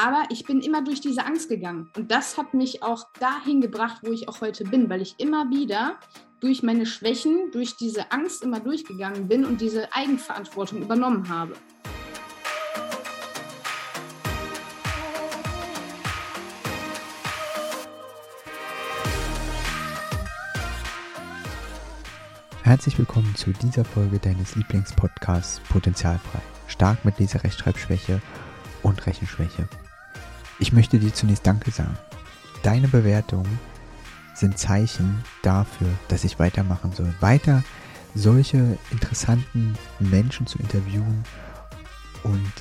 Aber 0.00 0.22
ich 0.30 0.44
bin 0.44 0.60
immer 0.60 0.82
durch 0.82 1.00
diese 1.00 1.26
Angst 1.26 1.48
gegangen. 1.48 1.90
Und 1.96 2.12
das 2.12 2.38
hat 2.38 2.54
mich 2.54 2.84
auch 2.84 3.08
dahin 3.18 3.60
gebracht, 3.60 4.02
wo 4.04 4.12
ich 4.12 4.28
auch 4.28 4.40
heute 4.40 4.62
bin, 4.62 4.88
weil 4.88 5.02
ich 5.02 5.16
immer 5.18 5.50
wieder 5.50 5.96
durch 6.38 6.62
meine 6.62 6.86
Schwächen, 6.86 7.50
durch 7.50 7.74
diese 7.74 8.12
Angst 8.12 8.44
immer 8.44 8.60
durchgegangen 8.60 9.26
bin 9.26 9.44
und 9.44 9.60
diese 9.60 9.92
Eigenverantwortung 9.92 10.82
übernommen 10.82 11.28
habe. 11.28 11.54
Herzlich 22.62 22.96
willkommen 22.98 23.34
zu 23.34 23.50
dieser 23.50 23.84
Folge 23.84 24.20
deines 24.20 24.54
Lieblingspodcasts 24.54 25.58
Potenzialfrei. 25.68 26.40
Stark 26.68 27.04
mit 27.04 27.18
Leserechtschreibschwäche 27.18 28.22
und 28.84 29.04
Rechenschwäche. 29.04 29.68
Ich 30.58 30.72
möchte 30.72 30.98
dir 30.98 31.14
zunächst 31.14 31.46
Danke 31.46 31.70
sagen. 31.70 31.96
Deine 32.62 32.88
Bewertungen 32.88 33.58
sind 34.34 34.58
Zeichen 34.58 35.22
dafür, 35.42 35.88
dass 36.08 36.24
ich 36.24 36.38
weitermachen 36.38 36.92
soll. 36.92 37.14
Weiter 37.20 37.62
solche 38.14 38.78
interessanten 38.90 39.76
Menschen 40.00 40.46
zu 40.46 40.58
interviewen 40.58 41.24
und 42.24 42.52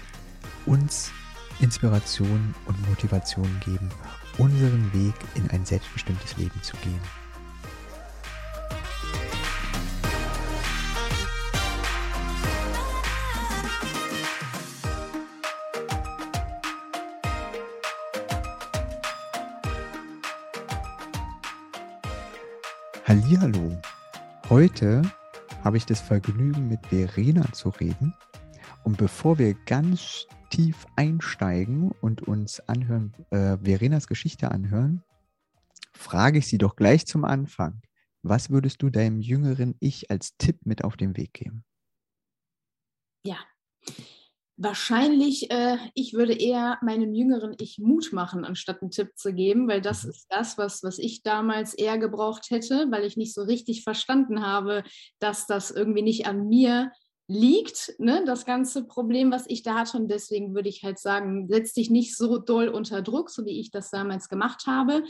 uns 0.65 1.11
Inspiration 1.59 2.53
und 2.65 2.89
Motivation 2.89 3.49
geben, 3.65 3.89
unseren 4.37 4.93
Weg 4.93 5.15
in 5.33 5.49
ein 5.49 5.65
selbstbestimmtes 5.65 6.37
Leben 6.37 6.61
zu 6.61 6.77
gehen. 6.77 7.01
Hallihallo. 23.27 23.77
Heute 24.47 25.01
habe 25.61 25.75
ich 25.75 25.85
das 25.85 25.99
Vergnügen, 25.99 26.69
mit 26.69 26.85
Verena 26.85 27.51
zu 27.51 27.67
reden. 27.67 28.13
Und 28.85 28.95
bevor 28.97 29.37
wir 29.37 29.53
ganz 29.65 30.27
tief 30.49 30.85
einsteigen 30.95 31.91
und 31.99 32.21
uns 32.21 32.61
anhören, 32.61 33.13
äh, 33.31 33.57
Verenas 33.57 34.07
Geschichte 34.07 34.49
anhören, 34.49 35.03
frage 35.91 36.37
ich 36.39 36.47
sie 36.47 36.57
doch 36.57 36.77
gleich 36.77 37.05
zum 37.05 37.25
Anfang. 37.25 37.81
Was 38.21 38.49
würdest 38.49 38.81
du 38.81 38.89
deinem 38.89 39.19
jüngeren 39.19 39.75
Ich 39.81 40.09
als 40.09 40.37
Tipp 40.37 40.65
mit 40.65 40.85
auf 40.85 40.95
den 40.95 41.17
Weg 41.17 41.33
geben? 41.33 41.65
Ja, 43.25 43.39
Wahrscheinlich, 44.59 45.51
äh, 45.51 45.77
ich 45.93 46.13
würde 46.13 46.33
eher 46.33 46.79
meinem 46.81 47.13
jüngeren 47.13 47.55
Ich 47.59 47.77
Mut 47.77 48.11
machen, 48.11 48.43
anstatt 48.43 48.81
einen 48.81 48.89
Tipp 48.89 49.11
zu 49.15 49.31
geben, 49.31 49.67
weil 49.67 49.81
das 49.81 50.03
mhm. 50.03 50.09
ist 50.09 50.25
das, 50.29 50.57
was, 50.57 50.81
was 50.81 50.97
ich 50.97 51.21
damals 51.21 51.75
eher 51.75 51.99
gebraucht 51.99 52.49
hätte, 52.49 52.87
weil 52.89 53.05
ich 53.05 53.17
nicht 53.17 53.35
so 53.35 53.43
richtig 53.43 53.83
verstanden 53.83 54.43
habe, 54.43 54.83
dass 55.19 55.45
das 55.45 55.69
irgendwie 55.69 56.01
nicht 56.01 56.25
an 56.25 56.47
mir 56.47 56.91
liegt, 57.27 57.93
ne, 57.99 58.23
das 58.25 58.45
ganze 58.45 58.85
Problem, 58.85 59.31
was 59.31 59.45
ich 59.47 59.61
da 59.61 59.75
hatte. 59.75 59.97
Und 59.97 60.09
deswegen 60.09 60.55
würde 60.55 60.69
ich 60.69 60.83
halt 60.83 60.97
sagen, 60.97 61.47
setz 61.49 61.73
dich 61.73 61.91
nicht 61.91 62.17
so 62.17 62.39
doll 62.39 62.69
unter 62.69 63.03
Druck, 63.03 63.29
so 63.29 63.45
wie 63.45 63.59
ich 63.59 63.69
das 63.69 63.91
damals 63.91 64.27
gemacht 64.27 64.65
habe. 64.65 65.03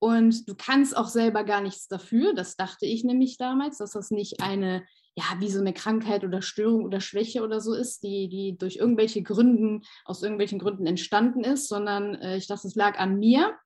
Und 0.00 0.48
du 0.48 0.54
kannst 0.56 0.96
auch 0.96 1.08
selber 1.08 1.44
gar 1.44 1.60
nichts 1.60 1.86
dafür. 1.86 2.34
Das 2.34 2.56
dachte 2.56 2.86
ich 2.86 3.04
nämlich 3.04 3.36
damals, 3.36 3.78
dass 3.78 3.92
das 3.92 4.10
nicht 4.10 4.40
eine 4.42 4.84
ja, 5.18 5.24
wie 5.40 5.50
so 5.50 5.58
eine 5.58 5.72
Krankheit 5.72 6.22
oder 6.22 6.42
Störung 6.42 6.84
oder 6.84 7.00
Schwäche 7.00 7.42
oder 7.42 7.60
so 7.60 7.74
ist, 7.74 8.04
die, 8.04 8.28
die 8.28 8.56
durch 8.56 8.76
irgendwelche 8.76 9.20
Gründen, 9.20 9.82
aus 10.04 10.22
irgendwelchen 10.22 10.60
Gründen 10.60 10.86
entstanden 10.86 11.42
ist, 11.42 11.68
sondern 11.68 12.14
äh, 12.14 12.36
ich 12.36 12.46
dachte, 12.46 12.68
es 12.68 12.76
lag 12.76 13.00
an 13.00 13.18
mir. 13.18 13.56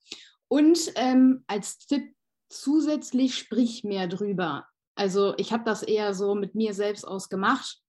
Und 0.48 0.92
ähm, 0.94 1.44
als 1.46 1.78
Tipp 1.78 2.14
zusätzlich 2.48 3.36
sprich 3.36 3.84
mehr 3.84 4.08
drüber. 4.08 4.66
Also 4.94 5.34
ich 5.36 5.52
habe 5.52 5.64
das 5.64 5.82
eher 5.82 6.14
so 6.14 6.34
mit 6.34 6.54
mir 6.54 6.72
selbst 6.72 7.06
ausgemacht 7.06 7.82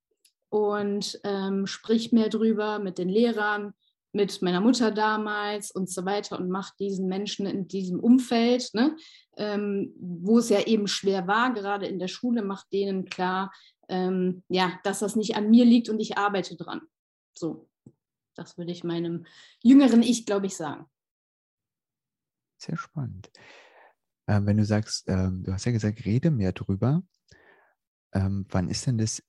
und 0.49 1.21
ähm, 1.23 1.65
sprich 1.65 2.11
mehr 2.11 2.27
drüber 2.27 2.79
mit 2.79 2.97
den 2.97 3.07
Lehrern, 3.07 3.73
mit 4.13 4.41
meiner 4.41 4.61
Mutter 4.61 4.91
damals 4.91 5.71
und 5.71 5.89
so 5.89 6.05
weiter 6.05 6.39
und 6.39 6.49
macht 6.49 6.79
diesen 6.79 7.07
Menschen 7.07 7.45
in 7.45 7.67
diesem 7.67 7.99
Umfeld, 7.99 8.69
ne, 8.73 8.95
ähm, 9.37 9.93
wo 9.99 10.37
es 10.37 10.49
ja 10.49 10.61
eben 10.61 10.87
schwer 10.87 11.27
war, 11.27 11.53
gerade 11.53 11.87
in 11.87 11.99
der 11.99 12.07
Schule, 12.07 12.43
macht 12.43 12.71
denen 12.71 13.05
klar, 13.05 13.51
ähm, 13.89 14.43
ja, 14.47 14.79
dass 14.83 14.99
das 14.99 15.15
nicht 15.15 15.35
an 15.35 15.49
mir 15.49 15.65
liegt 15.65 15.89
und 15.89 15.99
ich 15.99 16.17
arbeite 16.17 16.55
dran. 16.55 16.81
So, 17.33 17.67
das 18.35 18.57
würde 18.57 18.71
ich 18.71 18.83
meinem 18.83 19.25
jüngeren 19.61 20.03
Ich, 20.03 20.25
glaube 20.25 20.45
ich, 20.45 20.55
sagen. 20.55 20.85
Sehr 22.57 22.77
spannend. 22.77 23.31
Ähm, 24.27 24.45
wenn 24.45 24.57
du 24.57 24.65
sagst, 24.65 25.09
ähm, 25.09 25.43
du 25.43 25.51
hast 25.51 25.65
ja 25.65 25.71
gesagt, 25.71 26.05
rede 26.05 26.31
mehr 26.31 26.53
drüber. 26.53 27.03
Ähm, 28.13 28.45
wann 28.49 28.69
ist 28.69 28.85
denn 28.85 28.97
das 28.97 29.23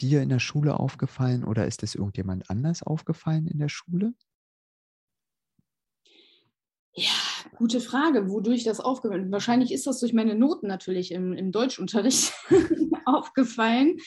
dir 0.00 0.22
in 0.22 0.30
der 0.30 0.40
Schule 0.40 0.80
aufgefallen 0.80 1.44
oder 1.44 1.66
ist 1.66 1.82
es 1.82 1.94
irgendjemand 1.94 2.48
anders 2.48 2.82
aufgefallen 2.82 3.46
in 3.46 3.58
der 3.58 3.68
Schule? 3.68 4.14
Ja, 6.94 7.12
gute 7.56 7.80
Frage, 7.80 8.28
wodurch 8.28 8.64
das 8.64 8.80
aufgefallen 8.80 9.30
Wahrscheinlich 9.30 9.72
ist 9.72 9.86
das 9.86 10.00
durch 10.00 10.12
meine 10.12 10.34
Noten 10.34 10.66
natürlich 10.66 11.12
im, 11.12 11.32
im 11.32 11.52
Deutschunterricht 11.52 12.32
aufgefallen. 13.06 13.98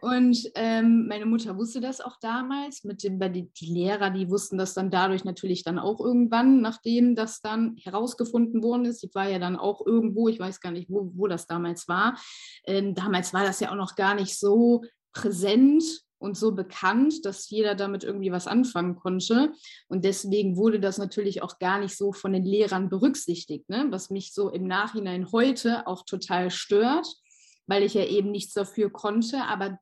Und 0.00 0.50
ähm, 0.56 1.06
meine 1.06 1.26
Mutter 1.26 1.56
wusste 1.56 1.80
das 1.80 2.00
auch 2.00 2.18
damals. 2.20 2.82
Mit 2.82 3.04
dem, 3.04 3.20
die, 3.32 3.48
die 3.52 3.72
Lehrer, 3.72 4.10
die 4.10 4.28
wussten 4.28 4.58
das 4.58 4.74
dann 4.74 4.90
dadurch 4.90 5.24
natürlich 5.24 5.62
dann 5.62 5.78
auch 5.78 6.00
irgendwann, 6.00 6.60
nachdem 6.60 7.14
das 7.14 7.40
dann 7.40 7.76
herausgefunden 7.76 8.62
worden 8.62 8.86
ist. 8.86 9.04
Ich 9.04 9.14
war 9.14 9.28
ja 9.28 9.38
dann 9.38 9.56
auch 9.56 9.86
irgendwo, 9.86 10.28
ich 10.28 10.40
weiß 10.40 10.60
gar 10.60 10.72
nicht, 10.72 10.90
wo, 10.90 11.12
wo 11.14 11.28
das 11.28 11.46
damals 11.46 11.86
war. 11.86 12.18
Ähm, 12.66 12.94
damals 12.94 13.32
war 13.32 13.44
das 13.44 13.60
ja 13.60 13.70
auch 13.70 13.76
noch 13.76 13.94
gar 13.94 14.16
nicht 14.16 14.36
so 14.36 14.82
präsent 15.12 15.84
und 16.22 16.36
so 16.36 16.52
bekannt, 16.52 17.24
dass 17.24 17.50
jeder 17.50 17.74
damit 17.74 18.04
irgendwie 18.04 18.30
was 18.30 18.46
anfangen 18.46 18.96
konnte. 18.96 19.52
Und 19.88 20.04
deswegen 20.04 20.56
wurde 20.56 20.80
das 20.80 20.96
natürlich 20.96 21.42
auch 21.42 21.58
gar 21.58 21.80
nicht 21.80 21.96
so 21.96 22.12
von 22.12 22.32
den 22.32 22.44
Lehrern 22.44 22.88
berücksichtigt, 22.88 23.68
ne? 23.68 23.86
was 23.90 24.08
mich 24.08 24.32
so 24.32 24.48
im 24.48 24.66
Nachhinein 24.66 25.32
heute 25.32 25.86
auch 25.86 26.04
total 26.04 26.50
stört, 26.50 27.06
weil 27.66 27.82
ich 27.82 27.94
ja 27.94 28.04
eben 28.04 28.30
nichts 28.30 28.54
dafür 28.54 28.90
konnte, 28.90 29.42
aber 29.44 29.78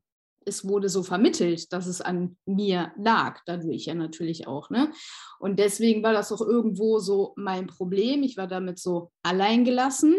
es 0.47 0.67
wurde 0.67 0.89
so 0.89 1.03
vermittelt, 1.03 1.71
dass 1.73 1.87
es 1.87 2.01
an 2.01 2.39
mir 2.47 2.93
lag, 2.97 3.41
dadurch 3.45 3.85
ja 3.85 3.95
natürlich 3.95 4.47
auch. 4.47 4.71
Ne? 4.71 4.91
Und 5.39 5.59
deswegen 5.59 6.03
war 6.03 6.15
das 6.15 6.33
auch 6.33 6.41
irgendwo 6.41 6.99
so 6.99 7.35
mein 7.37 7.67
Problem. 7.67 8.23
Ich 8.23 8.39
war 8.39 8.47
damit 8.47 8.79
so 8.79 9.13
alleingelassen 9.23 10.15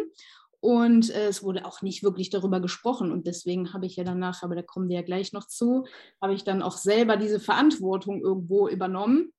und 0.61 1.09
äh, 1.09 1.27
es 1.27 1.43
wurde 1.43 1.65
auch 1.65 1.81
nicht 1.81 2.03
wirklich 2.03 2.29
darüber 2.29 2.61
gesprochen. 2.61 3.11
Und 3.11 3.27
deswegen 3.27 3.73
habe 3.73 3.87
ich 3.87 3.95
ja 3.95 4.03
danach, 4.03 4.43
aber 4.43 4.55
da 4.55 4.61
kommen 4.61 4.87
wir 4.87 4.97
ja 4.97 5.01
gleich 5.01 5.33
noch 5.33 5.47
zu, 5.47 5.85
habe 6.21 6.33
ich 6.33 6.43
dann 6.43 6.61
auch 6.61 6.77
selber 6.77 7.17
diese 7.17 7.39
Verantwortung 7.39 8.21
irgendwo 8.21 8.69
übernommen 8.69 9.33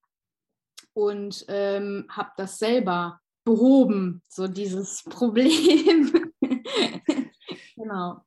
und 0.95 1.45
ähm, 1.49 2.07
habe 2.11 2.31
das 2.37 2.59
selber 2.59 3.21
behoben, 3.45 4.23
so 4.29 4.49
dieses 4.49 5.05
Problem. 5.09 6.33
genau. 7.77 8.25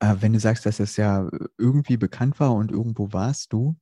Äh, 0.00 0.16
wenn 0.20 0.32
du 0.32 0.40
sagst, 0.40 0.64
dass 0.64 0.80
es 0.80 0.96
ja 0.96 1.28
irgendwie 1.58 1.98
bekannt 1.98 2.40
war 2.40 2.54
und 2.54 2.72
irgendwo 2.72 3.12
warst 3.12 3.52
du, 3.52 3.76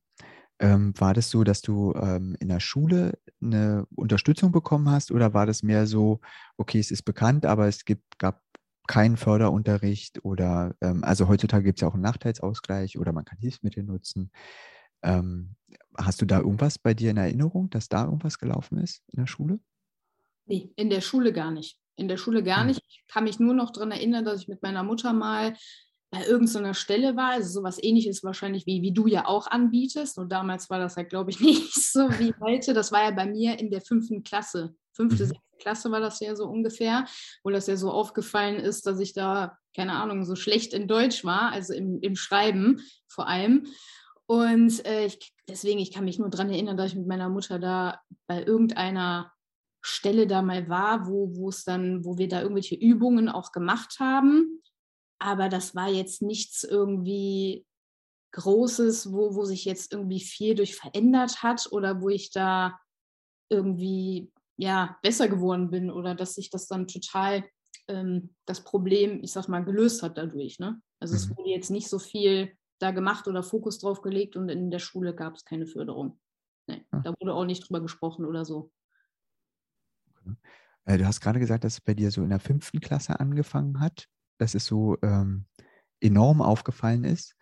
ähm, 0.59 0.93
war 0.97 1.13
das 1.13 1.29
so, 1.29 1.43
dass 1.43 1.61
du 1.61 1.93
ähm, 1.93 2.35
in 2.39 2.49
der 2.49 2.59
Schule 2.59 3.17
eine 3.41 3.87
Unterstützung 3.95 4.51
bekommen 4.51 4.89
hast 4.89 5.11
oder 5.11 5.33
war 5.33 5.45
das 5.45 5.63
mehr 5.63 5.87
so, 5.87 6.19
okay, 6.57 6.79
es 6.79 6.91
ist 6.91 7.03
bekannt, 7.03 7.45
aber 7.45 7.67
es 7.67 7.85
gibt, 7.85 8.19
gab 8.19 8.41
keinen 8.87 9.17
Förderunterricht 9.17 10.23
oder, 10.25 10.75
ähm, 10.81 11.03
also 11.03 11.27
heutzutage 11.27 11.63
gibt 11.63 11.77
es 11.77 11.81
ja 11.81 11.87
auch 11.87 11.93
einen 11.93 12.03
Nachteilsausgleich 12.03 12.97
oder 12.97 13.13
man 13.13 13.23
kann 13.23 13.37
Hilfsmittel 13.37 13.83
nutzen. 13.83 14.31
Ähm, 15.01 15.55
hast 15.97 16.21
du 16.21 16.25
da 16.25 16.39
irgendwas 16.39 16.77
bei 16.77 16.93
dir 16.93 17.11
in 17.11 17.17
Erinnerung, 17.17 17.69
dass 17.69 17.87
da 17.87 18.05
irgendwas 18.05 18.37
gelaufen 18.37 18.79
ist 18.79 19.03
in 19.11 19.19
der 19.19 19.27
Schule? 19.27 19.59
Nee, 20.45 20.73
in 20.75 20.89
der 20.89 21.01
Schule 21.01 21.31
gar 21.31 21.51
nicht. 21.51 21.79
In 21.95 22.07
der 22.07 22.17
Schule 22.17 22.43
gar 22.43 22.61
hm. 22.61 22.67
nicht. 22.67 22.81
Ich 22.87 23.05
kann 23.07 23.23
mich 23.23 23.39
nur 23.39 23.53
noch 23.53 23.71
daran 23.71 23.91
erinnern, 23.91 24.25
dass 24.25 24.41
ich 24.41 24.47
mit 24.47 24.61
meiner 24.61 24.83
Mutter 24.83 25.13
mal 25.13 25.55
bei 26.11 26.25
irgendeiner 26.25 26.73
Stelle 26.73 27.15
war, 27.15 27.31
also 27.31 27.49
sowas 27.49 27.81
ähnliches 27.81 28.23
wahrscheinlich 28.23 28.65
wie, 28.65 28.81
wie 28.81 28.93
du 28.93 29.05
ja 29.05 29.27
auch 29.27 29.47
anbietest. 29.47 30.17
Und 30.17 30.31
damals 30.31 30.69
war 30.69 30.79
das 30.79 30.95
ja, 30.95 31.03
glaube 31.03 31.29
ich, 31.29 31.39
nicht 31.39 31.75
so 31.75 32.09
wie 32.19 32.33
heute. 32.41 32.73
Das 32.73 32.91
war 32.91 33.03
ja 33.03 33.11
bei 33.11 33.25
mir 33.25 33.59
in 33.59 33.69
der 33.69 33.81
fünften 33.81 34.23
Klasse. 34.23 34.75
Fünfte, 34.91 35.23
mhm. 35.23 35.27
sechste 35.27 35.57
Klasse 35.59 35.91
war 35.91 35.99
das 35.99 36.19
ja 36.19 36.35
so 36.35 36.45
ungefähr, 36.45 37.05
wo 37.43 37.51
das 37.51 37.67
ja 37.67 37.77
so 37.77 37.91
aufgefallen 37.91 38.55
ist, 38.55 38.87
dass 38.87 38.99
ich 38.99 39.13
da, 39.13 39.57
keine 39.75 39.93
Ahnung, 39.93 40.25
so 40.25 40.35
schlecht 40.35 40.73
in 40.73 40.87
Deutsch 40.87 41.23
war, 41.23 41.51
also 41.51 41.73
im, 41.73 41.99
im 42.01 42.15
Schreiben 42.15 42.81
vor 43.07 43.27
allem. 43.27 43.67
Und 44.25 44.85
äh, 44.85 45.05
ich, 45.05 45.33
deswegen, 45.47 45.79
ich 45.79 45.91
kann 45.91 46.05
mich 46.05 46.17
nur 46.17 46.29
daran 46.29 46.49
erinnern, 46.49 46.77
dass 46.77 46.91
ich 46.91 46.97
mit 46.97 47.07
meiner 47.07 47.29
Mutter 47.29 47.59
da 47.59 47.99
bei 48.25 48.43
irgendeiner 48.43 49.31
Stelle 49.81 50.27
da 50.27 50.41
mal 50.41 50.69
war, 50.69 51.07
wo, 51.07 51.35
wo 51.35 51.49
es 51.49 51.63
dann, 51.63 52.03
wo 52.03 52.17
wir 52.17 52.27
da 52.27 52.41
irgendwelche 52.41 52.75
Übungen 52.75 53.29
auch 53.29 53.51
gemacht 53.51 53.97
haben 53.99 54.61
aber 55.19 55.49
das 55.49 55.75
war 55.75 55.89
jetzt 55.89 56.21
nichts 56.21 56.63
irgendwie 56.63 57.65
Großes, 58.31 59.11
wo, 59.11 59.35
wo 59.35 59.45
sich 59.45 59.65
jetzt 59.65 59.91
irgendwie 59.91 60.19
viel 60.19 60.55
durch 60.55 60.75
verändert 60.75 61.41
hat 61.41 61.67
oder 61.71 62.01
wo 62.01 62.09
ich 62.09 62.31
da 62.31 62.79
irgendwie 63.49 64.31
ja 64.55 64.97
besser 65.01 65.27
geworden 65.27 65.71
bin 65.71 65.89
oder 65.89 66.13
dass 66.13 66.35
sich 66.35 66.49
das 66.49 66.67
dann 66.67 66.87
total 66.87 67.43
ähm, 67.87 68.35
das 68.45 68.63
Problem, 68.63 69.23
ich 69.23 69.31
sag 69.31 69.47
mal, 69.47 69.65
gelöst 69.65 70.03
hat 70.03 70.17
dadurch. 70.17 70.59
Ne? 70.59 70.81
Also 70.99 71.13
mhm. 71.13 71.17
es 71.17 71.29
wurde 71.29 71.49
jetzt 71.49 71.71
nicht 71.71 71.89
so 71.89 71.97
viel 71.97 72.55
da 72.79 72.91
gemacht 72.91 73.27
oder 73.27 73.43
Fokus 73.43 73.79
drauf 73.79 74.01
gelegt 74.01 74.35
und 74.35 74.47
in 74.49 74.71
der 74.71 74.79
Schule 74.79 75.15
gab 75.15 75.35
es 75.35 75.43
keine 75.43 75.65
Förderung. 75.65 76.19
Nee, 76.67 76.85
ah. 76.91 76.99
Da 76.99 77.13
wurde 77.19 77.33
auch 77.33 77.45
nicht 77.45 77.67
drüber 77.67 77.81
gesprochen 77.81 78.25
oder 78.25 78.45
so. 78.45 78.71
Okay. 80.11 80.35
Äh, 80.85 80.97
du 80.97 81.05
hast 81.05 81.19
gerade 81.19 81.39
gesagt, 81.39 81.63
dass 81.63 81.73
es 81.73 81.81
bei 81.81 81.93
dir 81.93 82.11
so 82.11 82.21
in 82.21 82.29
der 82.29 82.39
fünften 82.39 82.79
Klasse 82.79 83.19
angefangen 83.19 83.79
hat, 83.79 84.07
dass 84.39 84.55
es 84.55 84.65
so 84.65 84.97
ähm, 85.03 85.45
enorm 85.99 86.41
aufgefallen 86.41 87.03
ist. 87.03 87.35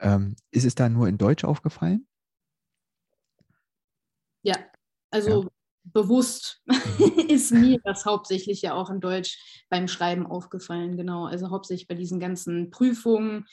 Ähm, 0.00 0.36
ist 0.50 0.64
es 0.64 0.74
da 0.74 0.88
nur 0.88 1.08
in 1.08 1.18
Deutsch 1.18 1.44
aufgefallen? 1.44 2.06
Ja, 4.42 4.56
also 5.10 5.42
ja. 5.44 5.48
bewusst 5.84 6.62
mhm. 6.66 7.18
ist 7.28 7.52
mir 7.52 7.78
das 7.84 8.06
hauptsächlich 8.06 8.62
ja 8.62 8.74
auch 8.74 8.88
in 8.88 9.00
Deutsch 9.00 9.66
beim 9.68 9.88
Schreiben 9.88 10.26
aufgefallen, 10.26 10.96
genau. 10.96 11.26
Also 11.26 11.50
hauptsächlich 11.50 11.88
bei 11.88 11.94
diesen 11.94 12.20
ganzen 12.20 12.70
Prüfungen, 12.70 13.46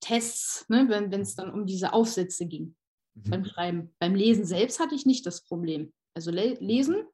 Tests, 0.00 0.64
ne, 0.68 0.86
wenn 0.88 1.20
es 1.20 1.34
dann 1.34 1.50
um 1.52 1.66
diese 1.66 1.92
Aufsätze 1.92 2.46
ging 2.46 2.76
mhm. 3.14 3.30
beim 3.30 3.44
Schreiben. 3.44 3.94
Beim 3.98 4.14
Lesen 4.14 4.44
selbst 4.44 4.78
hatte 4.78 4.94
ich 4.94 5.06
nicht 5.06 5.26
das 5.26 5.42
Problem. 5.44 5.92
Also 6.14 6.30
le 6.30 6.54
lesen 6.60 6.96
mhm. 6.96 7.06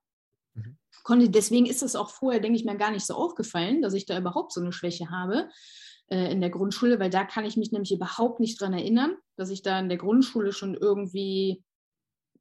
Konnte, 1.02 1.28
deswegen 1.28 1.66
ist 1.66 1.82
es 1.82 1.96
auch 1.96 2.10
vorher, 2.10 2.40
denke 2.40 2.58
ich 2.58 2.64
mir, 2.64 2.76
gar 2.76 2.90
nicht 2.90 3.06
so 3.06 3.14
aufgefallen, 3.14 3.82
dass 3.82 3.94
ich 3.94 4.06
da 4.06 4.18
überhaupt 4.18 4.52
so 4.52 4.60
eine 4.60 4.72
Schwäche 4.72 5.10
habe 5.10 5.48
äh, 6.08 6.30
in 6.30 6.40
der 6.40 6.50
Grundschule, 6.50 6.98
weil 7.00 7.10
da 7.10 7.24
kann 7.24 7.44
ich 7.44 7.56
mich 7.56 7.72
nämlich 7.72 7.92
überhaupt 7.92 8.40
nicht 8.40 8.60
dran 8.60 8.72
erinnern, 8.72 9.16
dass 9.36 9.50
ich 9.50 9.62
da 9.62 9.78
in 9.78 9.88
der 9.88 9.98
Grundschule 9.98 10.52
schon 10.52 10.74
irgendwie 10.74 11.64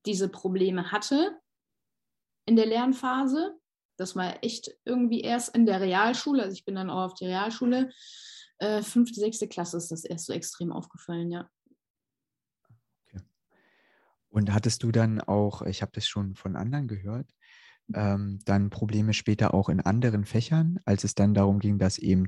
diese 0.05 0.29
Probleme 0.29 0.91
hatte 0.91 1.37
in 2.45 2.55
der 2.55 2.65
Lernphase. 2.65 3.57
Das 3.97 4.15
war 4.15 4.43
echt 4.43 4.71
irgendwie 4.85 5.21
erst 5.21 5.55
in 5.55 5.65
der 5.65 5.81
Realschule, 5.81 6.43
also 6.43 6.53
ich 6.53 6.65
bin 6.65 6.75
dann 6.75 6.89
auch 6.89 7.05
auf 7.05 7.13
die 7.13 7.25
Realschule, 7.25 7.91
äh, 8.57 8.81
fünfte, 8.81 9.19
sechste 9.19 9.47
Klasse 9.47 9.77
ist 9.77 9.91
das 9.91 10.03
erst 10.03 10.25
so 10.25 10.33
extrem 10.33 10.71
aufgefallen, 10.71 11.31
ja. 11.31 11.49
Und 14.29 14.51
hattest 14.51 14.81
du 14.81 14.91
dann 14.91 15.21
auch, 15.21 15.61
ich 15.61 15.83
habe 15.83 15.91
das 15.93 16.07
schon 16.07 16.33
von 16.33 16.55
anderen 16.55 16.87
gehört, 16.87 17.29
ähm, 17.93 18.39
dann 18.45 18.69
Probleme 18.69 19.13
später 19.13 19.53
auch 19.53 19.69
in 19.69 19.79
anderen 19.79 20.25
Fächern, 20.25 20.79
als 20.85 21.03
es 21.03 21.15
dann 21.15 21.33
darum 21.33 21.59
ging, 21.59 21.79
dass 21.79 21.97
eben 21.97 22.27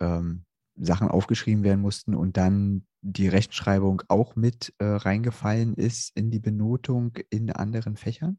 ähm, 0.00 0.44
Sachen 0.76 1.08
aufgeschrieben 1.08 1.64
werden 1.64 1.80
mussten 1.80 2.14
und 2.14 2.36
dann 2.36 2.86
die 3.02 3.28
Rechtschreibung 3.28 4.02
auch 4.08 4.36
mit 4.36 4.74
äh, 4.78 4.84
reingefallen 4.84 5.74
ist 5.74 6.16
in 6.16 6.30
die 6.30 6.38
Benotung 6.38 7.14
in 7.30 7.50
anderen 7.50 7.96
Fächern? 7.96 8.38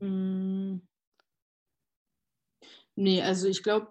Hm. 0.00 0.80
Nee, 2.96 3.22
also 3.22 3.48
ich 3.48 3.62
glaube, 3.62 3.90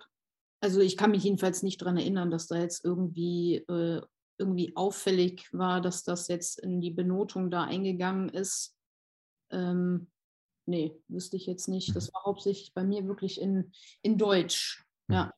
also 0.62 0.82
ich 0.82 0.98
kann 0.98 1.12
mich 1.12 1.24
jedenfalls 1.24 1.64
nicht 1.64 1.82
daran 1.82 1.98
erinnern, 1.98 2.32
dass 2.32 2.48
da 2.48 2.58
jetzt 2.58 2.84
irgendwie, 2.84 3.56
äh, 3.56 4.02
irgendwie 4.38 4.76
auffällig 4.76 5.48
war, 5.52 5.82
dass 5.82 6.04
das 6.04 6.28
jetzt 6.28 6.60
in 6.60 6.82
die 6.82 6.92
Benotung 6.92 7.50
da 7.50 7.64
eingegangen 7.64 8.30
ist. 8.30 8.76
Ähm, 9.52 10.08
nee, 10.66 10.96
wüsste 11.08 11.38
ich 11.38 11.46
jetzt 11.46 11.68
nicht. 11.68 11.96
Das 11.96 12.08
mhm. 12.08 12.14
war 12.14 12.24
hauptsächlich 12.26 12.74
bei 12.74 12.84
mir 12.84 13.08
wirklich 13.08 13.42
in, 13.42 13.72
in 14.02 14.18
Deutsch. 14.18 14.86
Mhm. 15.08 15.16
Ja. 15.16 15.34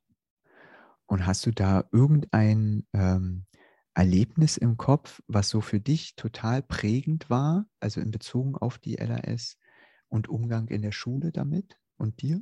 Und 1.06 1.26
hast 1.26 1.46
du 1.46 1.52
da 1.52 1.90
irgendein 1.92 2.88
ähm, 2.94 3.46
Erlebnis 3.94 4.58
im 4.58 4.78
Kopf, 4.78 5.22
was 5.28 5.50
so 5.50 5.60
für 5.60 5.80
dich 5.80 6.16
total 6.16 6.62
prägend 6.62 7.30
war, 7.30 7.66
also 7.80 8.00
in 8.00 8.12
Bezug 8.12 8.62
auf 8.62 8.78
die 8.78 8.96
LAS 8.96 9.58
und 10.08 10.30
Umgang 10.30 10.68
in 10.70 10.82
der 10.82 10.94
Schule 10.94 11.32
damit 11.32 11.78
und 11.98 12.22
dir? 12.22 12.42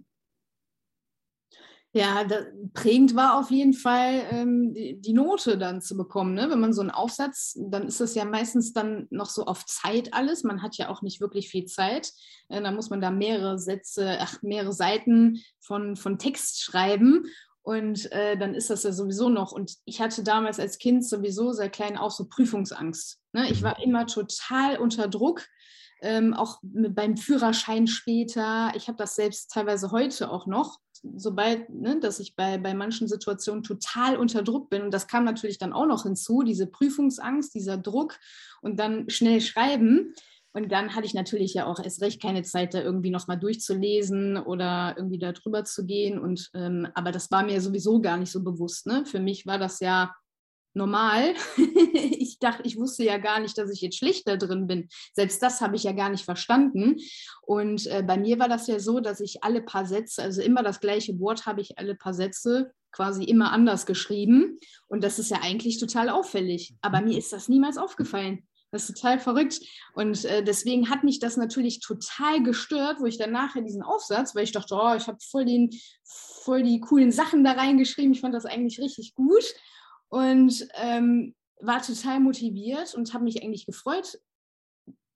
Ja, 1.91 2.23
da, 2.23 2.41
prägend 2.75 3.15
war 3.15 3.39
auf 3.39 3.49
jeden 3.49 3.73
Fall 3.73 4.23
ähm, 4.29 4.73
die, 4.75 5.01
die, 5.01 5.13
Note 5.13 5.57
dann 5.57 5.81
zu 5.81 5.97
bekommen. 5.97 6.35
Ne? 6.35 6.47
Wenn 6.51 6.59
man 6.59 6.71
so 6.71 6.81
einen 6.81 6.91
Aufsatz, 6.91 7.57
dann 7.59 7.87
ist 7.87 7.99
das 7.99 8.13
ja 8.13 8.25
meistens 8.25 8.73
dann 8.73 9.07
noch 9.09 9.25
so 9.25 9.45
auf 9.45 9.65
Zeit 9.65 10.13
alles. 10.13 10.43
Man 10.43 10.61
hat 10.61 10.77
ja 10.77 10.89
auch 10.89 11.01
nicht 11.01 11.19
wirklich 11.19 11.49
viel 11.49 11.65
Zeit. 11.65 12.11
Äh, 12.47 12.61
dann 12.61 12.75
muss 12.75 12.91
man 12.91 13.01
da 13.01 13.09
mehrere 13.09 13.57
Sätze, 13.57 14.17
ach, 14.19 14.39
mehrere 14.43 14.71
Seiten 14.71 15.41
von, 15.59 15.95
von 15.95 16.19
Text 16.19 16.61
schreiben. 16.61 17.25
Und 17.63 18.11
äh, 18.11 18.37
dann 18.37 18.53
ist 18.53 18.69
das 18.69 18.83
ja 18.83 18.91
sowieso 18.91 19.29
noch. 19.29 19.51
Und 19.51 19.73
ich 19.85 19.99
hatte 19.99 20.23
damals 20.23 20.59
als 20.59 20.77
Kind 20.77 21.03
sowieso 21.03 21.53
sehr 21.53 21.69
klein 21.69 21.97
auch 21.97 22.11
so 22.11 22.25
Prüfungsangst. 22.29 23.17
Ne? 23.33 23.49
Ich 23.49 23.63
war 23.63 23.81
immer 23.81 24.05
total 24.05 24.77
unter 24.77 25.07
Druck. 25.07 25.47
Ähm, 26.01 26.33
auch 26.33 26.59
beim 26.61 27.17
Führerschein 27.17 27.87
später. 27.87 28.71
Ich 28.75 28.87
habe 28.87 28.97
das 28.97 29.15
selbst 29.15 29.51
teilweise 29.51 29.91
heute 29.91 30.31
auch 30.31 30.45
noch 30.45 30.77
sobald, 31.15 31.69
ne, 31.69 31.99
dass 31.99 32.19
ich 32.19 32.35
bei, 32.35 32.57
bei 32.57 32.73
manchen 32.73 33.07
Situationen 33.07 33.63
total 33.63 34.17
unter 34.17 34.43
Druck 34.43 34.69
bin. 34.69 34.81
Und 34.83 34.93
das 34.93 35.07
kam 35.07 35.23
natürlich 35.23 35.57
dann 35.57 35.73
auch 35.73 35.85
noch 35.85 36.03
hinzu, 36.03 36.43
diese 36.43 36.67
Prüfungsangst, 36.67 37.53
dieser 37.53 37.77
Druck 37.77 38.17
und 38.61 38.79
dann 38.79 39.09
schnell 39.09 39.41
schreiben. 39.41 40.13
Und 40.51 40.71
dann 40.71 40.95
hatte 40.95 41.05
ich 41.05 41.13
natürlich 41.13 41.53
ja 41.53 41.65
auch 41.67 41.79
erst 41.79 42.01
recht 42.01 42.21
keine 42.21 42.41
Zeit, 42.43 42.73
da 42.73 42.81
irgendwie 42.81 43.11
nochmal 43.11 43.39
durchzulesen 43.39 44.37
oder 44.37 44.95
irgendwie 44.97 45.19
da 45.19 45.31
drüber 45.31 45.63
zu 45.63 45.85
gehen. 45.85 46.19
Und 46.19 46.49
ähm, 46.55 46.87
aber 46.95 47.11
das 47.11 47.29
war 47.29 47.43
mir 47.43 47.61
sowieso 47.61 48.01
gar 48.01 48.17
nicht 48.17 48.31
so 48.31 48.43
bewusst. 48.43 48.87
Ne? 48.87 49.05
Für 49.05 49.19
mich 49.19 49.45
war 49.45 49.59
das 49.59 49.79
ja 49.79 50.13
normal. 50.73 51.33
ich 51.93 52.39
dachte, 52.39 52.63
ich 52.65 52.77
wusste 52.77 53.03
ja 53.03 53.17
gar 53.17 53.39
nicht, 53.39 53.57
dass 53.57 53.71
ich 53.71 53.81
jetzt 53.81 53.97
schlecht 53.97 54.27
da 54.27 54.37
drin 54.37 54.67
bin. 54.67 54.89
Selbst 55.13 55.41
das 55.41 55.61
habe 55.61 55.75
ich 55.75 55.83
ja 55.83 55.91
gar 55.91 56.09
nicht 56.09 56.25
verstanden. 56.25 56.97
Und 57.41 57.87
äh, 57.87 58.03
bei 58.05 58.17
mir 58.17 58.39
war 58.39 58.49
das 58.49 58.67
ja 58.67 58.79
so, 58.79 58.99
dass 58.99 59.19
ich 59.19 59.43
alle 59.43 59.61
paar 59.61 59.85
Sätze, 59.85 60.21
also 60.21 60.41
immer 60.41 60.63
das 60.63 60.79
gleiche 60.79 61.19
Wort 61.19 61.45
habe 61.45 61.61
ich 61.61 61.77
alle 61.77 61.95
paar 61.95 62.13
Sätze 62.13 62.71
quasi 62.91 63.23
immer 63.23 63.51
anders 63.51 63.85
geschrieben. 63.85 64.59
Und 64.87 65.03
das 65.03 65.19
ist 65.19 65.31
ja 65.31 65.39
eigentlich 65.41 65.79
total 65.79 66.09
auffällig. 66.09 66.73
Aber 66.81 67.01
mir 67.01 67.17
ist 67.17 67.33
das 67.33 67.49
niemals 67.49 67.77
aufgefallen. 67.77 68.43
Das 68.71 68.87
ist 68.87 68.95
total 68.95 69.19
verrückt. 69.19 69.59
Und 69.93 70.25
äh, 70.25 70.43
deswegen 70.43 70.91
hat 70.91 71.03
mich 71.03 71.19
das 71.19 71.37
natürlich 71.37 71.79
total 71.79 72.43
gestört, 72.43 72.99
wo 72.99 73.05
ich 73.05 73.17
dann 73.17 73.31
nachher 73.31 73.63
diesen 73.63 73.81
Aufsatz, 73.81 74.35
weil 74.35 74.43
ich 74.43 74.51
dachte, 74.51 74.75
oh, 74.75 74.93
ich 74.95 75.07
habe 75.07 75.17
voll, 75.21 75.69
voll 76.03 76.61
die 76.61 76.79
coolen 76.79 77.11
Sachen 77.11 77.43
da 77.43 77.53
reingeschrieben. 77.53 78.13
Ich 78.13 78.21
fand 78.21 78.35
das 78.35 78.45
eigentlich 78.45 78.79
richtig 78.79 79.15
gut 79.15 79.43
und 80.09 80.67
ähm, 80.75 81.35
war 81.61 81.81
total 81.81 82.19
motiviert 82.19 82.93
und 82.95 83.13
habe 83.13 83.23
mich 83.23 83.43
eigentlich 83.43 83.65
gefreut, 83.65 84.19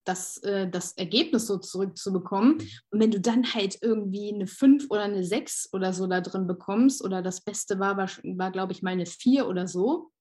das, 0.05 0.37
äh, 0.39 0.69
das 0.69 0.93
Ergebnis 0.93 1.47
so 1.47 1.57
zurückzubekommen. 1.57 2.57
Und 2.89 2.99
wenn 2.99 3.11
du 3.11 3.19
dann 3.19 3.53
halt 3.53 3.77
irgendwie 3.81 4.33
eine 4.33 4.47
5 4.47 4.87
oder 4.89 5.03
eine 5.03 5.23
6 5.23 5.69
oder 5.73 5.93
so 5.93 6.07
da 6.07 6.21
drin 6.21 6.47
bekommst, 6.47 7.03
oder 7.03 7.21
das 7.21 7.41
Beste 7.41 7.79
war, 7.79 7.97
war, 7.97 8.09
war 8.23 8.51
glaube 8.51 8.73
ich, 8.73 8.81
mal 8.81 8.91
eine 8.91 9.05
4 9.05 9.47
oder 9.47 9.67
so, 9.67 10.11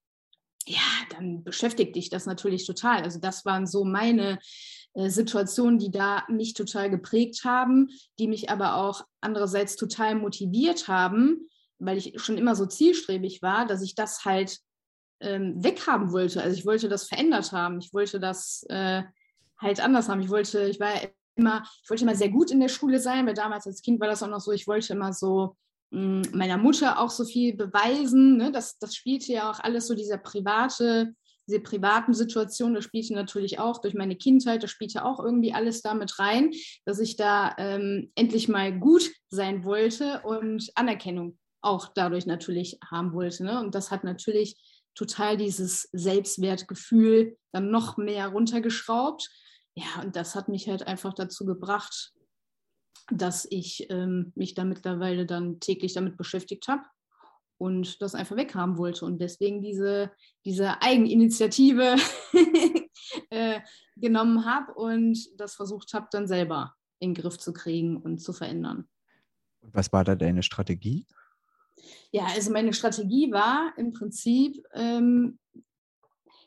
ja, 0.67 0.81
dann 1.11 1.43
beschäftigt 1.43 1.97
dich 1.97 2.09
das 2.09 2.27
natürlich 2.27 2.67
total. 2.67 3.03
Also 3.03 3.19
das 3.19 3.45
waren 3.45 3.67
so 3.67 3.85
meine 3.85 4.39
äh, 4.95 5.11
Situationen, 5.11 5.79
die 5.79 5.91
da 5.91 6.25
mich 6.29 6.55
total 6.55 6.89
geprägt 6.89 7.45
haben, 7.45 7.89
die 8.19 8.29
mich 8.29 8.51
aber 8.51 8.77
auch 8.77 9.05
andererseits 9.21 9.75
total 9.75 10.15
motiviert 10.15 10.87
haben, 10.87 11.49
weil 11.85 11.99
ich 11.99 12.15
schon 12.17 12.39
immer 12.39 12.55
so 12.55 12.67
zielstrebig 12.67 13.43
war, 13.43 13.67
dass 13.67 13.83
ich 13.83 13.95
das 13.95 14.25
halt 14.25 14.59
ähm, 15.21 15.63
weghaben 15.63 16.13
wollte. 16.13 16.43
Also 16.43 16.57
ich 16.57 16.67
wollte 16.67 16.89
das 16.89 17.09
verändert 17.09 17.53
haben. 17.53 17.79
Ich 17.79 17.93
wollte 17.93 18.21
das 18.21 18.65
äh, 18.69 19.03
halt 19.59 19.81
anders 19.81 20.09
haben. 20.09 20.21
Ich 20.21 20.31
wollte, 20.31 20.65
ich 20.69 20.81
war 20.81 20.93
immer, 21.35 21.63
ich 21.83 21.91
wollte 21.91 22.05
immer 22.05 22.15
sehr 22.15 22.29
gut 22.29 22.51
in 22.51 22.61
der 22.61 22.69
Schule 22.69 22.99
sein, 22.99 23.27
weil 23.27 23.35
damals 23.35 23.67
als 23.67 23.83
Kind 23.83 24.01
war 24.01 24.09
das 24.09 24.23
auch 24.23 24.29
noch 24.29 24.41
so, 24.41 24.53
ich 24.53 24.67
wollte 24.67 24.93
immer 24.93 25.13
so 25.13 25.57
mh, 25.91 26.27
hm, 26.27 26.39
meiner 26.39 26.59
Mutter 26.59 26.99
auch 26.99 27.11
so 27.11 27.25
viel 27.25 27.55
beweisen. 27.55 28.37
Ne? 28.37 28.53
Das, 28.53 28.79
das 28.79 28.95
spielte 28.95 29.33
ja 29.33 29.51
auch 29.51 29.61
alles 29.61 29.87
so 29.87 29.95
dieser 29.95 30.19
private, 30.19 31.15
diese 31.49 31.61
privaten 31.61 32.15
Situationen, 32.15 32.75
das 32.75 32.85
spielte 32.85 33.15
natürlich 33.15 33.59
auch 33.59 33.81
durch 33.81 33.95
meine 33.95 34.17
Kindheit, 34.17 34.63
das 34.63 34.71
spielte 34.71 35.05
auch 35.05 35.19
irgendwie 35.19 35.53
alles 35.53 35.83
damit 35.83 36.19
rein, 36.21 36.53
dass 36.85 37.01
ich 37.01 37.17
da 37.17 37.55
ähm, 37.59 38.13
endlich 38.15 38.49
mal 38.49 38.79
gut 38.79 39.11
sein 39.29 39.65
wollte 39.65 40.23
und 40.25 40.71
Anerkennung 40.77 41.39
auch 41.63 41.89
dadurch 41.95 42.27
natürlich 42.27 42.79
haben 42.85 43.13
wollte. 43.13 43.45
Ne? 43.45 43.61
Und 43.61 43.75
das 43.75 43.91
hat 43.91 44.05
natürlich 44.05 44.57
total 44.95 45.37
dieses 45.37 45.89
Selbstwertgefühl 45.93 47.39
dann 47.53 47.71
noch 47.71 47.97
mehr 47.97 48.29
runtergeschraubt. 48.29 49.31
Ja, 49.75 50.03
und 50.03 50.17
das 50.17 50.35
hat 50.35 50.49
mich 50.49 50.69
halt 50.69 50.87
einfach 50.87 51.15
dazu 51.15 51.47
gebracht, 51.47 52.13
dass 53.11 53.47
ich 53.51 53.87
ähm, 53.91 54.33
mich 54.35 54.55
da 54.55 54.65
mittlerweile 54.65 55.25
dann 55.25 55.61
täglich 55.61 55.95
damit 55.95 56.17
beschäftigt 56.17 56.69
habe 56.69 56.83
und 57.59 58.03
das 58.03 58.15
einfach 58.15 58.37
weghaben 58.37 58.77
wollte 58.77 59.05
und 59.05 59.19
deswegen 59.19 59.63
diese, 59.63 60.11
diese 60.45 60.83
Eigeninitiative 60.83 61.97
äh, 63.31 63.61
genommen 63.97 64.45
habe 64.45 64.75
und 64.75 65.19
das 65.41 65.55
versucht 65.55 65.95
habe, 65.95 66.09
dann 66.11 66.27
selber 66.27 66.75
in 66.99 67.15
den 67.15 67.23
Griff 67.23 67.39
zu 67.39 67.53
kriegen 67.53 67.97
und 67.97 68.19
zu 68.19 68.33
verändern. 68.33 68.89
Und 69.61 69.75
was 69.75 69.93
war 69.93 70.05
da 70.05 70.15
deine 70.15 70.43
Strategie? 70.43 71.07
Ja, 72.11 72.27
also 72.27 72.53
meine 72.53 72.73
Strategie 72.73 73.33
war 73.33 73.73
im 73.77 73.93
Prinzip, 73.93 74.63
ähm, 74.75 75.39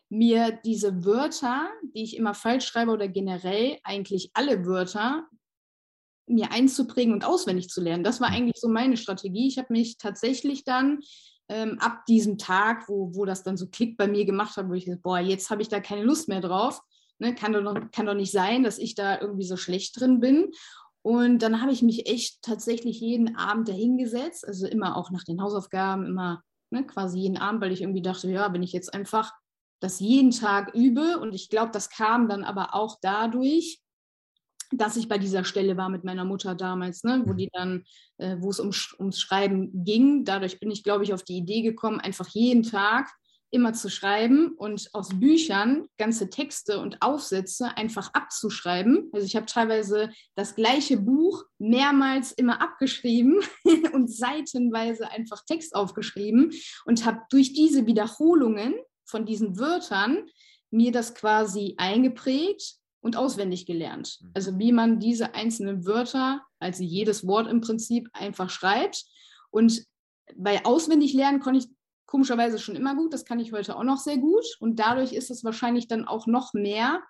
mir 0.09 0.59
diese 0.63 1.03
Wörter, 1.03 1.69
die 1.93 2.03
ich 2.03 2.15
immer 2.15 2.33
falsch 2.33 2.65
schreibe 2.65 2.91
oder 2.91 3.07
generell 3.07 3.79
eigentlich 3.83 4.31
alle 4.33 4.65
Wörter, 4.65 5.27
mir 6.27 6.51
einzuprägen 6.51 7.13
und 7.13 7.25
auswendig 7.25 7.69
zu 7.69 7.81
lernen. 7.81 8.03
Das 8.03 8.19
war 8.21 8.29
mhm. 8.29 8.35
eigentlich 8.35 8.57
so 8.57 8.67
meine 8.67 8.97
Strategie. 8.97 9.47
Ich 9.47 9.57
habe 9.57 9.71
mich 9.71 9.97
tatsächlich 9.97 10.63
dann 10.63 10.99
ähm, 11.49 11.77
ab 11.79 12.05
diesem 12.07 12.37
Tag, 12.37 12.87
wo, 12.87 13.13
wo 13.13 13.25
das 13.25 13.43
dann 13.43 13.57
so 13.57 13.67
Klick 13.67 13.97
bei 13.97 14.07
mir 14.07 14.25
gemacht 14.25 14.57
hat, 14.57 14.67
wo 14.67 14.73
ich 14.73 14.85
gesagt, 14.85 15.03
boah, 15.03 15.19
jetzt 15.19 15.49
habe 15.49 15.61
ich 15.61 15.69
da 15.69 15.79
keine 15.79 16.03
Lust 16.03 16.27
mehr 16.27 16.41
drauf. 16.41 16.81
Ne, 17.17 17.33
kann, 17.33 17.53
doch, 17.53 17.75
kann 17.91 18.07
doch 18.07 18.13
nicht 18.13 18.31
sein, 18.31 18.63
dass 18.63 18.77
ich 18.77 18.93
da 18.93 19.21
irgendwie 19.21 19.45
so 19.45 19.55
schlecht 19.55 19.99
drin 19.99 20.19
bin. 20.19 20.51
Und 21.05 21.43
dann 21.43 21.61
habe 21.61 21.71
ich 21.71 21.83
mich 21.83 22.07
echt 22.07 22.41
tatsächlich 22.41 22.99
jeden 22.99 23.35
Abend 23.35 23.69
dahingesetzt, 23.69 24.43
also 24.47 24.65
immer 24.65 24.97
auch 24.97 25.11
nach 25.11 25.23
den 25.23 25.39
Hausaufgaben, 25.39 26.07
immer 26.07 26.41
ne, 26.71 26.83
quasi 26.83 27.19
jeden 27.19 27.37
Abend, 27.37 27.61
weil 27.61 27.71
ich 27.71 27.83
irgendwie 27.83 28.01
dachte, 28.01 28.27
ja, 28.27 28.51
wenn 28.51 28.63
ich 28.63 28.73
jetzt 28.73 28.91
einfach 28.91 29.31
das 29.79 29.99
jeden 29.99 30.31
Tag 30.31 30.73
übe 30.73 31.19
und 31.19 31.35
ich 31.35 31.49
glaube, 31.49 31.71
das 31.71 31.91
kam 31.91 32.27
dann 32.27 32.43
aber 32.43 32.73
auch 32.73 32.97
dadurch, 33.03 33.83
dass 34.71 34.97
ich 34.97 35.07
bei 35.07 35.19
dieser 35.19 35.43
Stelle 35.43 35.77
war 35.77 35.89
mit 35.89 36.05
meiner 36.05 36.25
Mutter 36.25 36.55
damals, 36.55 37.03
ne, 37.03 37.21
wo 37.23 37.33
mhm. 37.33 37.37
die 37.37 37.49
dann, 37.53 37.83
äh, 38.17 38.37
wo 38.39 38.49
es 38.49 38.59
um, 38.59 38.71
ums 38.97 39.19
Schreiben 39.19 39.83
ging. 39.85 40.25
Dadurch 40.25 40.59
bin 40.59 40.71
ich, 40.71 40.83
glaube 40.83 41.03
ich, 41.03 41.13
auf 41.13 41.21
die 41.21 41.37
Idee 41.37 41.61
gekommen, 41.61 41.99
einfach 41.99 42.29
jeden 42.29 42.63
Tag 42.63 43.13
immer 43.55 43.73
zu 43.73 43.89
schreiben 43.89 44.51
und 44.57 44.89
aus 44.93 45.17
Büchern 45.17 45.87
ganze 45.97 46.29
Texte 46.29 46.79
und 46.79 47.01
Aufsätze 47.01 47.75
einfach 47.77 48.13
abzuschreiben. 48.13 49.09
Also 49.13 49.25
ich 49.25 49.35
habe 49.37 49.45
teilweise 49.45 50.11
das 50.35 50.55
gleiche 50.55 50.97
Buch 50.97 51.45
mehrmals 51.57 52.33
immer 52.33 52.61
abgeschrieben 52.61 53.39
und 53.93 54.13
seitenweise 54.13 55.09
einfach 55.09 55.43
Text 55.45 55.73
aufgeschrieben 55.73 56.51
und 56.85 57.05
habe 57.05 57.21
durch 57.29 57.53
diese 57.53 57.87
Wiederholungen 57.87 58.75
von 59.05 59.25
diesen 59.25 59.57
Wörtern 59.57 60.25
mir 60.69 60.91
das 60.91 61.15
quasi 61.15 61.75
eingeprägt 61.77 62.75
und 62.99 63.15
auswendig 63.15 63.65
gelernt. 63.65 64.19
Mhm. 64.21 64.31
Also 64.33 64.59
wie 64.59 64.73
man 64.73 64.99
diese 64.99 65.33
einzelnen 65.33 65.85
Wörter, 65.85 66.41
also 66.59 66.83
jedes 66.83 67.25
Wort 67.25 67.47
im 67.47 67.61
Prinzip 67.61 68.09
einfach 68.11 68.49
schreibt. 68.49 69.05
Und 69.49 69.85
bei 70.35 70.65
auswendig 70.65 71.13
lernen 71.13 71.39
konnte 71.39 71.59
ich 71.59 71.74
komischerweise 72.05 72.59
schon 72.59 72.75
immer 72.75 72.95
gut, 72.95 73.13
das 73.13 73.25
kann 73.25 73.39
ich 73.39 73.51
heute 73.51 73.75
auch 73.75 73.83
noch 73.83 73.97
sehr 73.97 74.17
gut. 74.17 74.45
Und 74.59 74.79
dadurch 74.79 75.13
ist 75.13 75.31
es 75.31 75.43
wahrscheinlich 75.43 75.87
dann 75.87 76.05
auch 76.05 76.27
noch 76.27 76.53
mehr 76.53 77.01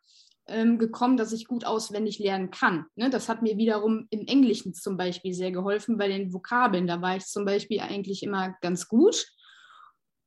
ähm, 0.47 0.77
gekommen, 0.77 1.17
dass 1.17 1.31
ich 1.31 1.47
gut 1.47 1.65
auswendig 1.65 2.19
lernen 2.19 2.51
kann. 2.51 2.85
Ne? 2.95 3.09
Das 3.09 3.29
hat 3.29 3.41
mir 3.41 3.57
wiederum 3.57 4.07
im 4.09 4.27
Englischen 4.27 4.73
zum 4.73 4.97
Beispiel 4.97 5.33
sehr 5.33 5.51
geholfen 5.51 5.97
bei 5.97 6.07
den 6.07 6.33
Vokabeln. 6.33 6.87
Da 6.87 7.01
war 7.01 7.17
ich 7.17 7.25
zum 7.25 7.45
Beispiel 7.45 7.79
eigentlich 7.79 8.23
immer 8.23 8.55
ganz 8.61 8.87
gut. 8.87 9.25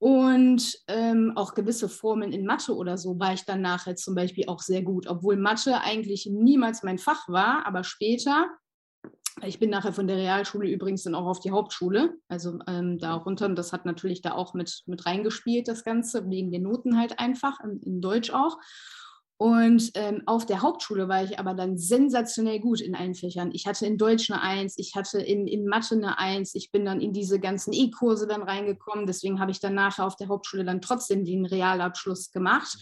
Und 0.00 0.78
ähm, 0.86 1.32
auch 1.34 1.54
gewisse 1.54 1.88
Formen 1.88 2.32
in 2.32 2.46
Mathe 2.46 2.74
oder 2.74 2.96
so 2.96 3.18
war 3.18 3.32
ich 3.34 3.44
dann 3.44 3.62
nachher 3.62 3.96
zum 3.96 4.14
Beispiel 4.14 4.44
auch 4.46 4.60
sehr 4.60 4.82
gut, 4.82 5.08
obwohl 5.08 5.36
Mathe 5.36 5.80
eigentlich 5.80 6.26
niemals 6.30 6.84
mein 6.84 6.98
Fach 6.98 7.28
war, 7.28 7.66
aber 7.66 7.82
später 7.82 8.48
ich 9.44 9.58
bin 9.58 9.70
nachher 9.70 9.92
von 9.92 10.06
der 10.06 10.16
Realschule 10.16 10.70
übrigens 10.70 11.02
dann 11.02 11.14
auch 11.14 11.26
auf 11.26 11.40
die 11.40 11.50
Hauptschule, 11.50 12.14
also 12.28 12.58
ähm, 12.66 12.98
da 12.98 13.14
runter. 13.14 13.46
Und 13.46 13.56
das 13.56 13.72
hat 13.72 13.84
natürlich 13.84 14.22
da 14.22 14.32
auch 14.32 14.54
mit, 14.54 14.82
mit 14.86 15.06
reingespielt, 15.06 15.68
das 15.68 15.84
Ganze, 15.84 16.28
wegen 16.28 16.50
den 16.50 16.62
Noten 16.62 16.98
halt 16.98 17.18
einfach, 17.18 17.60
in, 17.60 17.80
in 17.82 18.00
Deutsch 18.00 18.30
auch. 18.30 18.58
Und 19.40 19.92
ähm, 19.94 20.22
auf 20.26 20.46
der 20.46 20.62
Hauptschule 20.62 21.08
war 21.08 21.22
ich 21.22 21.38
aber 21.38 21.54
dann 21.54 21.78
sensationell 21.78 22.58
gut 22.58 22.80
in 22.80 22.96
allen 22.96 23.14
Fächern. 23.14 23.50
Ich 23.52 23.68
hatte 23.68 23.86
in 23.86 23.96
Deutsch 23.96 24.28
eine 24.30 24.42
Eins, 24.42 24.74
ich 24.78 24.96
hatte 24.96 25.20
in, 25.20 25.46
in 25.46 25.64
Mathe 25.66 25.94
eine 25.94 26.18
Eins, 26.18 26.56
ich 26.56 26.72
bin 26.72 26.84
dann 26.84 27.00
in 27.00 27.12
diese 27.12 27.38
ganzen 27.38 27.72
E-Kurse 27.72 28.26
dann 28.26 28.42
reingekommen. 28.42 29.06
Deswegen 29.06 29.38
habe 29.38 29.52
ich 29.52 29.60
dann 29.60 29.74
nachher 29.74 30.06
auf 30.06 30.16
der 30.16 30.26
Hauptschule 30.26 30.64
dann 30.64 30.80
trotzdem 30.80 31.24
den 31.24 31.46
Realabschluss 31.46 32.32
gemacht. 32.32 32.76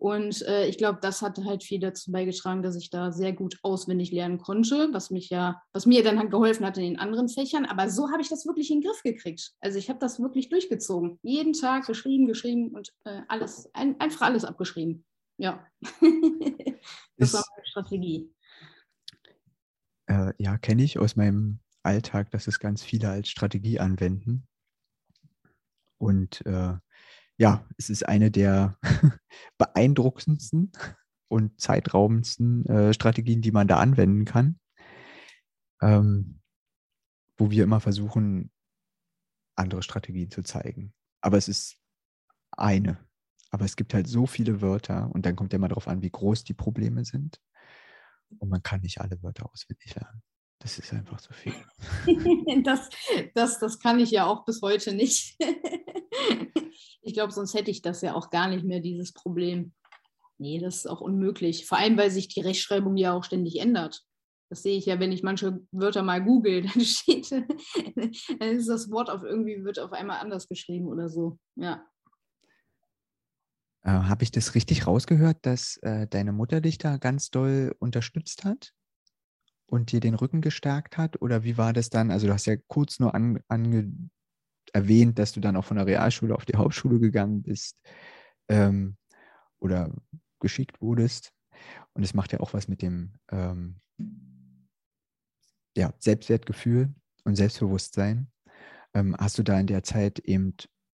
Und 0.00 0.40
äh, 0.46 0.66
ich 0.66 0.78
glaube, 0.78 0.98
das 1.02 1.20
hat 1.20 1.36
halt 1.44 1.62
viel 1.62 1.78
dazu 1.78 2.10
beigetragen, 2.10 2.62
dass 2.62 2.74
ich 2.74 2.88
da 2.88 3.12
sehr 3.12 3.34
gut 3.34 3.58
auswendig 3.62 4.10
lernen 4.12 4.38
konnte, 4.38 4.88
was 4.92 5.10
mich 5.10 5.28
ja, 5.28 5.60
was 5.74 5.84
mir 5.84 6.02
dann 6.02 6.18
halt 6.18 6.30
geholfen 6.30 6.64
hat 6.64 6.78
in 6.78 6.84
den 6.84 6.98
anderen 6.98 7.28
Fächern. 7.28 7.66
Aber 7.66 7.90
so 7.90 8.10
habe 8.10 8.22
ich 8.22 8.30
das 8.30 8.46
wirklich 8.46 8.70
in 8.70 8.80
den 8.80 8.88
Griff 8.88 9.02
gekriegt. 9.02 9.52
Also 9.60 9.78
ich 9.78 9.90
habe 9.90 9.98
das 9.98 10.18
wirklich 10.18 10.48
durchgezogen. 10.48 11.18
Jeden 11.20 11.52
Tag 11.52 11.86
geschrieben, 11.86 12.26
geschrieben 12.26 12.68
und 12.70 12.88
äh, 13.04 13.20
alles, 13.28 13.68
ein, 13.74 14.00
einfach 14.00 14.22
alles 14.22 14.46
abgeschrieben. 14.46 15.04
Ja. 15.36 15.66
das 17.18 17.34
war 17.34 17.44
meine 17.54 17.66
Strategie. 17.66 18.32
Äh, 20.06 20.32
ja, 20.38 20.56
kenne 20.56 20.82
ich 20.82 20.98
aus 20.98 21.14
meinem 21.16 21.58
Alltag, 21.82 22.30
dass 22.30 22.46
es 22.46 22.58
ganz 22.58 22.82
viele 22.82 23.10
als 23.10 23.28
Strategie 23.28 23.80
anwenden. 23.80 24.48
Und 25.98 26.40
äh, 26.46 26.72
ja, 27.40 27.66
es 27.78 27.88
ist 27.88 28.06
eine 28.06 28.30
der 28.30 28.78
beeindruckendsten 29.58 30.72
und 31.28 31.58
zeitraubendsten 31.58 32.66
äh, 32.66 32.92
Strategien, 32.92 33.40
die 33.40 33.50
man 33.50 33.66
da 33.66 33.78
anwenden 33.78 34.26
kann. 34.26 34.60
Ähm, 35.80 36.42
wo 37.38 37.50
wir 37.50 37.64
immer 37.64 37.80
versuchen, 37.80 38.52
andere 39.56 39.82
Strategien 39.82 40.30
zu 40.30 40.42
zeigen. 40.42 40.92
Aber 41.22 41.38
es 41.38 41.48
ist 41.48 41.78
eine. 42.50 42.98
Aber 43.50 43.64
es 43.64 43.74
gibt 43.74 43.94
halt 43.94 44.06
so 44.06 44.26
viele 44.26 44.60
Wörter 44.60 45.10
und 45.10 45.24
dann 45.24 45.34
kommt 45.34 45.54
ja 45.54 45.58
mal 45.58 45.68
darauf 45.68 45.88
an, 45.88 46.02
wie 46.02 46.10
groß 46.10 46.44
die 46.44 46.52
Probleme 46.52 47.06
sind. 47.06 47.40
Und 48.38 48.50
man 48.50 48.62
kann 48.62 48.82
nicht 48.82 49.00
alle 49.00 49.22
Wörter 49.22 49.50
auswendig 49.50 49.94
lernen. 49.94 50.22
Das 50.60 50.78
ist 50.78 50.92
einfach 50.92 51.20
zu 51.20 51.32
viel. 51.32 51.54
das, 52.64 52.88
das, 53.34 53.58
das 53.58 53.78
kann 53.78 53.98
ich 53.98 54.10
ja 54.10 54.26
auch 54.26 54.44
bis 54.44 54.62
heute 54.62 54.94
nicht. 54.94 55.36
Ich 57.02 57.14
glaube, 57.14 57.32
sonst 57.32 57.54
hätte 57.54 57.70
ich 57.70 57.80
das 57.80 58.02
ja 58.02 58.14
auch 58.14 58.30
gar 58.30 58.48
nicht 58.48 58.64
mehr, 58.64 58.80
dieses 58.80 59.12
Problem. 59.12 59.72
Nee, 60.38 60.58
das 60.58 60.76
ist 60.76 60.86
auch 60.86 61.00
unmöglich. 61.00 61.66
Vor 61.66 61.78
allem, 61.78 61.96
weil 61.96 62.10
sich 62.10 62.28
die 62.28 62.40
Rechtschreibung 62.40 62.96
ja 62.96 63.14
auch 63.14 63.24
ständig 63.24 63.58
ändert. 63.58 64.04
Das 64.50 64.62
sehe 64.62 64.76
ich 64.76 64.86
ja, 64.86 65.00
wenn 65.00 65.10
ich 65.10 65.22
manche 65.22 65.60
Wörter 65.72 66.02
mal 66.02 66.22
google, 66.22 66.62
dann 66.74 66.82
steht, 66.82 67.30
dann 67.32 68.48
ist 68.48 68.68
das 68.68 68.90
Wort 68.90 69.08
auf 69.08 69.22
irgendwie, 69.22 69.64
wird 69.64 69.78
auf 69.78 69.92
einmal 69.92 70.20
anders 70.20 70.46
geschrieben 70.46 70.88
oder 70.88 71.08
so. 71.08 71.38
Ja. 71.56 71.86
Äh, 73.82 73.90
Habe 73.90 74.22
ich 74.22 74.30
das 74.30 74.54
richtig 74.54 74.86
rausgehört, 74.86 75.38
dass 75.42 75.78
äh, 75.78 76.06
deine 76.06 76.32
Mutter 76.32 76.60
dich 76.60 76.76
da 76.78 76.98
ganz 76.98 77.30
doll 77.30 77.74
unterstützt 77.78 78.44
hat 78.44 78.74
und 79.70 79.92
dir 79.92 80.00
den 80.00 80.14
Rücken 80.14 80.40
gestärkt 80.40 80.98
hat? 80.98 81.22
Oder 81.22 81.44
wie 81.44 81.56
war 81.56 81.72
das 81.72 81.90
dann? 81.90 82.10
Also 82.10 82.26
du 82.26 82.32
hast 82.32 82.46
ja 82.46 82.56
kurz 82.66 82.98
nur 82.98 83.14
an, 83.14 83.40
ange, 83.48 83.90
erwähnt, 84.72 85.18
dass 85.18 85.32
du 85.32 85.40
dann 85.40 85.56
auch 85.56 85.64
von 85.64 85.76
der 85.76 85.86
Realschule 85.86 86.34
auf 86.34 86.44
die 86.44 86.56
Hauptschule 86.56 86.98
gegangen 86.98 87.42
bist 87.42 87.78
ähm, 88.48 88.96
oder 89.60 89.94
geschickt 90.40 90.80
wurdest. 90.80 91.32
Und 91.94 92.02
es 92.02 92.14
macht 92.14 92.32
ja 92.32 92.40
auch 92.40 92.52
was 92.52 92.68
mit 92.68 92.82
dem 92.82 93.14
ähm, 93.30 93.80
ja, 95.76 95.92
Selbstwertgefühl 95.98 96.92
und 97.24 97.36
Selbstbewusstsein. 97.36 98.30
Ähm, 98.92 99.14
hast 99.18 99.38
du 99.38 99.44
da 99.44 99.58
in 99.58 99.68
der 99.68 99.84
Zeit 99.84 100.18
eben, 100.20 100.54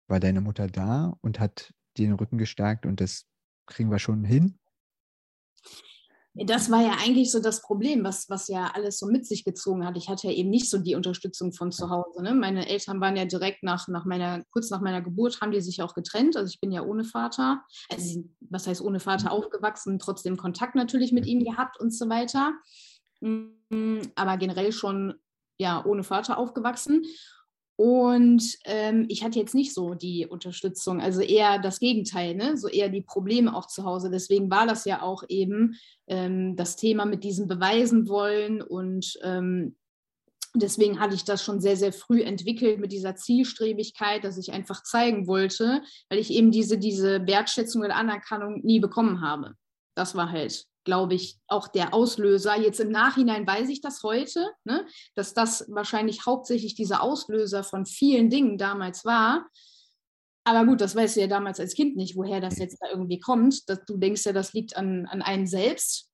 war 0.09 0.19
deine 0.19 0.41
Mutter 0.41 0.67
da 0.67 1.17
und 1.21 1.39
hat 1.39 1.73
dir 1.97 2.09
den 2.09 2.15
Rücken 2.15 2.39
gestärkt 2.39 2.87
und 2.87 3.01
das 3.01 3.27
kriegen 3.67 3.91
wir 3.91 4.01
schon 4.01 4.25
hin? 4.25 4.59
Das 6.35 6.69
war 6.69 6.83
ja 6.83 6.97
eigentlich 7.01 7.31
so 7.31 7.39
das 7.39 7.63
Problem, 7.63 8.03
was, 8.03 8.29
was 8.29 8.49
ja 8.49 8.73
alles 8.75 8.99
so 8.99 9.07
mit 9.07 9.25
sich 9.25 9.45
gezogen 9.45 9.87
hat. 9.87 9.97
Ich 9.97 10.09
hatte 10.09 10.27
ja 10.27 10.33
eben 10.33 10.51
nicht 10.51 10.69
so 10.69 10.79
die 10.79 10.97
Unterstützung 10.97 11.53
von 11.53 11.71
zu 11.71 11.91
Hause. 11.91 12.23
Ne? 12.23 12.35
Meine 12.35 12.69
Eltern 12.69 13.01
waren 13.01 13.15
ja 13.15 13.25
direkt 13.25 13.63
nach, 13.63 13.87
nach 13.87 14.05
meiner, 14.05 14.43
kurz 14.51 14.69
nach 14.71 14.81
meiner 14.81 15.01
Geburt, 15.01 15.41
haben 15.41 15.53
die 15.53 15.61
sich 15.61 15.81
auch 15.81 15.95
getrennt. 15.95 16.37
Also 16.37 16.51
ich 16.51 16.61
bin 16.61 16.73
ja 16.73 16.83
ohne 16.83 17.05
Vater, 17.05 17.63
also 17.89 18.25
was 18.41 18.67
heißt 18.67 18.83
ohne 18.83 18.99
Vater 18.99 19.31
aufgewachsen, 19.31 20.01
trotzdem 20.01 20.37
Kontakt 20.37 20.75
natürlich 20.75 21.13
mit 21.13 21.27
ihm 21.27 21.45
gehabt 21.45 21.79
und 21.79 21.95
so 21.95 22.09
weiter. 22.09 22.53
Mm, 23.21 24.01
aber 24.17 24.37
generell 24.37 24.73
schon 24.73 25.15
ja 25.57 25.85
ohne 25.85 26.03
Vater 26.03 26.37
aufgewachsen. 26.37 27.05
Und 27.77 28.57
ähm, 28.67 29.07
ich 29.09 29.25
hatte 29.25 29.39
jetzt 29.39 29.55
nicht 29.55 29.75
so 29.75 29.95
die 29.95 30.27
Unterstützung, 30.27 31.01
also 31.01 31.21
eher 31.21 31.59
das 31.59 31.81
Gegenteil, 31.81 32.35
ne? 32.37 32.57
so 32.57 32.69
eher 32.69 32.89
die 32.89 33.03
Probleme 33.03 33.55
auch 33.55 33.67
zu 33.67 33.85
Hause. 33.85 34.11
Deswegen 34.11 34.49
war 34.51 34.67
das 34.67 34.85
ja 34.85 35.03
auch 35.03 35.25
eben 35.29 35.77
ähm, 36.07 36.55
das 36.55 36.77
Thema 36.77 37.05
mit 37.05 37.25
diesem 37.25 37.49
Beweisen 37.49 38.09
wollen 38.09 38.63
und 38.63 39.19
ähm, 39.25 39.75
deswegen 40.55 41.01
hatte 41.01 41.17
ich 41.17 41.25
das 41.25 41.43
schon 41.43 41.61
sehr, 41.61 41.77
sehr 41.77 41.93
früh 41.93 42.23
entwickelt 42.23 42.79
mit 42.79 42.93
dieser 42.93 43.17
Zielstrebigkeit, 43.17 44.23
dass 44.23 44.39
ich 44.39 44.53
einfach 44.53 44.85
zeigen 44.85 45.27
wollte, 45.27 45.83
weil 46.09 46.19
ich 46.21 46.31
eben 46.31 46.53
diese, 46.53 46.79
diese 46.79 47.27
Wertschätzung 47.27 47.83
oder 47.83 47.97
Anerkennung 47.97 48.61
nie 48.63 48.79
bekommen 48.79 49.21
habe. 49.21 49.55
Das 49.97 50.15
war 50.15 50.31
halt 50.31 50.65
glaube 50.85 51.15
ich, 51.15 51.39
auch 51.49 51.69
der 51.69 51.95
Auslöser. 51.95 52.57
Jetzt 52.57 52.81
im 52.81 52.91
Nachhinein 52.91 53.47
weiß 53.47 53.69
ich 53.69 53.81
das 53.81 54.03
heute, 54.03 54.51
ne, 54.65 54.87
dass 55.15 55.35
das 55.35 55.67
wahrscheinlich 55.69 56.27
hauptsächlich 56.27 56.75
dieser 56.75 57.03
Auslöser 57.03 57.65
von 57.65 57.87
vielen 57.87 58.31
Dingen 58.31 58.59
damals 58.59 59.05
war. 59.05 59.49
Aber 60.45 60.67
gut, 60.67 60.81
das 60.83 60.95
weißt 60.95 61.17
du 61.17 61.21
ja 61.21 61.27
damals 61.27 61.59
als 61.59 61.75
Kind 61.75 61.97
nicht, 61.97 62.17
woher 62.17 62.41
das 62.41 62.59
jetzt 62.59 62.79
da 62.81 62.91
irgendwie 62.91 63.19
kommt. 63.19 63.69
Dass 63.69 63.85
du 63.87 63.97
denkst 63.97 64.27
ja, 64.27 64.33
das 64.33 64.53
liegt 64.53 64.77
an, 64.77 65.07
an 65.07 65.23
einem 65.23 65.47
selbst. 65.47 66.11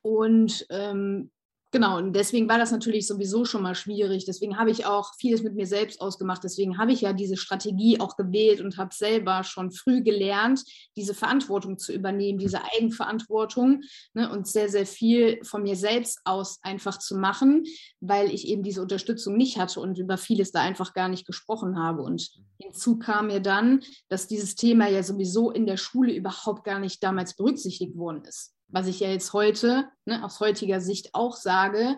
Und 0.00 0.66
ähm, 0.70 1.30
genau, 1.70 1.98
und 1.98 2.14
deswegen 2.14 2.48
war 2.48 2.58
das 2.58 2.72
natürlich 2.72 3.06
sowieso 3.06 3.44
schon 3.44 3.62
mal 3.62 3.74
schwierig. 3.74 4.24
Deswegen 4.24 4.58
habe 4.58 4.70
ich 4.70 4.86
auch 4.86 5.14
vieles 5.18 5.42
mit 5.42 5.54
mir 5.54 5.66
selbst 5.66 6.00
ausgemacht. 6.00 6.44
Deswegen 6.44 6.78
habe 6.78 6.92
ich 6.92 7.00
ja 7.00 7.12
diese 7.12 7.36
Strategie 7.36 8.00
auch 8.00 8.16
gewählt 8.16 8.60
und 8.60 8.76
habe 8.76 8.94
selber 8.94 9.44
schon 9.44 9.70
früh 9.70 10.02
gelernt, 10.02 10.62
diese 10.96 11.14
Verantwortung 11.14 11.78
zu 11.78 11.92
übernehmen, 11.92 12.38
diese 12.38 12.60
Eigenverantwortung 12.76 13.82
ne, 14.14 14.30
und 14.30 14.46
sehr, 14.46 14.68
sehr 14.68 14.86
viel 14.86 15.42
von 15.44 15.62
mir 15.62 15.76
selbst 15.76 16.20
aus 16.24 16.58
einfach 16.62 16.98
zu 16.98 17.16
machen, 17.16 17.64
weil 18.00 18.30
ich 18.30 18.48
eben 18.48 18.62
diese 18.62 18.82
Unterstützung 18.82 19.36
nicht 19.36 19.58
hatte 19.58 19.80
und 19.80 19.98
über 19.98 20.18
vieles 20.18 20.52
da 20.52 20.60
einfach 20.60 20.94
gar 20.94 21.08
nicht 21.08 21.26
gesprochen 21.26 21.78
habe. 21.78 22.02
Und 22.02 22.30
hinzu 22.58 22.98
kam 22.98 23.28
mir 23.28 23.40
dann, 23.40 23.82
dass 24.08 24.26
dieses 24.26 24.54
Thema 24.54 24.88
ja 24.88 25.02
sowieso 25.02 25.50
in 25.50 25.66
der 25.66 25.76
Schule 25.76 26.14
überhaupt 26.14 26.64
gar 26.64 26.78
nicht 26.78 27.02
damals 27.02 27.36
berücksichtigt 27.36 27.96
worden 27.96 28.24
ist 28.24 28.57
was 28.68 28.86
ich 28.86 29.00
ja 29.00 29.08
jetzt 29.08 29.32
heute 29.32 29.88
ne, 30.04 30.24
aus 30.24 30.40
heutiger 30.40 30.80
Sicht 30.80 31.14
auch 31.14 31.36
sage, 31.36 31.96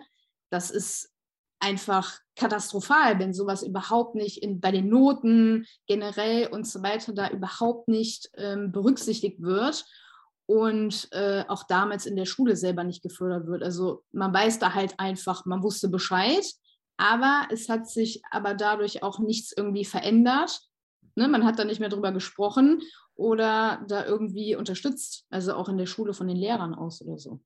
das 0.49 0.71
ist 0.71 1.11
einfach 1.59 2.19
katastrophal, 2.35 3.19
wenn 3.19 3.33
sowas 3.33 3.61
überhaupt 3.61 4.15
nicht 4.15 4.41
in, 4.41 4.59
bei 4.59 4.71
den 4.71 4.89
Noten 4.89 5.65
generell 5.85 6.47
und 6.47 6.67
so 6.67 6.81
weiter 6.81 7.13
da 7.13 7.29
überhaupt 7.29 7.87
nicht 7.87 8.29
ähm, 8.35 8.71
berücksichtigt 8.71 9.41
wird 9.41 9.85
und 10.47 11.07
äh, 11.11 11.45
auch 11.47 11.63
damals 11.67 12.05
in 12.05 12.15
der 12.15 12.25
Schule 12.25 12.55
selber 12.55 12.83
nicht 12.83 13.03
gefördert 13.03 13.47
wird. 13.47 13.63
Also 13.63 14.03
man 14.11 14.33
weiß 14.33 14.59
da 14.59 14.73
halt 14.73 14.99
einfach, 14.99 15.45
man 15.45 15.61
wusste 15.61 15.87
Bescheid, 15.87 16.45
aber 16.97 17.47
es 17.51 17.69
hat 17.69 17.87
sich 17.87 18.21
aber 18.31 18.53
dadurch 18.53 19.03
auch 19.03 19.19
nichts 19.19 19.53
irgendwie 19.55 19.85
verändert. 19.85 20.61
Ne, 21.15 21.27
man 21.27 21.45
hat 21.45 21.59
da 21.59 21.65
nicht 21.65 21.79
mehr 21.79 21.89
drüber 21.89 22.11
gesprochen 22.11 22.81
oder 23.15 23.83
da 23.87 24.05
irgendwie 24.05 24.55
unterstützt, 24.55 25.25
also 25.29 25.53
auch 25.53 25.69
in 25.69 25.77
der 25.77 25.85
Schule 25.85 26.13
von 26.13 26.27
den 26.27 26.37
Lehrern 26.37 26.73
aus 26.73 27.01
oder 27.01 27.17
so. 27.17 27.41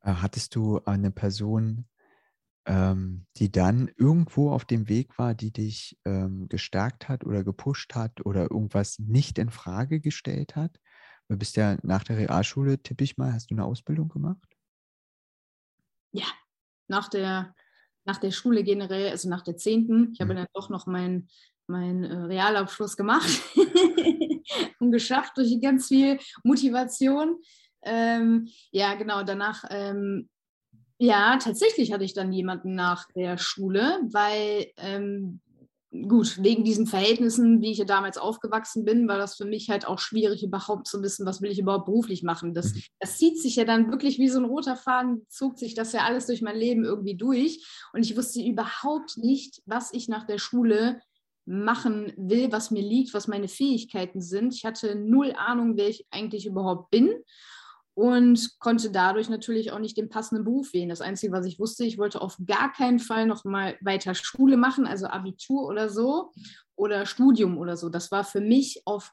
Äh, 0.00 0.14
hattest 0.14 0.54
du 0.54 0.80
eine 0.84 1.10
Person, 1.10 1.86
ähm, 2.66 3.26
die 3.36 3.50
dann 3.50 3.90
irgendwo 3.96 4.50
auf 4.50 4.64
dem 4.64 4.88
Weg 4.88 5.18
war, 5.18 5.34
die 5.34 5.52
dich 5.52 5.98
ähm, 6.04 6.48
gestärkt 6.48 7.08
hat 7.08 7.24
oder 7.24 7.44
gepusht 7.44 7.94
hat 7.94 8.24
oder 8.24 8.50
irgendwas 8.50 8.98
nicht 8.98 9.38
in 9.38 9.50
Frage 9.50 10.00
gestellt 10.00 10.56
hat? 10.56 10.78
Du 11.28 11.36
bist 11.36 11.56
ja 11.56 11.76
nach 11.82 12.04
der 12.04 12.18
Realschule, 12.18 12.82
tippe 12.82 13.04
ich 13.04 13.16
mal, 13.16 13.32
hast 13.32 13.50
du 13.50 13.54
eine 13.54 13.64
Ausbildung 13.64 14.08
gemacht? 14.08 14.56
Ja, 16.12 16.26
nach 16.88 17.08
der, 17.08 17.54
nach 18.04 18.18
der 18.18 18.32
Schule 18.32 18.64
generell, 18.64 19.10
also 19.10 19.28
nach 19.28 19.42
der 19.42 19.56
10. 19.56 20.12
Ich 20.12 20.20
habe 20.20 20.30
hm. 20.30 20.36
dann 20.36 20.46
doch 20.52 20.68
noch 20.68 20.86
mein 20.86 21.28
meinen 21.72 22.04
äh, 22.04 22.14
Realabschluss 22.14 22.96
gemacht 22.96 23.42
und 24.78 24.92
geschafft 24.92 25.32
durch 25.36 25.60
ganz 25.60 25.88
viel 25.88 26.18
Motivation. 26.44 27.38
Ähm, 27.82 28.48
ja, 28.70 28.94
genau, 28.94 29.24
danach, 29.24 29.64
ähm, 29.70 30.28
ja, 30.98 31.36
tatsächlich 31.38 31.92
hatte 31.92 32.04
ich 32.04 32.14
dann 32.14 32.32
jemanden 32.32 32.74
nach 32.74 33.08
der 33.16 33.36
Schule, 33.36 33.98
weil, 34.12 34.68
ähm, 34.76 35.40
gut, 35.90 36.42
wegen 36.42 36.64
diesen 36.64 36.86
Verhältnissen, 36.86 37.60
wie 37.60 37.72
ich 37.72 37.78
ja 37.78 37.84
damals 37.84 38.16
aufgewachsen 38.18 38.84
bin, 38.84 39.08
war 39.08 39.18
das 39.18 39.36
für 39.36 39.44
mich 39.44 39.68
halt 39.68 39.86
auch 39.86 39.98
schwierig, 39.98 40.42
überhaupt 40.42 40.86
zu 40.86 41.02
wissen, 41.02 41.26
was 41.26 41.42
will 41.42 41.50
ich 41.50 41.58
überhaupt 41.58 41.86
beruflich 41.86 42.22
machen. 42.22 42.54
Das, 42.54 42.72
mhm. 42.72 42.82
das 43.00 43.18
zieht 43.18 43.40
sich 43.40 43.56
ja 43.56 43.64
dann 43.64 43.90
wirklich 43.90 44.18
wie 44.18 44.28
so 44.28 44.38
ein 44.38 44.44
roter 44.44 44.76
Faden, 44.76 45.26
zog 45.28 45.58
sich 45.58 45.74
das 45.74 45.92
ja 45.92 46.04
alles 46.04 46.26
durch 46.26 46.40
mein 46.40 46.56
Leben 46.56 46.84
irgendwie 46.84 47.16
durch. 47.16 47.66
Und 47.92 48.04
ich 48.04 48.16
wusste 48.16 48.40
überhaupt 48.40 49.18
nicht, 49.18 49.60
was 49.66 49.92
ich 49.92 50.08
nach 50.08 50.24
der 50.24 50.38
Schule 50.38 51.00
machen 51.44 52.12
will, 52.16 52.52
was 52.52 52.70
mir 52.70 52.82
liegt, 52.82 53.14
was 53.14 53.28
meine 53.28 53.48
Fähigkeiten 53.48 54.20
sind. 54.20 54.54
Ich 54.54 54.64
hatte 54.64 54.94
null 54.94 55.32
Ahnung, 55.36 55.76
wer 55.76 55.88
ich 55.88 56.06
eigentlich 56.10 56.46
überhaupt 56.46 56.90
bin 56.90 57.12
und 57.94 58.58
konnte 58.58 58.90
dadurch 58.90 59.28
natürlich 59.28 59.72
auch 59.72 59.78
nicht 59.78 59.96
den 59.96 60.08
passenden 60.08 60.44
Beruf 60.44 60.72
wählen. 60.72 60.88
Das 60.88 61.00
Einzige, 61.00 61.32
was 61.32 61.46
ich 61.46 61.58
wusste, 61.58 61.84
ich 61.84 61.98
wollte 61.98 62.20
auf 62.20 62.38
gar 62.46 62.72
keinen 62.72 62.98
Fall 62.98 63.26
noch 63.26 63.44
mal 63.44 63.76
weiter 63.80 64.14
Schule 64.14 64.56
machen, 64.56 64.86
also 64.86 65.06
Abitur 65.06 65.66
oder 65.66 65.88
so 65.88 66.32
oder 66.74 67.04
Studium 67.04 67.58
oder 67.58 67.76
so. 67.76 67.88
Das 67.88 68.10
war 68.10 68.24
für 68.24 68.40
mich 68.40 68.82
auf 68.86 69.12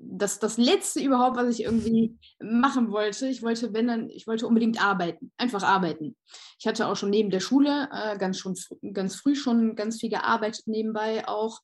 das, 0.00 0.38
das 0.38 0.56
Letzte 0.56 1.00
überhaupt, 1.00 1.36
was 1.36 1.58
ich 1.58 1.64
irgendwie 1.64 2.18
machen 2.40 2.90
wollte. 2.90 3.26
Ich 3.26 3.42
wollte, 3.42 3.72
wenn 3.74 3.88
dann, 3.88 4.10
ich 4.10 4.26
wollte 4.26 4.46
unbedingt 4.46 4.82
arbeiten, 4.82 5.30
einfach 5.36 5.62
arbeiten. 5.62 6.16
Ich 6.58 6.66
hatte 6.66 6.86
auch 6.86 6.96
schon 6.96 7.10
neben 7.10 7.30
der 7.30 7.40
Schule 7.40 7.88
äh, 7.92 8.16
ganz, 8.18 8.38
schon, 8.38 8.56
ganz 8.92 9.16
früh 9.16 9.34
schon 9.34 9.76
ganz 9.76 10.00
viel 10.00 10.10
gearbeitet 10.10 10.66
nebenbei 10.66 11.26
auch. 11.28 11.60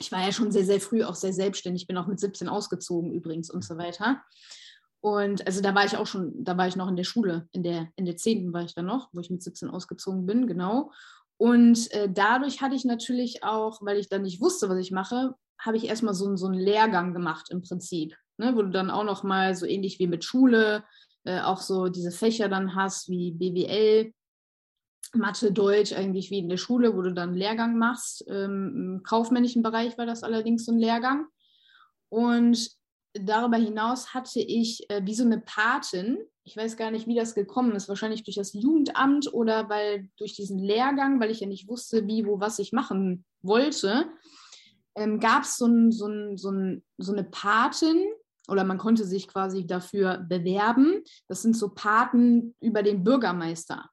Ich 0.00 0.12
war 0.12 0.24
ja 0.24 0.32
schon 0.32 0.50
sehr, 0.50 0.64
sehr 0.64 0.80
früh 0.80 1.04
auch 1.04 1.14
sehr 1.14 1.32
selbstständig, 1.32 1.86
bin 1.86 1.96
auch 1.98 2.06
mit 2.06 2.20
17 2.20 2.48
ausgezogen 2.48 3.12
übrigens 3.12 3.50
und 3.50 3.64
so 3.64 3.76
weiter. 3.78 4.22
Und 5.00 5.46
also 5.46 5.60
da 5.60 5.74
war 5.74 5.84
ich 5.84 5.96
auch 5.96 6.06
schon, 6.06 6.32
da 6.42 6.56
war 6.56 6.66
ich 6.66 6.76
noch 6.76 6.88
in 6.88 6.96
der 6.96 7.04
Schule, 7.04 7.48
in 7.52 7.62
der, 7.62 7.88
in 7.96 8.04
der 8.04 8.16
10. 8.16 8.52
war 8.52 8.62
ich 8.62 8.74
dann 8.74 8.86
noch, 8.86 9.10
wo 9.12 9.20
ich 9.20 9.30
mit 9.30 9.42
17 9.42 9.70
ausgezogen 9.70 10.26
bin, 10.26 10.46
genau. 10.46 10.90
Und 11.36 11.92
äh, 11.92 12.08
dadurch 12.12 12.60
hatte 12.60 12.74
ich 12.74 12.84
natürlich 12.84 13.44
auch, 13.44 13.80
weil 13.82 13.98
ich 13.98 14.08
dann 14.08 14.22
nicht 14.22 14.40
wusste, 14.40 14.68
was 14.68 14.78
ich 14.78 14.90
mache, 14.90 15.36
habe 15.58 15.76
ich 15.76 15.86
erstmal 15.86 16.14
so, 16.14 16.36
so 16.36 16.46
einen 16.46 16.58
Lehrgang 16.58 17.14
gemacht 17.14 17.50
im 17.50 17.62
Prinzip, 17.62 18.16
ne, 18.36 18.54
wo 18.54 18.62
du 18.62 18.70
dann 18.70 18.90
auch 18.90 19.04
noch 19.04 19.22
mal 19.22 19.54
so 19.54 19.66
ähnlich 19.66 19.98
wie 19.98 20.06
mit 20.06 20.24
Schule 20.24 20.84
äh, 21.24 21.40
auch 21.40 21.60
so 21.60 21.88
diese 21.88 22.10
Fächer 22.10 22.48
dann 22.48 22.74
hast 22.74 23.08
wie 23.08 23.32
BWL, 23.32 24.12
Mathe, 25.14 25.52
Deutsch, 25.52 25.92
eigentlich 25.92 26.30
wie 26.30 26.38
in 26.38 26.48
der 26.48 26.56
Schule, 26.56 26.96
wo 26.96 27.02
du 27.02 27.12
dann 27.12 27.30
einen 27.30 27.38
Lehrgang 27.38 27.76
machst. 27.76 28.24
Ähm, 28.28 28.96
Im 28.96 29.02
kaufmännischen 29.02 29.62
Bereich 29.62 29.98
war 29.98 30.06
das 30.06 30.22
allerdings 30.22 30.64
so 30.64 30.72
ein 30.72 30.78
Lehrgang. 30.78 31.26
Und 32.08 32.70
darüber 33.12 33.56
hinaus 33.56 34.14
hatte 34.14 34.40
ich 34.40 34.88
äh, 34.90 35.02
wie 35.04 35.14
so 35.14 35.24
eine 35.24 35.40
Patin, 35.40 36.18
ich 36.44 36.56
weiß 36.56 36.78
gar 36.78 36.90
nicht, 36.90 37.06
wie 37.06 37.14
das 37.14 37.34
gekommen 37.34 37.72
ist, 37.72 37.88
wahrscheinlich 37.88 38.24
durch 38.24 38.36
das 38.36 38.54
Jugendamt 38.54 39.32
oder 39.32 39.68
weil 39.68 40.08
durch 40.16 40.34
diesen 40.34 40.58
Lehrgang, 40.58 41.20
weil 41.20 41.30
ich 41.30 41.40
ja 41.40 41.46
nicht 41.46 41.68
wusste, 41.68 42.06
wie, 42.06 42.24
wo, 42.24 42.40
was 42.40 42.58
ich 42.58 42.72
machen 42.72 43.24
wollte, 43.42 44.06
ähm, 44.98 45.20
gab 45.20 45.44
es 45.44 45.56
so, 45.56 45.66
ein, 45.66 45.92
so, 45.92 46.06
ein, 46.06 46.36
so, 46.36 46.50
ein, 46.50 46.82
so 46.98 47.12
eine 47.12 47.24
Patin 47.24 48.04
oder 48.48 48.64
man 48.64 48.78
konnte 48.78 49.04
sich 49.04 49.28
quasi 49.28 49.66
dafür 49.66 50.18
bewerben. 50.18 51.02
Das 51.28 51.42
sind 51.42 51.56
so 51.56 51.70
Paten 51.70 52.54
über 52.60 52.82
den 52.82 53.04
Bürgermeister, 53.04 53.88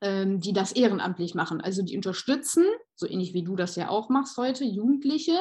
ähm, 0.00 0.40
die 0.40 0.52
das 0.52 0.72
ehrenamtlich 0.72 1.34
machen. 1.34 1.60
Also 1.60 1.82
die 1.82 1.96
unterstützen, 1.96 2.64
so 2.94 3.08
ähnlich 3.08 3.32
wie 3.32 3.44
du 3.44 3.56
das 3.56 3.76
ja 3.76 3.88
auch 3.88 4.10
machst 4.10 4.36
heute, 4.36 4.64
Jugendliche, 4.64 5.38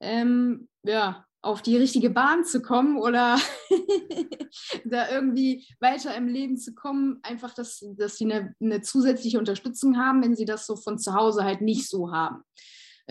ähm, 0.00 0.68
ja, 0.84 1.26
auf 1.44 1.60
die 1.60 1.76
richtige 1.76 2.08
Bahn 2.08 2.44
zu 2.44 2.62
kommen 2.62 2.96
oder 2.96 3.36
da 4.84 5.10
irgendwie 5.10 5.66
weiter 5.80 6.14
im 6.14 6.28
Leben 6.28 6.56
zu 6.56 6.72
kommen, 6.72 7.18
einfach, 7.24 7.52
dass, 7.52 7.84
dass 7.96 8.16
sie 8.16 8.32
eine, 8.32 8.54
eine 8.60 8.80
zusätzliche 8.80 9.40
Unterstützung 9.40 9.98
haben, 9.98 10.22
wenn 10.22 10.36
sie 10.36 10.44
das 10.44 10.66
so 10.66 10.76
von 10.76 11.00
zu 11.00 11.14
Hause 11.14 11.42
halt 11.42 11.60
nicht 11.60 11.88
so 11.88 12.12
haben 12.12 12.44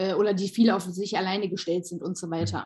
äh, 0.02 0.14
oder 0.16 0.34
die 0.34 0.50
viel 0.50 0.72
auf 0.72 0.84
sich 0.84 1.18
alleine 1.18 1.48
gestellt 1.48 1.86
sind 1.86 2.02
und 2.02 2.18
so 2.18 2.30
weiter. 2.32 2.60
Mhm. 2.60 2.64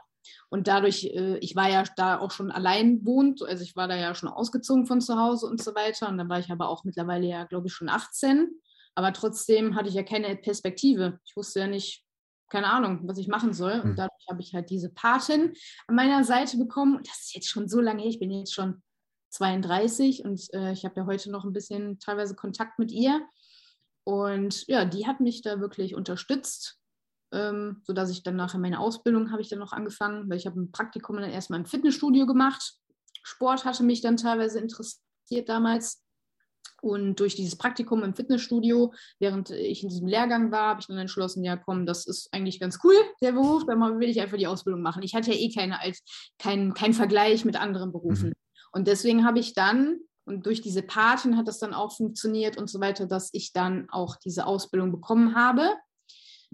Und 0.50 0.67
dadurch, 0.67 1.06
äh, 1.06 1.38
ich 1.39 1.56
war 1.56 1.69
ja 1.69 1.84
da 1.98 2.19
auch 2.19 2.32
schon 2.32 2.52
allein 2.52 3.06
wohnt, 3.06 3.43
also 3.43 3.63
ich 3.63 3.76
war 3.76 3.88
da 3.88 3.95
ja 3.95 4.15
schon 4.15 4.30
ausgezogen 4.30 4.86
von 4.86 5.02
zu 5.02 5.17
Hause 5.17 5.45
und 5.48 5.62
so 5.62 5.76
weiter. 5.76 6.08
Und 6.08 6.17
dann 6.17 6.30
war 6.30 6.39
ich 6.39 6.50
aber 6.50 6.69
auch 6.69 6.84
mittlerweile 6.84 7.28
ja, 7.28 7.43
glaube 7.43 7.67
ich, 7.67 7.74
schon 7.74 7.89
18. 7.89 8.50
Aber 8.95 9.12
trotzdem 9.12 9.76
hatte 9.76 9.89
ich 9.89 9.95
ja 9.95 10.04
keine 10.04 10.36
Perspektive. 10.38 11.19
Ich 11.26 11.36
wusste 11.36 11.60
ja 11.60 11.67
nicht, 11.67 12.06
keine 12.50 12.67
Ahnung, 12.67 13.02
was 13.04 13.17
ich 13.17 13.28
machen 13.28 13.54
soll. 13.54 13.82
Und 13.82 13.91
mhm. 13.91 13.95
dadurch 13.98 14.26
habe 14.30 14.41
ich 14.41 14.54
halt 14.54 14.69
diese 14.69 14.89
Patin 14.89 15.54
an 15.88 15.95
meiner 15.95 16.24
Seite 16.24 16.58
bekommen. 16.58 16.95
Und 16.95 17.08
das 17.08 17.19
ist 17.26 17.36
jetzt 17.36 17.50
schon 17.50 17.67
so 17.67 17.82
lange 17.82 18.02
her. 18.02 18.10
Ich 18.10 18.19
bin 18.19 18.32
jetzt 18.32 18.54
schon 18.54 18.82
32 19.32 20.24
und 20.24 20.41
äh, 20.54 20.71
ich 20.71 20.86
habe 20.86 21.02
ja 21.02 21.06
heute 21.06 21.30
noch 21.30 21.43
ein 21.43 21.52
bisschen 21.52 22.00
teilweise 22.00 22.36
Kontakt 22.36 22.80
mit 22.80 22.91
ihr. 22.91 23.21
Und 24.06 24.65
ja, 24.67 24.86
die 24.86 25.06
hat 25.06 25.19
mich 25.19 25.41
da 25.41 25.60
wirklich 25.60 25.95
unterstützt 25.95 26.80
ähm, 27.32 27.82
sodass 27.84 28.10
ich 28.10 28.24
dann 28.24 28.36
nachher 28.36 28.60
meine 28.60 28.80
Ausbildung 28.80 29.32
habe 29.32 29.42
ich 29.42 29.50
dann 29.50 29.60
noch 29.60 29.74
angefangen, 29.74 30.30
weil 30.30 30.38
ich 30.38 30.46
habe 30.46 30.60
ein 30.60 30.72
Praktikum 30.72 31.18
dann 31.18 31.30
erstmal 31.30 31.60
im 31.60 31.66
Fitnessstudio 31.66 32.26
gemacht. 32.26 32.76
Sport 33.24 33.66
hatte 33.66 33.84
mich 33.84 34.02
dann 34.02 34.18
teilweise 34.18 34.60
interessiert 34.60 35.50
damals. 35.50 36.04
Und 36.82 37.20
durch 37.20 37.36
dieses 37.36 37.58
Praktikum 37.58 38.04
im 38.04 38.14
Fitnessstudio, 38.14 38.94
während 39.20 39.50
ich 39.50 39.82
in 39.82 39.90
diesem 39.90 40.08
Lehrgang 40.08 40.52
war, 40.52 40.70
habe 40.70 40.82
ich 40.82 40.88
dann 40.88 40.98
entschlossen, 40.98 41.44
ja 41.44 41.58
komm, 41.58 41.86
das 41.86 42.06
ist 42.06 42.30
eigentlich 42.32 42.60
ganz 42.60 42.80
cool, 42.84 42.94
der 43.22 43.32
Beruf, 43.32 43.66
dann 43.66 43.80
will 44.00 44.10
ich 44.10 44.22
einfach 44.22 44.38
die 44.38 44.46
Ausbildung 44.46 44.82
machen. 44.82 45.02
Ich 45.02 45.16
hatte 45.16 45.32
ja 45.32 45.38
eh 45.38 45.52
keine, 45.52 45.80
keinen 46.38 46.74
kein 46.74 46.94
Vergleich 46.94 47.44
mit 47.44 47.60
anderen 47.60 47.92
Berufen. 47.92 48.30
Mhm. 48.30 48.34
Und 48.72 48.88
deswegen 48.88 49.26
habe 49.26 49.40
ich 49.40 49.54
dann, 49.54 50.00
und 50.26 50.46
durch 50.46 50.62
diese 50.62 50.82
Paten 50.84 51.38
hat 51.38 51.48
das 51.48 51.60
dann 51.60 51.74
auch 51.74 51.96
funktioniert 51.96 52.58
und 52.58 52.70
so 52.70 52.80
weiter, 52.80 53.08
dass 53.08 53.30
ich 53.32 53.54
dann 53.54 53.90
auch 53.90 54.18
diese 54.18 54.46
Ausbildung 54.46 54.92
bekommen 54.92 55.36
habe. 55.36 55.72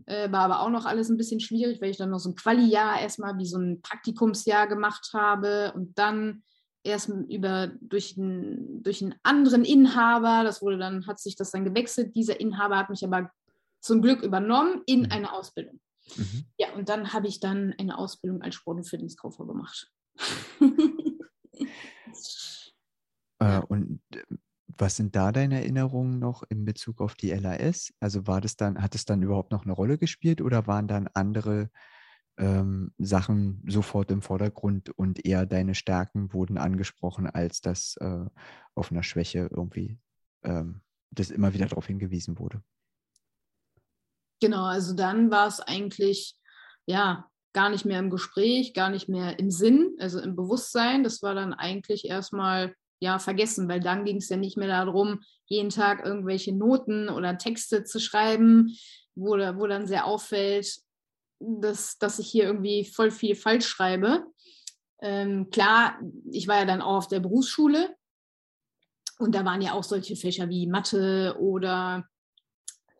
Äh, 0.06 0.32
war 0.32 0.42
aber 0.42 0.62
auch 0.62 0.70
noch 0.70 0.86
alles 0.86 1.10
ein 1.10 1.18
bisschen 1.18 1.40
schwierig, 1.40 1.82
weil 1.82 1.92
ich 1.92 1.98
dann 1.98 2.10
noch 2.10 2.20
so 2.20 2.30
ein 2.30 2.36
Quali-Jahr 2.36 3.00
erstmal 3.02 3.38
wie 3.38 3.46
so 3.46 3.58
ein 3.58 3.82
Praktikumsjahr 3.82 4.68
gemacht 4.68 5.10
habe 5.14 5.72
und 5.76 5.98
dann 5.98 6.44
erst 6.84 7.10
über 7.10 7.68
durch, 7.80 8.18
ein, 8.18 8.82
durch 8.84 9.02
einen 9.02 9.16
anderen 9.24 9.64
Inhaber, 9.64 10.44
das 10.44 10.62
wurde 10.62 10.78
dann, 10.78 11.06
hat 11.08 11.20
sich 11.20 11.36
das 11.36 11.52
dann 11.52 11.66
gewechselt. 11.66 12.16
Dieser 12.16 12.40
Inhaber 12.40 12.78
hat 12.78 12.90
mich 12.90 13.04
aber 13.04 13.32
zum 13.82 14.02
Glück 14.02 14.24
übernommen 14.24 14.82
in 14.86 15.02
mhm. 15.02 15.12
eine 15.12 15.34
Ausbildung. 15.34 15.80
Mhm. 16.16 16.46
Ja, 16.58 16.74
und 16.74 16.90
dann 16.90 17.14
habe 17.14 17.28
ich 17.28 17.40
dann 17.40 17.74
eine 17.78 17.98
Ausbildung 17.98 18.42
als 18.42 18.56
Sport- 18.56 18.78
und 18.78 18.90
Fitnesskaufer 18.90 19.46
gemacht. 19.46 19.92
Äh, 23.42 23.60
und 23.70 24.02
äh, 24.14 24.24
was 24.82 24.96
sind 24.96 25.15
da 25.15 25.32
deine 25.32 25.62
Erinnerungen 25.62 26.17
noch 26.17 26.41
in 26.50 26.65
Bezug 26.65 27.02
auf 27.02 27.13
die 27.13 27.30
LAS? 27.30 27.94
Also 28.00 28.26
war 28.26 28.41
das 28.41 28.58
dann, 28.58 28.82
hat 28.82 28.96
es 28.96 29.06
dann 29.06 29.22
überhaupt 29.22 29.52
noch 29.52 29.63
eine 29.63 29.74
Rolle 29.74 30.00
gespielt 30.00 30.41
oder 30.41 30.65
waren 30.65 30.88
dann 30.88 31.08
andere 31.13 31.70
ähm, 32.38 32.91
Sachen 32.98 33.63
sofort 33.67 34.10
im 34.10 34.24
Vordergrund 34.24 34.89
und 34.89 35.24
eher 35.24 35.46
deine 35.46 35.76
Stärken 35.76 36.34
wurden 36.34 36.58
angesprochen, 36.58 37.28
als 37.28 37.62
dass 37.62 37.96
äh, 37.98 38.26
auf 38.74 38.91
einer 38.91 39.04
Schwäche 39.04 39.50
irgendwie 39.52 40.00
ähm, 40.44 40.82
das 41.12 41.30
immer 41.30 41.54
wieder 41.54 41.67
darauf 41.67 41.86
hingewiesen 41.86 42.39
wurde? 42.39 42.63
Genau, 44.41 44.65
also 44.65 44.96
dann 44.96 45.30
war 45.30 45.48
es 45.48 45.60
eigentlich, 45.60 46.36
ja, 46.88 47.30
gar 47.54 47.70
nicht 47.70 47.86
mehr 47.86 48.00
im 48.00 48.10
Gespräch, 48.10 48.74
gar 48.74 48.89
nicht 48.89 49.10
mehr 49.10 49.38
im 49.38 49.52
Sinn, 49.52 49.96
also 50.00 50.20
im 50.20 50.36
Bewusstsein. 50.36 51.04
Das 51.04 51.22
war 51.22 51.36
dann 51.36 51.54
eigentlich 51.54 52.06
erstmal 52.06 52.74
ja 53.02 53.20
vergessen, 53.20 53.68
weil 53.68 53.82
dann 53.82 54.06
ging 54.06 54.18
es 54.18 54.30
ja 54.30 54.38
nicht 54.38 54.58
mehr 54.58 54.68
darum, 54.68 55.22
jeden 55.46 55.70
Tag 55.70 56.06
irgendwelche 56.06 56.54
Noten 56.54 57.10
oder 57.10 57.38
Texte 57.38 57.84
zu 57.84 58.00
schreiben, 58.00 58.78
wo, 59.16 59.32
wo 59.32 59.68
dann 59.68 59.88
sehr 59.88 60.06
auffällt, 60.06 60.80
dass, 61.40 61.98
dass 61.98 62.20
ich 62.20 62.30
hier 62.30 62.46
irgendwie 62.46 62.86
voll 62.86 63.12
viel 63.12 63.36
falsch 63.36 63.68
schreibe. 63.68 64.26
Ähm, 65.02 65.50
klar, 65.50 66.00
ich 66.32 66.48
war 66.48 66.60
ja 66.60 66.66
dann 66.66 66.82
auch 66.82 66.98
auf 66.98 67.08
der 67.08 67.20
Berufsschule 67.20 67.96
und 69.18 69.34
da 69.34 69.44
waren 69.44 69.62
ja 69.62 69.74
auch 69.74 69.84
solche 69.84 70.16
Fächer 70.16 70.48
wie 70.50 70.68
Mathe 70.68 71.36
oder 71.40 72.08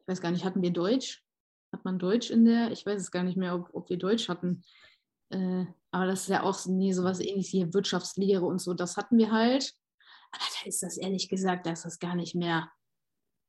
ich 0.02 0.08
weiß 0.08 0.22
gar 0.22 0.32
nicht, 0.32 0.44
hatten 0.44 0.64
wir 0.64 0.72
Deutsch? 0.72 1.24
Hat 1.72 1.86
man 1.86 2.00
Deutsch 2.00 2.32
in 2.32 2.44
der? 2.44 2.72
Ich 2.72 2.86
weiß 2.86 3.00
es 3.00 3.12
gar 3.12 3.24
nicht 3.24 3.38
mehr, 3.38 3.54
ob, 3.54 3.70
ob 3.74 3.90
wir 3.90 3.98
Deutsch 3.98 4.30
hatten. 4.30 4.64
Äh, 5.30 5.66
aber 5.92 6.08
das 6.08 6.22
ist 6.24 6.30
ja 6.30 6.42
auch 6.42 6.66
nee, 6.66 6.92
sowas 6.92 7.20
ähnliches 7.20 7.54
wie 7.54 7.74
Wirtschaftslehre 7.74 8.46
und 8.46 8.60
so, 8.60 8.74
das 8.74 8.98
hatten 8.98 9.18
wir 9.20 9.32
halt. 9.32 9.76
Aber 10.32 10.44
da 10.60 10.68
ist 10.68 10.84
das 10.84 10.98
ehrlich 10.98 11.30
gesagt, 11.30 11.66
da 11.66 11.72
ist 11.72 11.86
das 11.86 12.00
gar 12.00 12.16
nicht 12.16 12.36
mehr, 12.36 12.72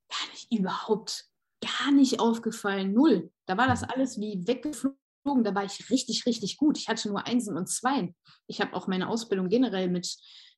gar 0.09 0.31
nicht 0.31 0.53
überhaupt, 0.53 1.27
gar 1.61 1.93
nicht 1.93 2.21
aufgefallen. 2.21 2.93
Null. 2.93 3.31
Da 3.47 3.57
war 3.57 3.67
das 3.67 3.85
alles 3.85 4.19
wie 4.19 4.47
weggeflogen. 4.47 5.45
Da 5.45 5.55
war 5.55 5.65
ich 5.65 5.91
richtig, 5.91 6.27
richtig 6.27 6.57
gut. 6.57 6.77
Ich 6.77 6.89
hatte 6.89 7.09
nur 7.09 7.27
Einsen 7.27 7.57
und 7.57 7.69
Zweien. 7.69 8.15
Ich 8.47 8.61
habe 8.61 8.75
auch 8.75 8.89
meine 8.89 9.09
Ausbildung 9.09 9.49
generell 9.49 9.89
mit, 9.89 10.17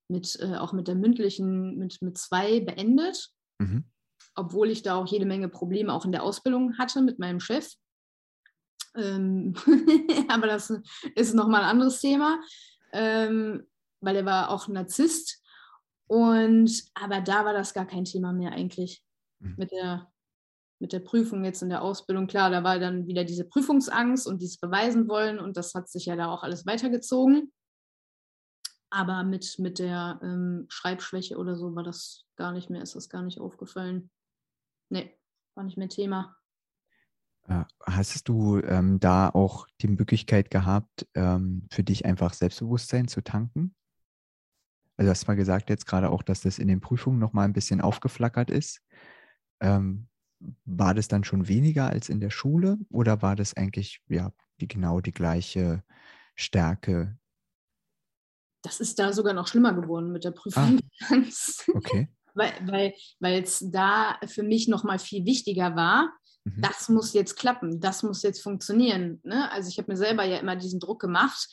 mit 0.09 0.39
äh, 0.41 0.57
auch 0.57 0.73
mit 0.73 0.89
der 0.89 0.95
mündlichen, 0.95 1.77
mit, 1.77 2.01
mit 2.01 2.17
zwei 2.17 2.61
beendet. 2.61 3.31
Mhm. 3.59 3.85
Obwohl 4.35 4.71
ich 4.71 4.83
da 4.83 4.97
auch 4.97 5.07
jede 5.07 5.27
Menge 5.27 5.49
Probleme 5.49 5.93
auch 5.93 6.05
in 6.05 6.13
der 6.13 6.23
Ausbildung 6.23 6.79
hatte 6.79 7.03
mit 7.03 7.19
meinem 7.19 7.41
Chef. 7.41 7.75
Ähm, 8.97 9.55
aber 10.29 10.47
das 10.47 10.73
ist 11.15 11.35
nochmal 11.35 11.63
ein 11.63 11.71
anderes 11.71 12.01
Thema, 12.01 12.41
ähm, 12.93 13.67
weil 14.01 14.17
er 14.17 14.25
war 14.25 14.51
auch 14.51 14.69
Narzisst 14.69 15.44
und 16.07 16.85
aber 16.95 17.21
da 17.21 17.45
war 17.45 17.53
das 17.53 17.75
gar 17.75 17.87
kein 17.87 18.05
Thema 18.05 18.33
mehr 18.33 18.53
eigentlich 18.53 19.03
mhm. 19.41 19.55
mit 19.57 19.73
der 19.73 20.11
mit 20.81 20.93
der 20.93 21.01
Prüfung 21.01 21.45
jetzt 21.45 21.63
in 21.63 21.71
der 21.71 21.83
Ausbildung. 21.83 22.27
Klar, 22.27 22.51
da 22.51 22.63
war 22.65 22.79
dann 22.79 23.07
wieder 23.07 23.25
diese 23.25 23.45
Prüfungsangst 23.45 24.27
und 24.27 24.43
dieses 24.43 24.59
Beweisen 24.59 25.09
wollen 25.09 25.39
und 25.39 25.57
das 25.57 25.73
hat 25.75 25.89
sich 25.89 26.07
ja 26.07 26.17
da 26.17 26.27
auch 26.27 26.43
alles 26.43 26.67
weitergezogen. 26.67 27.53
Aber 28.91 29.25
mit, 29.25 29.59
mit 29.59 29.79
der 29.79 30.21
ähm, 30.23 30.67
Schreibschwäche 30.69 31.37
oder 31.37 31.57
so 31.57 31.75
war 31.75 31.83
das 31.83 32.27
gar 32.37 32.53
nicht 32.53 32.71
mehr, 32.71 32.83
ist 32.83 32.95
das 32.95 33.09
gar 33.09 33.23
nicht 33.23 33.41
aufgefallen. 33.41 34.11
Nee, 34.91 35.19
war 35.57 35.65
nicht 35.65 35.79
mehr 35.79 35.89
Thema. 35.89 36.37
Äh, 37.49 37.65
hast 37.87 38.29
du 38.29 38.61
ähm, 38.61 39.01
da 39.01 39.31
auch 39.31 39.67
die 39.81 39.89
Möglichkeit 39.89 40.51
gehabt, 40.51 41.07
ähm, 41.15 41.67
für 41.71 41.83
dich 41.83 42.05
einfach 42.05 42.35
Selbstbewusstsein 42.35 43.09
zu 43.09 43.23
tanken? 43.23 43.75
Also 44.97 45.09
du 45.09 45.11
hast 45.11 45.27
mal 45.27 45.35
gesagt 45.35 45.71
jetzt 45.71 45.87
gerade 45.87 46.11
auch, 46.11 46.23
dass 46.23 46.43
das 46.43 46.59
in 46.59 46.69
den 46.69 46.81
Prüfungen 46.81 47.19
nochmal 47.19 47.47
ein 47.47 47.53
bisschen 47.53 47.81
aufgeflackert 47.81 48.51
ist. 48.51 48.81
Ähm, 49.61 50.09
war 50.65 50.95
das 50.95 51.09
dann 51.09 51.25
schon 51.25 51.49
weniger 51.49 51.89
als 51.89 52.09
in 52.09 52.21
der 52.21 52.31
Schule 52.31 52.79
oder 52.91 53.23
war 53.23 53.35
das 53.35 53.57
eigentlich 53.57 54.01
ja 54.09 54.33
die, 54.61 54.69
genau 54.69 55.01
die 55.01 55.13
gleiche 55.13 55.83
Stärke? 56.35 57.19
Das 58.63 58.81
ist 58.81 58.99
da 58.99 59.13
sogar 59.13 59.35
noch 59.35 59.49
schlimmer 59.49 59.75
geworden 59.75 60.13
mit 60.13 60.25
der 60.25 60.31
Prüfung. 60.31 60.81
Ah, 61.09 61.15
okay. 61.75 62.09
weil 62.35 62.95
weil 63.21 63.43
es 63.43 63.65
da 63.71 64.19
für 64.27 64.43
mich 64.43 64.69
nochmal 64.69 64.99
viel 64.99 65.25
wichtiger 65.25 65.77
war, 65.77 66.13
mhm. 66.45 66.61
das 66.61 66.89
muss 66.89 67.13
jetzt 67.15 67.37
klappen, 67.37 67.81
das 67.81 68.03
muss 68.03 68.23
jetzt 68.23 68.43
funktionieren. 68.43 69.21
Ne? 69.25 69.51
Also 69.51 69.69
ich 69.69 69.79
habe 69.79 69.91
mir 69.91 69.97
selber 69.97 70.25
ja 70.25 70.39
immer 70.39 70.57
diesen 70.57 70.81
Druck 70.81 71.01
gemacht, 71.01 71.49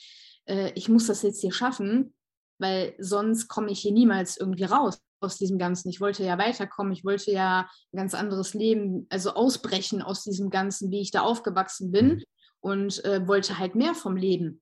äh, 0.45 0.71
ich 0.75 0.89
muss 0.89 1.07
das 1.07 1.21
jetzt 1.21 1.41
hier 1.41 1.53
schaffen 1.53 2.13
weil 2.61 2.95
sonst 2.99 3.47
komme 3.47 3.71
ich 3.71 3.79
hier 3.79 3.91
niemals 3.91 4.37
irgendwie 4.37 4.65
raus 4.65 5.01
aus 5.19 5.37
diesem 5.37 5.57
Ganzen. 5.57 5.89
Ich 5.89 6.01
wollte 6.01 6.23
ja 6.23 6.37
weiterkommen, 6.37 6.93
ich 6.93 7.03
wollte 7.03 7.31
ja 7.31 7.69
ein 7.93 7.97
ganz 7.97 8.13
anderes 8.13 8.53
Leben, 8.53 9.07
also 9.09 9.31
ausbrechen 9.31 10.01
aus 10.01 10.23
diesem 10.23 10.49
Ganzen, 10.49 10.91
wie 10.91 11.01
ich 11.01 11.11
da 11.11 11.21
aufgewachsen 11.21 11.91
bin 11.91 12.07
mhm. 12.07 12.23
und 12.59 13.05
äh, 13.05 13.27
wollte 13.27 13.59
halt 13.59 13.75
mehr 13.75 13.93
vom 13.93 14.15
Leben. 14.15 14.61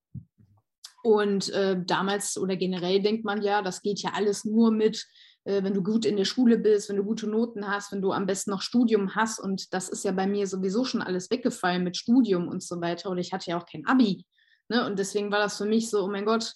Und 1.01 1.49
äh, 1.51 1.81
damals 1.85 2.37
oder 2.37 2.57
generell 2.57 3.01
denkt 3.01 3.23
man 3.23 3.41
ja, 3.41 3.61
das 3.61 3.81
geht 3.81 4.01
ja 4.01 4.11
alles 4.13 4.43
nur 4.43 4.71
mit, 4.71 5.07
äh, 5.45 5.63
wenn 5.63 5.73
du 5.73 5.81
gut 5.81 6.05
in 6.05 6.17
der 6.17 6.25
Schule 6.25 6.57
bist, 6.57 6.89
wenn 6.89 6.97
du 6.97 7.03
gute 7.03 7.27
Noten 7.27 7.69
hast, 7.69 7.91
wenn 7.93 8.01
du 8.01 8.11
am 8.11 8.25
besten 8.25 8.51
noch 8.51 8.61
Studium 8.61 9.15
hast. 9.15 9.39
Und 9.39 9.73
das 9.73 9.87
ist 9.87 10.03
ja 10.03 10.11
bei 10.11 10.27
mir 10.27 10.45
sowieso 10.45 10.83
schon 10.83 11.01
alles 11.01 11.31
weggefallen 11.31 11.83
mit 11.83 11.95
Studium 11.95 12.49
und 12.49 12.61
so 12.61 12.81
weiter. 12.81 13.09
Oder 13.09 13.21
ich 13.21 13.31
hatte 13.31 13.51
ja 13.51 13.57
auch 13.57 13.65
kein 13.65 13.85
Abi. 13.85 14.25
Ne? 14.67 14.85
Und 14.85 14.99
deswegen 14.99 15.31
war 15.31 15.39
das 15.39 15.57
für 15.57 15.65
mich 15.65 15.89
so, 15.89 16.03
oh 16.03 16.09
mein 16.09 16.25
Gott, 16.25 16.53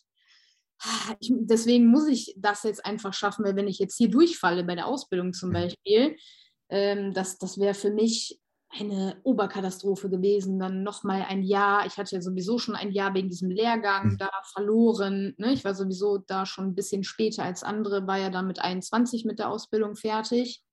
ich, 1.19 1.31
deswegen 1.33 1.87
muss 1.87 2.07
ich 2.07 2.35
das 2.37 2.63
jetzt 2.63 2.85
einfach 2.85 3.13
schaffen, 3.13 3.45
weil 3.45 3.55
wenn 3.55 3.67
ich 3.67 3.79
jetzt 3.79 3.97
hier 3.97 4.09
durchfalle 4.09 4.63
bei 4.63 4.75
der 4.75 4.87
Ausbildung 4.87 5.33
zum 5.33 5.49
mhm. 5.49 5.53
Beispiel, 5.53 6.15
ähm, 6.69 7.13
das, 7.13 7.37
das 7.37 7.59
wäre 7.59 7.73
für 7.73 7.91
mich 7.91 8.39
eine 8.79 9.19
Oberkatastrophe 9.23 10.09
gewesen. 10.09 10.59
Dann 10.59 10.83
nochmal 10.83 11.25
ein 11.27 11.43
Jahr. 11.43 11.85
Ich 11.85 11.97
hatte 11.97 12.15
ja 12.15 12.21
sowieso 12.21 12.57
schon 12.57 12.75
ein 12.75 12.91
Jahr 12.91 13.13
wegen 13.13 13.29
diesem 13.29 13.51
Lehrgang 13.51 14.13
mhm. 14.13 14.17
da 14.17 14.29
verloren. 14.51 15.35
Ne? 15.37 15.53
Ich 15.53 15.63
war 15.63 15.75
sowieso 15.75 16.17
da 16.17 16.45
schon 16.45 16.67
ein 16.67 16.75
bisschen 16.75 17.03
später 17.03 17.43
als 17.43 17.63
andere, 17.63 18.07
war 18.07 18.17
ja 18.17 18.29
dann 18.29 18.47
mit 18.47 18.59
21 18.59 19.25
mit 19.25 19.39
der 19.39 19.49
Ausbildung 19.49 19.95
fertig. 19.95 20.63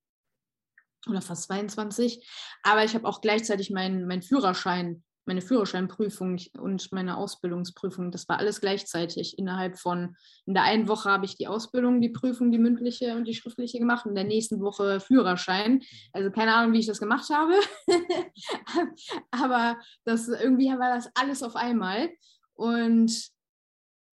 Oder 1.09 1.23
fast 1.23 1.45
22. 1.45 2.29
Aber 2.63 2.85
ich 2.85 2.95
habe 2.95 3.07
auch 3.07 3.21
gleichzeitig 3.21 3.71
meinen 3.71 4.07
mein 4.07 4.23
Führerschein 4.23 5.03
meine 5.27 5.43
Führerscheinprüfung 5.43 6.41
und 6.59 6.93
meine 6.93 7.17
Ausbildungsprüfung, 7.17 8.11
das 8.11 8.29
war 8.29 8.39
alles 8.39 8.61
gleichzeitig. 8.61 9.39
Innerhalb 9.39 9.79
von, 9.79 10.17
in 10.47 10.55
der 10.55 10.65
einen 10.65 10.89
Woche 10.89 11.11
habe 11.11 11.25
ich 11.25 11.37
die 11.37 11.47
Ausbildung, 11.47 12.01
die 12.01 12.09
Prüfung, 12.09 12.51
die 12.51 12.59
mündliche 12.59 13.15
und 13.15 13.27
die 13.27 13.35
schriftliche 13.35 13.79
gemacht, 13.79 14.07
in 14.07 14.15
der 14.15 14.25
nächsten 14.25 14.61
Woche 14.61 15.01
Führerschein. 15.01 15.83
Also 16.13 16.31
keine 16.31 16.55
Ahnung, 16.55 16.73
wie 16.73 16.81
ich 16.81 16.87
das 16.87 17.01
gemacht 17.01 17.31
habe. 17.31 17.55
Aber 19.31 19.79
das, 20.05 20.29
irgendwie 20.29 20.69
war 20.69 20.95
das 20.95 21.11
alles 21.15 21.43
auf 21.43 21.57
einmal. 21.57 22.11
Und 22.55 23.31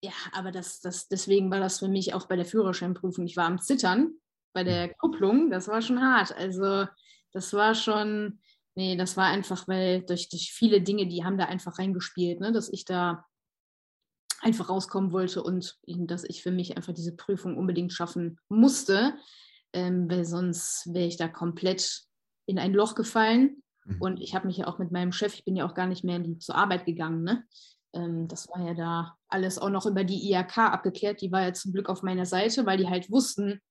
ja, 0.04 0.12
aber 0.34 0.52
das, 0.52 0.82
das, 0.82 1.08
deswegen 1.08 1.50
war 1.50 1.60
das 1.60 1.80
für 1.80 1.88
mich 1.88 2.14
auch 2.14 2.28
bei 2.28 2.36
der 2.36 2.46
Führerscheinprüfung, 2.46 3.26
ich 3.26 3.38
war 3.38 3.46
am 3.46 3.60
Zittern 3.60 4.14
bei 4.54 4.64
der 4.64 4.94
Kupplung, 4.94 5.50
das 5.50 5.68
war 5.68 5.82
schon 5.82 6.00
hart. 6.00 6.32
Also 6.36 6.86
das 7.32 7.54
war 7.54 7.74
schon, 7.74 8.40
Nee, 8.76 8.98
das 8.98 9.16
war 9.16 9.28
einfach, 9.28 9.68
weil 9.68 10.02
durch, 10.02 10.30
durch 10.30 10.52
viele 10.52 10.82
Dinge, 10.82 11.08
die 11.08 11.24
haben 11.24 11.38
da 11.38 11.46
einfach 11.46 11.80
reingespielt, 11.80 12.42
ne, 12.42 12.52
dass 12.52 12.72
ich 12.72 12.84
da 12.84 13.26
einfach 14.42 14.70
rauskommen 14.70 15.12
wollte 15.12 15.42
und 15.42 15.78
dass 15.86 16.24
ich 16.26 16.44
für 16.44 16.52
mich 16.52 16.76
einfach 16.76 16.94
diese 16.94 17.16
Prüfung 17.16 17.58
unbedingt 17.58 17.94
schaffen 17.94 18.38
musste, 18.50 19.16
ähm, 19.74 20.10
weil 20.10 20.26
sonst 20.26 20.94
wäre 20.94 21.08
ich 21.08 21.18
da 21.18 21.28
komplett 21.28 22.04
in 22.46 22.60
ein 22.60 22.74
Loch 22.74 22.96
gefallen. 22.96 23.64
Mhm. 23.86 24.02
Und 24.02 24.22
ich 24.22 24.36
habe 24.36 24.48
mich 24.48 24.58
ja 24.58 24.68
auch 24.68 24.78
mit 24.78 24.92
meinem 24.92 25.12
Chef, 25.12 25.34
ich 25.34 25.46
bin 25.46 25.56
ja 25.56 25.66
auch 25.66 25.74
gar 25.74 25.88
nicht 25.88 26.04
mehr 26.04 26.22
zur 26.40 26.56
Arbeit 26.56 26.86
gegangen. 26.86 27.24
Ne? 27.24 27.44
Ähm, 27.94 28.28
das 28.28 28.48
war 28.50 28.66
ja 28.66 28.74
da 28.74 29.18
alles 29.30 29.58
auch 29.58 29.70
noch 29.70 29.86
über 29.86 30.04
die 30.04 30.30
IAK 30.30 30.58
abgeklärt. 30.58 31.22
Die 31.22 31.32
war 31.32 31.42
ja 31.42 31.54
zum 31.54 31.72
Glück 31.72 31.90
auf 31.90 32.04
meiner 32.04 32.26
Seite, 32.26 32.66
weil 32.66 32.78
die 32.78 32.90
halt 32.90 33.10
wussten, 33.10 33.62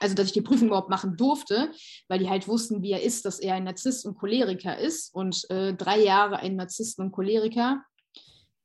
also 0.00 0.14
dass 0.14 0.26
ich 0.26 0.32
die 0.32 0.42
Prüfung 0.42 0.68
überhaupt 0.68 0.90
machen 0.90 1.16
durfte, 1.16 1.70
weil 2.08 2.18
die 2.18 2.28
halt 2.28 2.48
wussten, 2.48 2.82
wie 2.82 2.92
er 2.92 3.02
ist, 3.02 3.24
dass 3.24 3.38
er 3.38 3.54
ein 3.54 3.64
Narzisst 3.64 4.06
und 4.06 4.16
Choleriker 4.16 4.78
ist. 4.78 5.14
Und 5.14 5.48
äh, 5.50 5.74
drei 5.74 6.00
Jahre 6.00 6.36
ein 6.36 6.56
Narzisst 6.56 6.98
und 6.98 7.12
Choleriker 7.12 7.82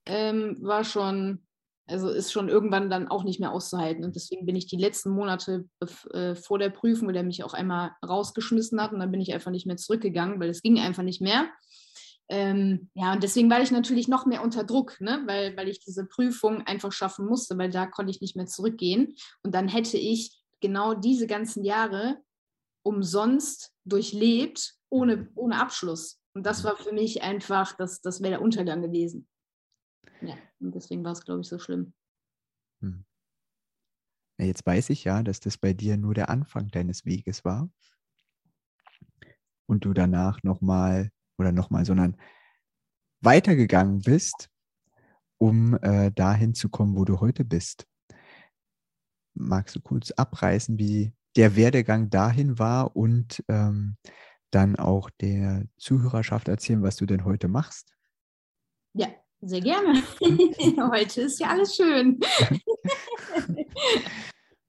ähm, 0.05 0.57
war 0.61 0.83
schon, 0.83 1.43
also 1.87 2.09
ist 2.09 2.31
schon 2.31 2.49
irgendwann 2.49 2.89
dann 2.89 3.07
auch 3.07 3.23
nicht 3.23 3.39
mehr 3.39 3.51
auszuhalten. 3.51 4.03
Und 4.03 4.15
deswegen 4.15 4.45
bin 4.45 4.55
ich 4.55 4.67
die 4.67 4.77
letzten 4.77 5.11
Monate 5.11 5.65
äh, 6.11 6.35
vor 6.35 6.59
der 6.59 6.69
Prüfung, 6.69 7.07
wo 7.07 7.11
der 7.11 7.23
mich 7.23 7.43
auch 7.43 7.53
einmal 7.53 7.91
rausgeschmissen 8.05 8.81
hat 8.81 8.91
und 8.91 8.99
dann 8.99 9.11
bin 9.11 9.21
ich 9.21 9.33
einfach 9.33 9.51
nicht 9.51 9.67
mehr 9.67 9.77
zurückgegangen, 9.77 10.39
weil 10.39 10.49
es 10.49 10.61
ging 10.61 10.79
einfach 10.79 11.03
nicht 11.03 11.21
mehr. 11.21 11.49
Ähm, 12.29 12.89
ja, 12.93 13.13
und 13.13 13.23
deswegen 13.23 13.49
war 13.49 13.61
ich 13.61 13.71
natürlich 13.71 14.09
noch 14.09 14.25
mehr 14.25 14.43
unter 14.43 14.65
Druck, 14.65 14.99
ne? 14.99 15.23
weil, 15.27 15.55
weil 15.55 15.69
ich 15.69 15.79
diese 15.79 16.05
Prüfung 16.05 16.61
einfach 16.67 16.91
schaffen 16.91 17.25
musste, 17.25 17.57
weil 17.57 17.69
da 17.69 17.85
konnte 17.85 18.11
ich 18.11 18.19
nicht 18.19 18.35
mehr 18.35 18.47
zurückgehen. 18.47 19.15
Und 19.43 19.55
dann 19.55 19.69
hätte 19.69 19.97
ich 19.97 20.37
genau 20.59 20.93
diese 20.93 21.27
ganzen 21.27 21.63
Jahre 21.63 22.21
umsonst 22.83 23.73
durchlebt, 23.85 24.75
ohne, 24.89 25.17
mhm. 25.17 25.31
ohne 25.35 25.59
Abschluss. 25.59 26.19
Und 26.33 26.45
das 26.45 26.63
war 26.63 26.77
für 26.77 26.93
mich 26.93 27.21
einfach, 27.21 27.75
das, 27.75 28.01
das 28.01 28.21
wäre 28.21 28.31
der 28.31 28.41
Untergang 28.41 28.81
gewesen. 28.81 29.27
Ja, 30.21 30.35
und 30.59 30.73
deswegen 30.73 31.03
war 31.03 31.11
es, 31.11 31.23
glaube 31.23 31.41
ich, 31.41 31.47
so 31.47 31.59
schlimm. 31.59 31.93
Hm. 32.81 33.05
Jetzt 34.39 34.65
weiß 34.65 34.91
ich 34.91 35.03
ja, 35.03 35.23
dass 35.23 35.39
das 35.39 35.57
bei 35.57 35.73
dir 35.73 35.97
nur 35.97 36.13
der 36.13 36.29
Anfang 36.29 36.69
deines 36.69 37.05
Weges 37.05 37.43
war 37.43 37.69
und 39.65 39.83
du 39.83 39.93
danach 39.93 40.43
nochmal 40.43 41.11
oder 41.39 41.51
nochmal, 41.51 41.85
sondern 41.85 42.17
weitergegangen 43.21 43.99
bist, 43.99 44.49
um 45.39 45.75
äh, 45.81 46.11
dahin 46.11 46.53
zu 46.53 46.69
kommen, 46.69 46.95
wo 46.95 47.03
du 47.03 47.19
heute 47.19 47.43
bist. 47.43 47.87
Magst 49.39 49.75
du 49.75 49.79
kurz 49.81 50.11
abreißen, 50.11 50.77
wie 50.77 51.13
der 51.35 51.55
Werdegang 51.55 52.09
dahin 52.09 52.57
war 52.59 52.95
und 52.95 53.43
ähm, 53.47 53.97
dann 54.51 54.75
auch 54.75 55.09
der 55.21 55.65
Zuhörerschaft 55.77 56.47
erzählen, 56.47 56.81
was 56.81 56.95
du 56.95 57.05
denn 57.05 57.25
heute 57.25 57.47
machst? 57.47 57.93
Ja, 58.93 59.07
sehr 59.41 59.61
gerne. 59.61 60.01
heute 60.91 61.21
ist 61.21 61.39
ja 61.39 61.49
alles 61.49 61.75
schön. 61.75 62.19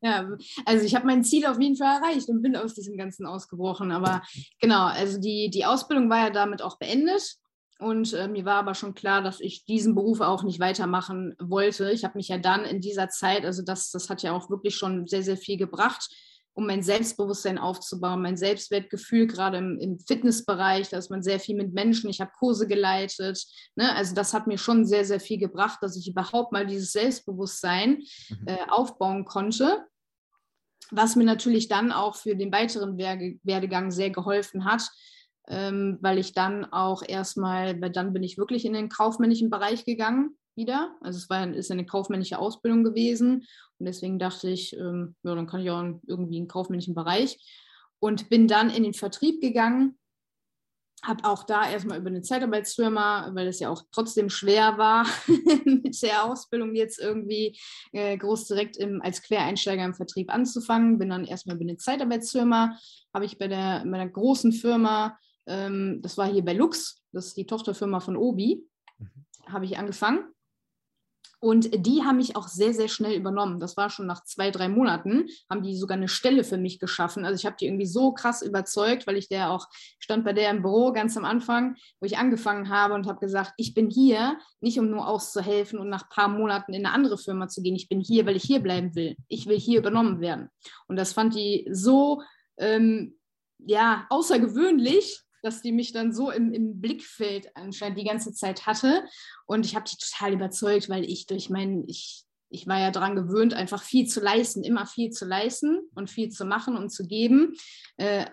Ja, 0.01 0.29
also 0.65 0.85
ich 0.85 0.95
habe 0.95 1.07
mein 1.07 1.25
Ziel 1.25 1.45
auf 1.47 1.61
jeden 1.61 1.77
Fall 1.77 2.01
erreicht 2.01 2.29
und 2.29 2.41
bin 2.41 2.55
aus 2.55 2.75
diesem 2.75 2.97
Ganzen 2.97 3.27
ausgebrochen. 3.27 3.91
Aber 3.91 4.23
genau, 4.61 4.85
also 4.87 5.19
die, 5.19 5.51
die 5.51 5.65
Ausbildung 5.65 6.09
war 6.09 6.19
ja 6.19 6.31
damit 6.31 6.63
auch 6.63 6.79
beendet. 6.79 7.35
Und 7.79 8.13
äh, 8.13 8.27
mir 8.27 8.45
war 8.45 8.57
aber 8.57 8.75
schon 8.75 8.95
klar, 8.95 9.23
dass 9.23 9.41
ich 9.41 9.65
diesen 9.65 9.95
Beruf 9.95 10.21
auch 10.21 10.43
nicht 10.43 10.59
weitermachen 10.59 11.37
wollte. 11.39 11.93
Ich 11.93 12.05
habe 12.05 12.19
mich 12.19 12.29
ja 12.29 12.39
dann 12.39 12.65
in 12.65 12.81
dieser 12.81 13.09
Zeit, 13.09 13.45
also 13.45 13.63
das, 13.63 13.93
das 13.93 14.11
hat 14.11 14.23
ja 14.23 14.33
auch 14.33 14.51
wirklich 14.51 14.77
schon 14.77 15.07
sehr, 15.07 15.23
sehr 15.23 15.37
viel 15.37 15.57
gebracht, 15.57 16.11
um 16.55 16.67
mein 16.67 16.83
Selbstbewusstsein 16.83 17.57
aufzubauen, 17.57 18.21
mein 18.21 18.37
Selbstwertgefühl, 18.37 19.29
gerade 19.29 19.59
im, 19.59 19.79
im 19.79 20.01
Fitnessbereich, 20.01 20.89
da 20.89 20.99
ist 20.99 21.09
man 21.09 21.23
sehr 21.23 21.39
viel 21.39 21.55
mit 21.55 21.73
Menschen, 21.73 22.11
ich 22.11 22.21
habe 22.21 22.33
Kurse 22.37 22.67
geleitet. 22.67 23.47
Ne? 23.77 23.95
Also 23.95 24.13
das 24.13 24.35
hat 24.35 24.49
mir 24.49 24.59
schon 24.59 24.85
sehr, 24.85 25.05
sehr 25.05 25.21
viel 25.21 25.39
gebracht, 25.39 25.79
dass 25.83 25.97
ich 25.97 26.09
überhaupt 26.09 26.51
mal 26.51 26.67
dieses 26.67 26.91
Selbstbewusstsein 26.91 28.03
mhm. 28.29 28.49
äh, 28.49 28.57
aufbauen 28.71 29.25
konnte. 29.25 29.87
Was 30.91 31.15
mir 31.15 31.25
natürlich 31.25 31.69
dann 31.69 31.93
auch 31.93 32.17
für 32.17 32.35
den 32.35 32.51
weiteren 32.51 32.99
Werdegang 32.99 33.93
sehr 33.93 34.11
geholfen 34.11 34.65
hat, 34.65 34.83
ähm, 35.49 35.99
weil 36.01 36.19
ich 36.19 36.33
dann 36.33 36.65
auch 36.67 37.03
erstmal, 37.07 37.81
weil 37.81 37.91
dann 37.91 38.13
bin 38.13 38.23
ich 38.23 38.39
wirklich 38.39 38.65
in 38.65 38.75
den 38.75 38.89
kaufmännischen 38.89 39.51
Bereich 39.51 39.85
gegangen 39.85 40.37
wieder. 40.57 40.95
Also 41.01 41.17
es 41.17 41.31
war, 41.31 41.49
ist 41.55 41.71
eine 41.71 41.87
kaufmännische 41.87 42.39
Ausbildung 42.39 42.85
gewesen 42.85 43.47
und 43.79 43.87
deswegen 43.87 44.19
dachte 44.19 44.51
ich, 44.51 44.77
ähm, 44.77 45.15
ja, 45.23 45.35
dann 45.35 45.47
kann 45.47 45.61
ich 45.61 45.71
auch 45.71 45.83
irgendwie 46.07 46.37
einen 46.37 46.49
kaufmännischen 46.49 46.95
Bereich 46.95 47.39
und 48.01 48.29
bin 48.29 48.47
dann 48.47 48.69
in 48.69 48.83
den 48.83 48.95
Vertrieb 48.95 49.41
gegangen. 49.41 49.99
Habe 51.05 51.25
auch 51.25 51.45
da 51.45 51.71
erstmal 51.71 51.99
über 51.99 52.09
eine 52.09 52.23
Zeitarbeitsfirma, 52.23 53.31
weil 53.33 53.47
es 53.47 53.61
ja 53.61 53.71
auch 53.71 53.85
trotzdem 53.93 54.29
schwer 54.29 54.79
war, 54.79 55.07
mit 55.65 56.03
der 56.03 56.25
Ausbildung 56.25 56.75
jetzt 56.75 56.99
irgendwie 56.99 57.57
äh, 57.93 58.17
groß 58.19 58.49
direkt 58.49 58.77
im, 58.77 59.01
als 59.01 59.23
Quereinsteiger 59.23 59.85
im 59.85 59.95
Vertrieb 59.95 60.35
anzufangen. 60.35 60.99
Bin 60.99 61.11
dann 61.11 61.25
erstmal 61.25 61.55
über 61.55 61.65
eine 61.65 61.77
Zeitarbeitsfirma, 61.77 62.77
habe 63.15 63.25
ich 63.25 63.39
bei 63.39 63.47
der, 63.47 63.85
bei 63.87 63.97
der 63.97 64.09
großen 64.09 64.53
Firma, 64.53 65.17
ähm, 65.49 66.01
das 66.03 66.17
war 66.19 66.27
hier 66.31 66.45
bei 66.45 66.53
Lux, 66.53 67.03
das 67.13 67.27
ist 67.29 67.37
die 67.37 67.47
Tochterfirma 67.47 68.01
von 68.01 68.17
Obi, 68.17 68.67
mhm. 68.99 69.27
habe 69.47 69.65
ich 69.65 69.79
angefangen 69.79 70.33
und 71.41 71.87
die 71.87 72.03
haben 72.03 72.17
mich 72.17 72.35
auch 72.35 72.49
sehr, 72.49 72.75
sehr 72.75 72.89
schnell 72.89 73.15
übernommen. 73.15 73.61
Das 73.61 73.77
war 73.77 73.91
schon 73.91 74.07
nach 74.07 74.25
zwei, 74.25 74.51
drei 74.51 74.69
Monaten, 74.69 75.29
haben 75.49 75.63
die 75.63 75.77
sogar 75.77 75.97
eine 75.97 76.09
Stelle 76.09 76.43
für 76.43 76.57
mich 76.57 76.81
geschaffen. 76.81 77.25
Also 77.25 77.39
ich 77.39 77.47
habe 77.47 77.57
die 77.59 77.67
irgendwie 77.67 77.87
so 77.87 78.13
krass 78.13 78.43
überzeugt, 78.43 79.07
weil 79.07 79.17
ich 79.17 79.29
der 79.29 79.51
auch 79.51 79.69
stand 80.01 80.25
bei 80.25 80.33
der 80.33 80.51
im 80.51 80.63
Büro 80.63 80.93
ganz 80.93 81.17
am 81.17 81.25
Anfang, 81.25 81.77
wo 82.01 82.07
ich 82.07 82.19
angefangen 82.19 82.71
habe 82.71 82.95
und 82.95 83.07
habe 83.07 83.21
gesagt, 83.21 83.53
ich 83.57 83.73
bin 83.73 83.89
hier 83.89 84.37
nicht, 84.61 84.81
um 84.81 84.91
nur 84.91 85.07
auszuhelfen 85.07 85.79
und 85.79 85.89
nach 85.89 86.05
ein 86.05 86.09
paar 86.11 86.29
Monaten 86.29 86.75
in 86.75 86.85
eine 86.85 86.95
andere 86.95 87.19
Firma 87.19 87.47
zu 87.47 87.63
gehen. 87.63 87.77
Ich 87.77 87.89
bin 87.89 88.01
hier, 88.01 88.27
weil 88.27 88.37
ich 88.37 88.45
hier 88.45 88.61
bleiben 88.61 88.97
will. 88.97 89.17
Ich 89.29 89.47
will 89.47 89.59
hier 89.59 89.79
übernommen 89.79 90.21
werden. 90.21 90.49
Und 90.89 90.97
das 90.97 91.13
fand 91.13 91.37
die 91.37 91.69
so 91.71 92.23
ähm, 92.57 93.17
ja, 93.59 94.07
außergewöhnlich, 94.11 95.23
dass 95.43 95.63
die 95.63 95.73
mich 95.73 95.93
dann 95.93 96.13
so 96.13 96.31
im, 96.31 96.53
im 96.53 96.81
Blickfeld 96.81 97.55
anscheinend 97.55 97.99
die 97.99 98.05
ganze 98.05 98.33
Zeit 98.33 98.67
hatte. 98.67 99.05
Und 99.47 99.67
ich 99.67 99.75
habe 99.75 99.89
die 99.89 99.97
total 99.97 100.35
überzeugt, 100.35 100.89
weil 100.89 101.05
ich 101.05 101.27
durch 101.27 101.51
meinen, 101.51 101.89
ich, 101.89 102.25
ich 102.51 102.67
war 102.67 102.81
ja 102.81 102.91
daran 102.91 103.17
gewöhnt, 103.17 103.55
einfach 103.55 103.83
viel 103.83 104.07
zu 104.07 104.21
leisten, 104.21 104.63
immer 104.63 104.87
viel 104.87 105.11
zu 105.11 105.25
leisten 105.25 105.81
und 105.95 106.11
viel 106.11 106.31
zu 106.31 106.45
machen 106.45 106.77
und 106.77 106.91
zu 106.91 107.07
geben. 107.07 107.55
Äh, 107.97 108.27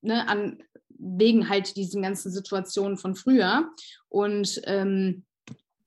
ne, 0.00 0.28
an, 0.28 0.62
wegen 0.88 1.48
halt 1.48 1.76
diesen 1.76 2.02
ganzen 2.02 2.30
Situationen 2.30 2.96
von 2.96 3.16
früher. 3.16 3.70
Und, 4.08 4.60
ähm, 4.64 5.24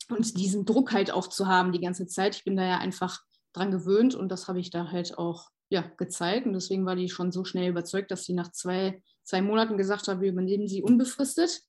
und 0.10 0.38
diesen 0.38 0.66
Druck 0.66 0.92
halt 0.92 1.12
auch 1.12 1.28
zu 1.28 1.48
haben 1.48 1.72
die 1.72 1.82
ganze 1.82 2.06
Zeit. 2.06 2.36
Ich 2.36 2.44
bin 2.44 2.58
da 2.58 2.66
ja 2.66 2.78
einfach 2.78 3.22
dran 3.54 3.72
gewöhnt 3.72 4.16
und 4.16 4.30
das 4.30 4.48
habe 4.48 4.60
ich 4.60 4.70
da 4.70 4.92
halt 4.92 5.18
auch 5.18 5.50
ja, 5.70 5.82
gezeigt. 5.98 6.46
Und 6.46 6.54
deswegen 6.54 6.86
war 6.86 6.96
die 6.96 7.10
schon 7.10 7.32
so 7.32 7.44
schnell 7.44 7.70
überzeugt, 7.70 8.12
dass 8.12 8.26
sie 8.26 8.34
nach 8.34 8.52
zwei 8.52 9.02
zwei 9.26 9.42
Monaten 9.42 9.78
gesagt 9.78 10.08
habe, 10.08 10.22
wir 10.22 10.30
übernehmen 10.30 10.68
sie 10.68 10.84
unbefristet. 10.84 11.62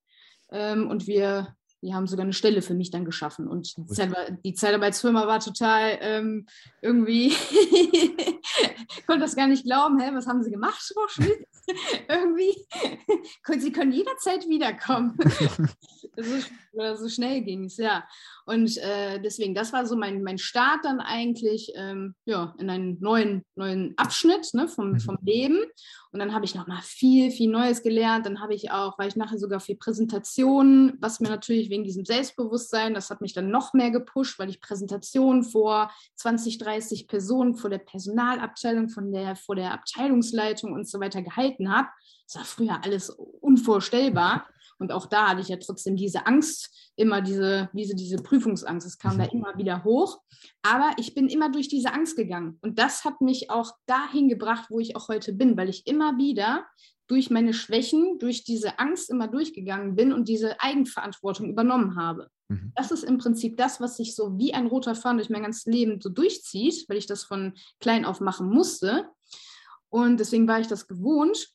Ähm, 0.53 0.89
und 0.89 1.07
wir, 1.07 1.56
die 1.83 1.95
haben 1.95 2.07
sogar 2.07 2.25
eine 2.25 2.33
Stelle 2.33 2.62
für 2.62 2.75
mich 2.75 2.91
dann 2.91 3.05
geschaffen. 3.05 3.49
Und 3.49 3.75
die 4.45 4.55
Zeitarbeitsfirma 4.55 5.27
war 5.27 5.41
total 5.41 5.99
ähm, 6.01 6.47
irgendwie, 6.83 7.31
konnte 9.07 9.23
das 9.23 9.37
gar 9.37 9.47
nicht 9.47 9.65
glauben, 9.65 10.01
hä, 10.01 10.11
was 10.12 10.27
haben 10.27 10.43
sie 10.43 10.51
gemacht, 10.51 10.81
Frau 10.95 11.09
Schmidt? 11.09 11.47
irgendwie, 12.09 12.55
sie 13.59 13.73
können 13.73 13.93
jederzeit 13.93 14.49
wiederkommen. 14.49 15.17
so, 16.17 16.95
so 16.97 17.09
schnell 17.09 17.43
ging 17.43 17.65
es, 17.65 17.77
ja. 17.77 18.05
Und 18.47 18.77
äh, 18.79 19.21
deswegen, 19.21 19.55
das 19.55 19.73
war 19.73 19.87
so 19.87 19.97
mein, 19.97 20.23
mein 20.23 20.39
Start 20.39 20.85
dann 20.85 21.01
eigentlich 21.01 21.73
ähm, 21.75 22.15
ja, 22.25 22.55
in 22.59 22.71
einen 22.71 22.99
neuen, 23.01 23.45
neuen 23.57 23.95
Abschnitt 23.97 24.55
ne, 24.55 24.69
vom, 24.69 24.93
mhm. 24.93 25.01
vom 25.01 25.19
Leben. 25.23 25.59
Und 26.17 26.21
dann 26.21 26.35
habe 26.35 26.47
ich 26.47 26.55
nochmal 26.55 26.81
viel, 26.81 27.31
viel 27.31 27.51
Neues 27.51 27.83
gelernt. 27.83 28.25
Dann 28.25 28.41
habe 28.41 28.55
ich 28.55 28.71
auch, 28.71 28.99
war 28.99 29.07
ich 29.07 29.17
nachher 29.17 29.37
sogar 29.37 29.61
für 29.61 29.75
Präsentationen, 29.75 30.97
was 30.99 31.21
mir 31.21 31.29
natürlich 31.29 31.69
wegen 31.69 31.85
diesem 31.85 32.07
Selbstbewusstsein, 32.07 32.95
das 32.95 33.11
hat 33.11 33.21
mich 33.21 33.35
dann 33.35 33.51
noch 33.51 33.75
mehr 33.75 33.91
gepusht, 33.91 34.39
weil 34.39 34.49
ich 34.49 34.63
Präsentationen 34.63 35.43
vor 35.43 35.91
20, 36.15 36.57
30 36.57 37.07
Personen, 37.07 37.55
vor 37.55 37.69
der 37.69 37.81
Personalabteilung, 37.81 38.89
von 38.89 39.13
der, 39.13 39.37
vor 39.37 39.57
der 39.57 39.75
Abteilungsleitung 39.75 40.73
und 40.73 40.89
so 40.89 41.01
weiter 41.01 41.21
gehalten 41.21 41.71
habe. 41.71 41.89
Das 42.27 42.37
war 42.37 42.45
früher 42.47 42.83
alles 42.83 43.11
unvorstellbar. 43.11 44.47
Und 44.79 44.93
auch 44.93 45.07
da 45.07 45.29
hatte 45.29 45.41
ich 45.41 45.49
ja 45.49 45.57
trotzdem 45.57 45.97
diese 45.97 46.27
Angst, 46.27 46.93
immer 46.97 47.23
diese, 47.23 47.71
diese, 47.73 47.95
diese 47.95 48.17
Prüfungsangst. 48.17 48.87
Es 48.87 48.99
kam 48.99 49.15
mhm. 49.15 49.19
da 49.19 49.25
immer 49.27 49.59
wieder 49.59 49.85
hoch. 49.85 50.21
Aber 50.62 50.93
ich 50.99 51.15
bin 51.15 51.29
immer 51.29 51.51
durch 51.51 51.69
diese 51.69 51.93
Angst 51.93 52.17
gegangen. 52.17 52.59
Und 52.62 52.79
das 52.79 53.05
hat 53.05 53.21
mich 53.21 53.51
auch 53.51 53.73
dahin 53.87 54.29
gebracht, 54.29 54.67
wo 54.71 54.81
ich 54.81 54.97
auch 54.97 55.09
heute 55.09 55.33
bin, 55.33 55.57
weil 55.57 55.69
ich 55.69 55.87
immer 55.87 56.19
wieder 56.19 56.67
durch 57.09 57.31
meine 57.31 57.55
Schwächen, 57.55 58.19
durch 58.19 58.45
diese 58.45 58.79
Angst 58.79 59.11
immer 59.11 59.29
durchgegangen 59.29 59.95
bin 59.95 60.12
und 60.12 60.29
diese 60.29 60.61
Eigenverantwortung 60.61 61.49
übernommen 61.49 61.97
habe. 61.97 62.29
Mhm. 62.49 62.73
Das 62.75 62.91
ist 62.91 63.05
im 63.05 63.19
Prinzip 63.19 63.57
das, 63.57 63.81
was 63.81 63.97
sich 63.97 64.15
so 64.15 64.39
wie 64.39 64.55
ein 64.55 64.67
roter 64.67 64.95
Faden 64.95 65.19
durch 65.19 65.31
mein 65.31 65.43
ganzes 65.43 65.67
Leben 65.67 66.01
so 66.01 66.09
durchzieht, 66.09 66.89
weil 66.89 66.97
ich 66.97 67.07
das 67.07 67.25
von 67.25 67.55
klein 67.81 68.05
auf 68.05 68.21
machen 68.21 68.49
musste. 68.49 69.09
Und 69.89 70.19
deswegen 70.19 70.49
war 70.49 70.61
ich 70.61 70.67
das 70.67 70.89
gewohnt. 70.89 71.49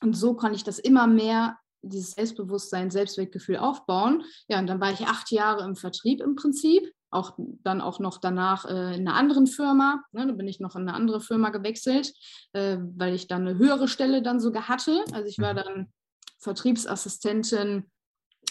Und 0.00 0.14
so 0.14 0.34
kann 0.34 0.54
ich 0.54 0.64
das 0.64 0.78
immer 0.78 1.06
mehr 1.06 1.58
dieses 1.88 2.12
Selbstbewusstsein, 2.12 2.90
Selbstwertgefühl 2.90 3.56
aufbauen. 3.56 4.24
Ja, 4.48 4.58
und 4.58 4.66
dann 4.66 4.80
war 4.80 4.92
ich 4.92 5.06
acht 5.06 5.30
Jahre 5.30 5.64
im 5.64 5.76
Vertrieb 5.76 6.20
im 6.20 6.36
Prinzip, 6.36 6.92
auch 7.10 7.34
dann 7.38 7.80
auch 7.80 8.00
noch 8.00 8.18
danach 8.18 8.64
äh, 8.64 8.96
in 8.96 9.06
einer 9.06 9.14
anderen 9.14 9.46
Firma. 9.46 10.02
Ne, 10.12 10.26
da 10.26 10.32
bin 10.32 10.48
ich 10.48 10.60
noch 10.60 10.76
in 10.76 10.82
eine 10.82 10.94
andere 10.94 11.20
Firma 11.20 11.50
gewechselt, 11.50 12.12
äh, 12.52 12.78
weil 12.96 13.14
ich 13.14 13.28
dann 13.28 13.46
eine 13.46 13.58
höhere 13.58 13.88
Stelle 13.88 14.22
dann 14.22 14.40
sogar 14.40 14.68
hatte. 14.68 15.04
Also 15.12 15.28
ich 15.28 15.38
war 15.38 15.52
mhm. 15.52 15.58
dann 15.58 15.92
Vertriebsassistentin 16.38 17.90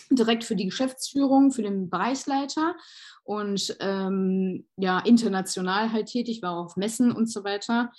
direkt 0.09 0.43
für 0.43 0.55
die 0.55 0.65
Geschäftsführung, 0.65 1.51
für 1.51 1.61
den 1.61 1.89
Bereichsleiter 1.89 2.75
und 3.23 3.75
ähm, 3.79 4.67
ja, 4.77 4.99
international 4.99 5.91
halt 5.91 6.07
tätig, 6.07 6.41
war 6.41 6.57
auf 6.57 6.75
Messen 6.75 7.11
und 7.11 7.31
so 7.31 7.43
weiter. 7.43 7.91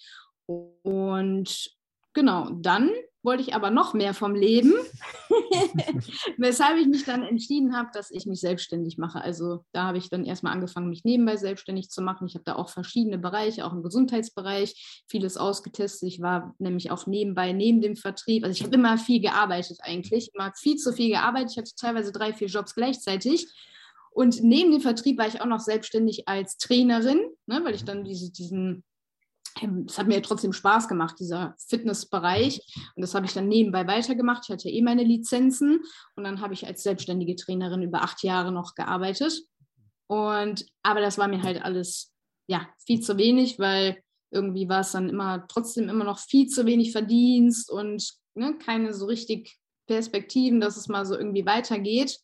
Und 0.47 1.71
genau, 2.13 2.51
dann 2.51 2.91
wollte 3.25 3.43
ich 3.43 3.55
aber 3.55 3.71
noch 3.71 3.95
mehr 3.95 4.15
vom 4.15 4.35
Leben, 4.35 4.75
weshalb 6.37 6.79
ich 6.79 6.87
mich 6.87 7.05
dann 7.05 7.23
entschieden 7.23 7.77
habe, 7.77 7.89
dass 7.93 8.11
ich 8.11 8.27
mich 8.27 8.41
selbstständig 8.41 8.99
mache. 8.99 9.21
Also 9.21 9.65
da 9.73 9.85
habe 9.85 9.99
ich 9.99 10.11
dann 10.11 10.25
erstmal 10.25 10.53
angefangen, 10.53 10.91
mich 10.91 11.05
nebenbei 11.05 11.37
selbstständig 11.37 11.89
zu 11.89 12.03
machen. 12.03 12.27
Ich 12.27 12.35
habe 12.35 12.45
da 12.45 12.57
auch 12.57 12.69
verschiedene 12.69 13.19
Bereiche, 13.19 13.65
auch 13.65 13.73
im 13.73 13.83
Gesundheitsbereich, 13.83 15.05
vieles 15.09 15.37
ausgetestet. 15.37 16.09
Ich 16.09 16.21
war 16.21 16.55
nämlich 16.59 16.91
auch 16.91 17.07
nebenbei, 17.07 17.53
neben 17.53 17.81
dem 17.81 17.97
Vertrieb. 17.97 18.45
Also 18.45 18.57
ich 18.57 18.63
habe 18.63 18.75
immer 18.75 18.99
viel 18.99 19.21
gearbeitet 19.21 19.79
eigentlich, 19.83 20.31
immer 20.35 20.53
viel 20.55 20.77
zu 20.77 20.93
viel 20.93 21.11
gearbeitet. 21.11 21.53
Ich 21.53 21.59
hatte 21.59 21.73
teilweise 21.77 22.13
drei, 22.13 22.33
vier 22.33 22.49
Jobs 22.49 22.75
gleichzeitig. 22.75 23.47
Und 24.11 24.43
neben 24.45 24.71
dem 24.71 24.81
Vertrieb 24.81 25.19
war 25.19 25.27
ich 25.27 25.41
auch 25.41 25.47
noch 25.47 25.61
selbstständig 25.61 26.29
als 26.29 26.57
Trainerin, 26.57 27.21
ne, 27.47 27.61
weil 27.65 27.75
ich 27.75 27.85
dann 27.85 28.05
diese, 28.05 28.31
diesen 28.31 28.85
es 29.87 29.99
hat 29.99 30.09
mir 30.09 30.23
trotzdem 30.23 30.53
Spaß 30.53 30.89
gemacht, 30.89 31.17
dieser 31.21 31.55
Fitnessbereich. 31.69 32.61
Und 32.97 33.03
das 33.03 33.15
habe 33.15 33.27
ich 33.27 33.33
dann 33.33 33.49
nebenbei 33.49 33.87
weitergemacht. 33.87 34.45
Ich 34.45 34.53
hatte 34.53 34.69
eh 34.69 34.83
meine 34.83 35.05
Lizenzen 35.05 35.81
und 36.17 36.25
dann 36.25 36.41
habe 36.41 36.55
ich 36.55 36.67
als 36.67 36.83
selbstständige 36.83 37.37
Trainerin 37.37 37.83
über 37.83 38.03
acht 38.03 38.23
Jahre 38.23 38.53
noch 38.53 38.75
gearbeitet. 38.75 39.43
Und 40.07 40.67
aber 40.83 41.01
das 41.01 41.19
war 41.19 41.29
mir 41.29 41.43
halt 41.43 41.63
alles 41.63 42.13
ja 42.47 42.69
viel 42.85 43.01
zu 43.01 43.17
wenig, 43.17 43.59
weil 43.59 44.03
irgendwie 44.31 44.69
war 44.69 44.81
es 44.81 44.93
dann 44.93 45.09
immer 45.09 45.47
trotzdem 45.49 45.89
immer 45.89 46.05
noch 46.05 46.19
viel 46.19 46.49
zu 46.49 46.67
wenig 46.67 46.93
Verdienst 46.93 47.71
und 47.71 48.15
ne, 48.35 48.59
keine 48.59 48.93
so 48.93 49.07
richtig 49.07 49.59
Perspektiven, 49.87 50.61
dass 50.61 50.77
es 50.77 50.89
mal 50.89 51.07
so 51.07 51.17
irgendwie 51.17 51.47
weitergeht. 51.47 52.19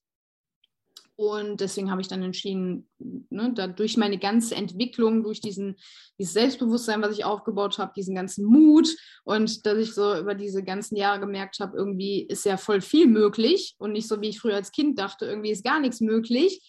Und 1.20 1.60
deswegen 1.60 1.90
habe 1.90 2.00
ich 2.00 2.08
dann 2.08 2.22
entschieden, 2.22 2.88
ne, 2.98 3.52
da 3.54 3.66
durch 3.66 3.98
meine 3.98 4.16
ganze 4.16 4.54
Entwicklung, 4.54 5.22
durch 5.22 5.42
diesen, 5.42 5.76
dieses 6.18 6.32
Selbstbewusstsein, 6.32 7.02
was 7.02 7.12
ich 7.12 7.26
aufgebaut 7.26 7.76
habe, 7.76 7.92
diesen 7.94 8.14
ganzen 8.14 8.42
Mut 8.46 8.88
und 9.24 9.66
dass 9.66 9.76
ich 9.76 9.92
so 9.92 10.16
über 10.16 10.34
diese 10.34 10.64
ganzen 10.64 10.96
Jahre 10.96 11.20
gemerkt 11.20 11.60
habe, 11.60 11.76
irgendwie 11.76 12.22
ist 12.22 12.46
ja 12.46 12.56
voll 12.56 12.80
viel 12.80 13.06
möglich 13.06 13.74
und 13.76 13.92
nicht 13.92 14.08
so, 14.08 14.22
wie 14.22 14.30
ich 14.30 14.40
früher 14.40 14.54
als 14.54 14.72
Kind 14.72 14.98
dachte, 14.98 15.26
irgendwie 15.26 15.50
ist 15.50 15.62
gar 15.62 15.78
nichts 15.78 16.00
möglich. 16.00 16.66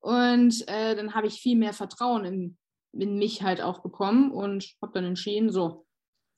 Und 0.00 0.68
äh, 0.68 0.94
dann 0.94 1.14
habe 1.14 1.28
ich 1.28 1.40
viel 1.40 1.56
mehr 1.56 1.72
Vertrauen 1.72 2.26
in, 2.26 2.58
in 2.92 3.16
mich 3.16 3.44
halt 3.44 3.62
auch 3.62 3.80
bekommen 3.80 4.30
und 4.30 4.74
habe 4.82 4.92
dann 4.92 5.04
entschieden, 5.06 5.50
so, 5.50 5.86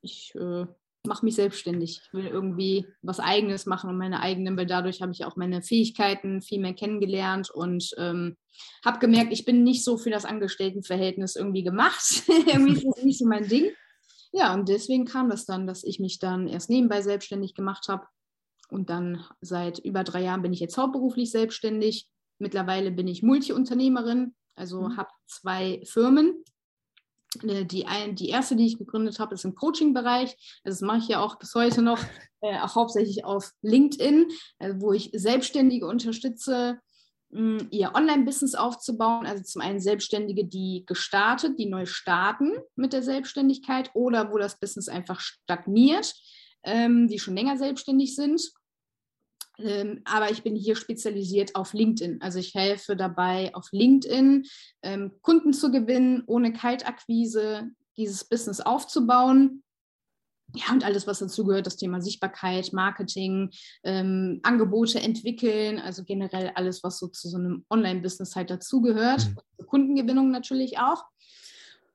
ich 0.01 0.33
äh, 0.37 0.65
mache 1.09 1.25
mich 1.25 1.35
selbstständig. 1.35 2.01
Ich 2.05 2.13
will 2.13 2.27
irgendwie 2.27 2.87
was 3.03 3.19
Eigenes 3.19 3.67
machen 3.67 3.91
und 3.91 3.99
meine 3.99 4.21
eigenen, 4.21 4.57
weil 4.57 4.67
dadurch 4.67 5.03
habe 5.03 5.13
ich 5.13 5.25
auch 5.25 5.37
meine 5.37 5.63
Fähigkeiten 5.63 6.41
viel 6.41 6.61
mehr 6.61 6.75
kennengelernt 6.75 7.51
und 7.51 7.91
ähm, 7.99 8.37
habe 8.85 9.01
gemerkt, 9.01 9.33
ich 9.33 9.45
bin 9.45 9.65
nicht 9.65 9.83
so 9.83 9.99
für 9.99 10.11
das 10.11 10.25
Angestelltenverhältnis 10.25 11.35
irgendwie 11.35 11.65
gemacht. 11.65 12.23
irgendwie 12.47 12.75
ist 12.75 12.87
das 12.87 13.05
nicht 13.05 13.19
so 13.19 13.27
mein 13.27 13.49
Ding. 13.49 13.73
Ja, 14.33 14.55
und 14.55 14.69
deswegen 14.69 15.07
kam 15.07 15.31
das 15.31 15.47
dann, 15.47 15.67
dass 15.67 15.83
ich 15.85 15.99
mich 15.99 16.19
dann 16.19 16.47
erst 16.47 16.71
nebenbei 16.71 17.03
selbstständig 17.03 17.55
gemacht 17.55 17.89
habe. 17.89 18.07
Und 18.69 18.91
dann 18.91 19.25
seit 19.41 19.79
über 19.79 20.05
drei 20.05 20.23
Jahren 20.23 20.43
bin 20.43 20.53
ich 20.53 20.61
jetzt 20.61 20.77
hauptberuflich 20.77 21.31
selbstständig. 21.31 22.09
Mittlerweile 22.39 22.91
bin 22.91 23.09
ich 23.09 23.23
Multiunternehmerin, 23.23 24.35
also 24.55 24.83
mhm. 24.83 24.97
habe 24.97 25.09
zwei 25.27 25.81
Firmen, 25.85 26.45
die, 27.43 27.87
ein, 27.87 28.15
die 28.15 28.29
erste, 28.29 28.57
die 28.57 28.67
ich 28.67 28.79
gegründet 28.79 29.19
habe, 29.19 29.35
ist 29.35 29.45
im 29.45 29.55
Coaching-Bereich. 29.55 30.31
Also 30.65 30.81
das 30.81 30.81
mache 30.81 30.99
ich 30.99 31.09
ja 31.09 31.21
auch 31.21 31.39
bis 31.39 31.55
heute 31.55 31.83
noch, 31.83 31.99
äh, 32.41 32.59
auch 32.61 32.75
hauptsächlich 32.75 33.25
auf 33.25 33.53
LinkedIn, 33.63 34.29
äh, 34.59 34.75
wo 34.77 34.93
ich 34.93 35.11
Selbstständige 35.13 35.87
unterstütze, 35.87 36.79
mh, 37.31 37.67
ihr 37.71 37.95
Online-Business 37.95 38.55
aufzubauen. 38.55 39.27
Also 39.27 39.43
zum 39.43 39.63
einen 39.63 39.81
Selbstständige, 39.81 40.47
die 40.47 40.85
gestartet, 40.87 41.59
die 41.59 41.67
neu 41.67 41.87
starten 41.87 42.53
mit 42.77 42.93
der 42.93 43.03
Selbstständigkeit 43.03 43.91
oder 43.95 44.33
wo 44.33 44.39
das 44.39 44.59
Business 44.59 44.89
einfach 44.89 45.21
stagniert, 45.21 46.15
ähm, 46.65 47.09
die 47.09 47.19
schon 47.19 47.35
länger 47.35 47.57
selbstständig 47.57 48.15
sind 48.15 48.53
ähm, 49.59 50.03
aber 50.05 50.31
ich 50.31 50.43
bin 50.43 50.55
hier 50.55 50.77
spezialisiert 50.77 51.55
auf 51.55 51.73
LinkedIn. 51.73 52.21
Also 52.21 52.39
ich 52.39 52.55
helfe 52.55 52.97
dabei, 52.97 53.55
auf 53.55 53.69
LinkedIn 53.73 54.45
ähm, 54.83 55.13
Kunden 55.23 55.53
zu 55.53 55.71
gewinnen, 55.71 56.23
ohne 56.27 56.53
Kaltakquise 56.53 57.71
dieses 57.97 58.25
Business 58.25 58.61
aufzubauen. 58.61 59.63
Ja, 60.55 60.73
und 60.73 60.83
alles, 60.83 61.07
was 61.07 61.19
dazugehört, 61.19 61.67
das 61.67 61.77
Thema 61.77 62.01
Sichtbarkeit, 62.01 62.73
Marketing, 62.73 63.51
ähm, 63.85 64.41
Angebote 64.43 64.99
entwickeln, 64.99 65.79
also 65.79 66.05
generell 66.05 66.53
alles, 66.55 66.83
was 66.83 66.99
so 66.99 67.09
zu 67.09 67.29
so 67.29 67.37
einem 67.37 67.67
Online-Business 67.69 68.35
halt 68.35 68.49
dazugehört. 68.49 69.29
Mhm. 69.29 69.67
Kundengewinnung 69.67 70.31
natürlich 70.31 70.79
auch. 70.79 71.05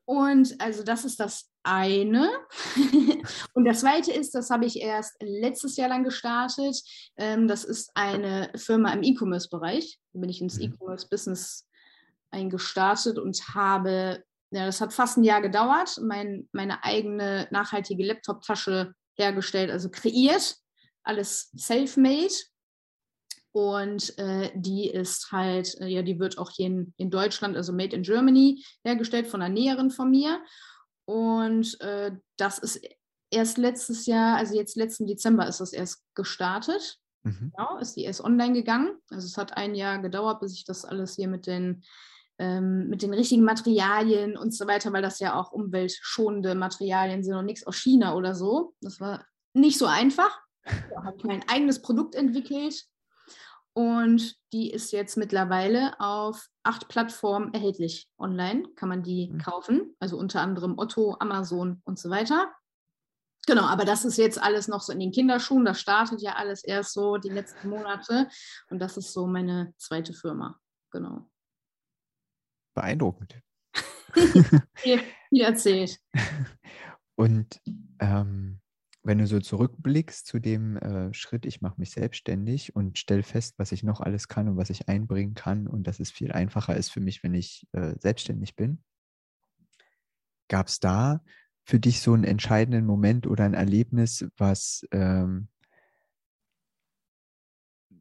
Und 0.06 0.60
also 0.62 0.84
das 0.84 1.06
ist 1.06 1.19
das 1.19 1.53
eine. 1.63 2.30
und 3.54 3.65
das 3.65 3.82
zweite 3.82 4.12
ist, 4.12 4.36
das 4.36 4.49
habe 4.49 4.65
ich 4.65 4.80
erst 4.80 5.15
letztes 5.21 5.78
Jahr 5.78 5.89
lang 5.89 6.04
gestartet. 6.04 6.82
Ähm, 7.17 7.47
das 7.47 7.63
ist 7.63 7.91
eine 7.95 8.52
Firma 8.56 8.91
im 8.93 9.04
E-Commerce-Bereich. 9.04 9.99
Da 10.13 10.19
bin 10.19 10.30
ich 10.30 10.41
ins 10.41 10.58
mhm. 10.58 10.65
E-Commerce-Business 10.65 11.67
eingestartet 12.32 13.19
und 13.19 13.39
habe, 13.54 14.23
ja, 14.52 14.65
das 14.65 14.82
hat 14.82 14.93
fast 14.93 15.17
ein 15.17 15.23
Jahr 15.23 15.41
gedauert, 15.41 15.99
mein, 16.02 16.49
meine 16.52 16.84
eigene 16.84 17.47
nachhaltige 17.52 18.06
Laptop-Tasche 18.06 18.93
hergestellt, 19.15 19.71
also 19.71 19.89
kreiert. 19.89 20.58
Alles 21.04 21.52
self-made. 21.58 22.34
Und 23.52 24.17
äh, 24.17 24.52
die 24.56 24.89
ist 24.89 25.32
halt, 25.32 25.80
äh, 25.80 25.88
ja, 25.88 26.02
die 26.02 26.19
wird 26.19 26.39
auch 26.39 26.49
hier 26.49 26.67
in, 26.67 26.93
in 26.97 27.12
Deutschland, 27.12 27.56
also 27.56 27.71
made 27.71 27.95
in 27.95 28.02
Germany, 28.02 28.65
hergestellt 28.84 29.28
von 29.28 29.43
einer 29.43 29.54
Näherin 29.54 29.91
von 29.91 30.10
mir. 30.10 30.41
Und 31.06 31.80
äh, 31.82 32.12
das 32.38 32.60
ist 32.60 32.82
erst 33.32 33.58
letztes 33.58 34.06
Jahr, 34.06 34.38
also 34.38 34.56
jetzt 34.56 34.76
letzten 34.76 35.08
Dezember 35.08 35.48
ist 35.48 35.60
das 35.60 35.74
erst 35.74 36.04
gestartet. 36.16 37.00
Mhm. 37.24 37.52
Genau, 37.56 37.78
ist 37.78 37.96
die 37.96 38.04
erst 38.04 38.24
online 38.24 38.54
gegangen. 38.54 38.98
Also 39.10 39.26
es 39.26 39.38
hat 39.38 39.58
ein 39.58 39.76
Jahr 39.76 40.00
gedauert, 40.00 40.39
bis 40.42 40.54
ich 40.54 40.66
das 40.66 40.86
alles 40.86 41.16
hier 41.16 41.28
mit 41.28 41.48
den, 41.48 41.84
ähm, 42.38 42.89
mit 42.89 43.02
den 43.02 43.13
richtigen 43.13 43.44
Materialien 43.44 44.38
und 44.38 44.54
so 44.54 44.68
weiter, 44.68 44.92
weil 44.94 45.02
das 45.02 45.20
ja 45.20 45.39
auch 45.39 45.52
umweltschonende 45.52 46.56
Materialien 46.56 47.24
sind 47.24 47.36
und 47.36 47.46
nichts 47.46 47.66
aus 47.66 47.78
China 47.78 48.16
oder 48.16 48.36
so. 48.36 48.74
Das 48.82 49.00
war 49.00 49.26
nicht 49.54 49.78
so 49.78 49.86
einfach. 49.86 50.39
Da 50.96 51.04
habe 51.04 51.18
ich 51.18 51.26
mein 51.26 51.44
eigenes 51.50 51.82
Produkt 51.82 52.16
entwickelt, 52.16 52.86
und 53.73 54.36
die 54.53 54.69
ist 54.71 54.91
jetzt 54.91 55.17
mittlerweile 55.17 55.99
auf 55.99 56.47
acht 56.63 56.88
Plattformen 56.88 57.53
erhältlich 57.53 58.07
online. 58.19 58.63
Kann 58.75 58.89
man 58.89 59.03
die 59.03 59.29
mhm. 59.29 59.39
kaufen. 59.39 59.95
Also 59.99 60.17
unter 60.17 60.41
anderem 60.41 60.77
Otto, 60.77 61.17
Amazon 61.19 61.81
und 61.86 61.97
so 61.97 62.09
weiter. 62.09 62.53
Genau, 63.45 63.63
aber 63.63 63.83
das 63.83 64.05
ist 64.05 64.17
jetzt 64.17 64.41
alles 64.41 64.67
noch 64.67 64.81
so 64.81 64.93
in 64.93 64.99
den 64.99 65.12
Kinderschuhen. 65.12 65.65
Das 65.65 65.81
startet 65.81 66.21
ja 66.21 66.36
alles 66.36 66.63
erst 66.63 66.93
so 66.93 67.17
die 67.17 67.29
letzten 67.29 67.69
Monate. 67.69 68.29
Und 68.69 68.79
das 68.79 68.95
ist 68.95 69.12
so 69.12 69.27
meine 69.27 69.73
zweite 69.77 70.13
Firma. 70.13 70.59
Genau. 70.91 71.29
Beeindruckend. 72.75 73.39
viel, 74.75 75.01
erzählt. 75.31 75.99
Und 77.15 77.59
ähm, 77.99 78.62
wenn 79.04 79.18
du 79.18 79.28
so 79.28 79.39
zurückblickst 79.39 80.26
zu 80.26 80.39
dem 80.39 80.78
äh, 80.78 81.13
Schritt, 81.13 81.46
ich 81.46 81.62
mache 81.62 81.76
mich 81.78 81.92
selbstständig 81.92 82.76
und 82.76 82.98
stelle 82.98 83.24
fest, 83.24 83.56
was 83.58 83.74
ich 83.74 83.84
noch 83.84 84.00
alles 84.00 84.30
kann 84.30 84.48
und 84.48 84.58
was 84.58 84.70
ich 84.70 84.88
einbringen 84.88 85.34
kann 85.34 85.68
und 85.68 85.86
dass 85.88 86.00
es 86.00 86.10
viel 86.10 86.32
einfacher 86.32 86.76
ist 86.76 86.89
für 86.89 87.02
mich, 87.02 87.22
wenn 87.22 87.34
ich 87.34 87.68
äh, 87.74 87.96
selbstständig 88.00 88.56
bin, 88.56 88.82
gab 90.48 90.68
es 90.68 90.80
da 90.80 91.22
für 91.66 91.80
dich 91.80 92.02
so 92.02 92.13
einen 92.13 92.24
entscheidenden 92.24 92.86
Moment 92.86 93.28
oder 93.28 93.44
ein 93.44 93.54
Erlebnis, 93.54 94.26
was 94.38 94.88
ähm, 94.92 95.50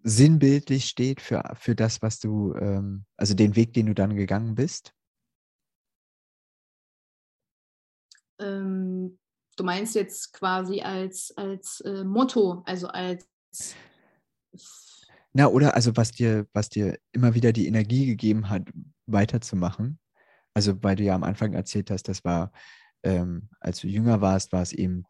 sinnbildlich 0.04 0.86
steht 0.86 1.20
für, 1.20 1.42
für 1.54 1.74
das, 1.74 2.02
was 2.02 2.20
du, 2.20 2.54
ähm, 2.54 3.06
also 3.16 3.34
den 3.34 3.56
Weg, 3.56 3.72
den 3.72 3.86
du 3.86 3.94
dann 3.94 4.14
gegangen 4.14 4.54
bist? 4.54 4.94
Ähm, 8.40 9.18
Du 9.56 9.64
meinst 9.64 9.94
jetzt 9.94 10.32
quasi 10.32 10.80
als, 10.80 11.32
als 11.36 11.80
äh, 11.82 12.04
Motto, 12.04 12.62
also 12.66 12.88
als. 12.88 13.26
Na, 15.34 15.46
oder 15.46 15.74
also 15.74 15.96
was 15.96 16.12
dir, 16.12 16.46
was 16.52 16.68
dir 16.68 16.98
immer 17.12 17.34
wieder 17.34 17.52
die 17.52 17.66
Energie 17.66 18.06
gegeben 18.06 18.48
hat, 18.48 18.62
weiterzumachen. 19.06 19.98
Also, 20.54 20.82
weil 20.82 20.96
du 20.96 21.04
ja 21.04 21.14
am 21.14 21.24
Anfang 21.24 21.54
erzählt 21.54 21.90
hast, 21.90 22.08
das 22.08 22.24
war, 22.24 22.52
ähm, 23.02 23.48
als 23.60 23.80
du 23.80 23.88
jünger 23.88 24.20
warst, 24.20 24.52
war 24.52 24.62
es 24.62 24.72
eben, 24.72 25.04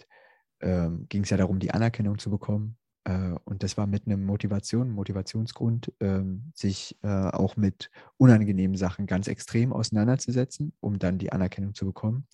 ähm, 0.61 1.07
ging 1.09 1.25
es 1.25 1.31
ja 1.31 1.37
darum, 1.37 1.59
die 1.59 1.73
Anerkennung 1.73 2.19
zu 2.19 2.31
bekommen. 2.31 2.79
Äh, 3.05 3.35
und 3.45 3.63
das 3.63 3.77
war 3.77 3.87
mit 3.87 4.07
einem 4.07 4.25
Motivation, 4.25 4.91
Motivationsgrund, 4.91 5.93
ähm, 6.01 6.53
sich 6.55 6.97
äh, 7.03 7.09
auch 7.09 7.57
mit 7.57 7.91
unangenehmen 8.17 8.77
Sachen 8.77 9.07
ganz 9.07 9.27
extrem 9.27 9.73
auseinanderzusetzen, 9.73 10.73
um 10.81 10.99
dann 10.99 11.19
die 11.19 11.33
Anerkennung 11.33 11.75
zu 11.75 11.85
bekommen. 11.85 12.27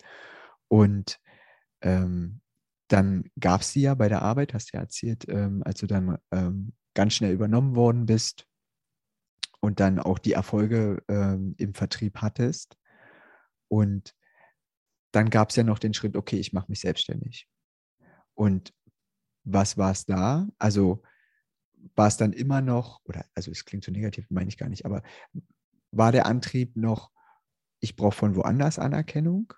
Und 0.67 1.19
ähm, 1.81 2.41
dann 2.87 3.29
gab 3.39 3.61
es 3.61 3.71
sie 3.71 3.81
ja 3.81 3.93
bei 3.95 4.09
der 4.09 4.21
Arbeit, 4.21 4.53
hast 4.53 4.73
du 4.73 4.77
ja 4.77 4.81
erzählt, 4.81 5.25
ähm, 5.29 5.61
als 5.63 5.79
du 5.79 5.87
dann 5.87 6.17
ähm, 6.31 6.73
ganz 6.95 7.13
schnell 7.13 7.33
übernommen 7.33 7.75
worden 7.75 8.05
bist 8.05 8.47
und 9.61 9.79
dann 9.79 9.99
auch 9.99 10.19
die 10.19 10.33
Erfolge 10.33 11.03
ähm, 11.07 11.55
im 11.57 11.73
Vertrieb 11.73 12.17
hattest. 12.17 12.77
Und 13.67 14.15
dann 15.11 15.29
gab 15.29 15.49
es 15.49 15.55
ja 15.55 15.63
noch 15.63 15.79
den 15.79 15.93
Schritt, 15.93 16.15
okay, 16.15 16.37
ich 16.37 16.53
mache 16.53 16.69
mich 16.69 16.79
selbstständig. 16.79 17.47
Und 18.33 18.73
was 19.43 19.77
war 19.77 19.91
es 19.91 20.05
da? 20.05 20.47
Also 20.57 21.03
war 21.95 22.07
es 22.07 22.17
dann 22.17 22.33
immer 22.33 22.61
noch, 22.61 23.01
oder 23.05 23.25
also 23.35 23.51
es 23.51 23.65
klingt 23.65 23.83
so 23.83 23.91
negativ, 23.91 24.25
meine 24.29 24.49
ich 24.49 24.57
gar 24.57 24.69
nicht, 24.69 24.85
aber 24.85 25.03
war 25.91 26.11
der 26.11 26.25
Antrieb 26.25 26.75
noch, 26.75 27.11
ich 27.79 27.95
brauche 27.95 28.15
von 28.15 28.35
woanders 28.35 28.79
Anerkennung? 28.79 29.53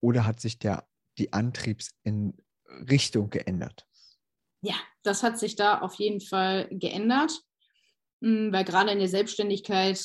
Oder 0.00 0.26
hat 0.26 0.40
sich 0.40 0.58
der 0.58 0.86
die 1.18 1.32
Antriebsrichtung 1.32 3.30
geändert? 3.30 3.86
Ja, 4.62 4.74
das 5.02 5.22
hat 5.22 5.38
sich 5.38 5.56
da 5.56 5.80
auf 5.80 5.94
jeden 5.94 6.20
Fall 6.20 6.68
geändert, 6.70 7.40
hm, 8.22 8.52
weil 8.52 8.64
gerade 8.64 8.90
in 8.90 8.98
der 8.98 9.08
Selbstständigkeit 9.08 10.00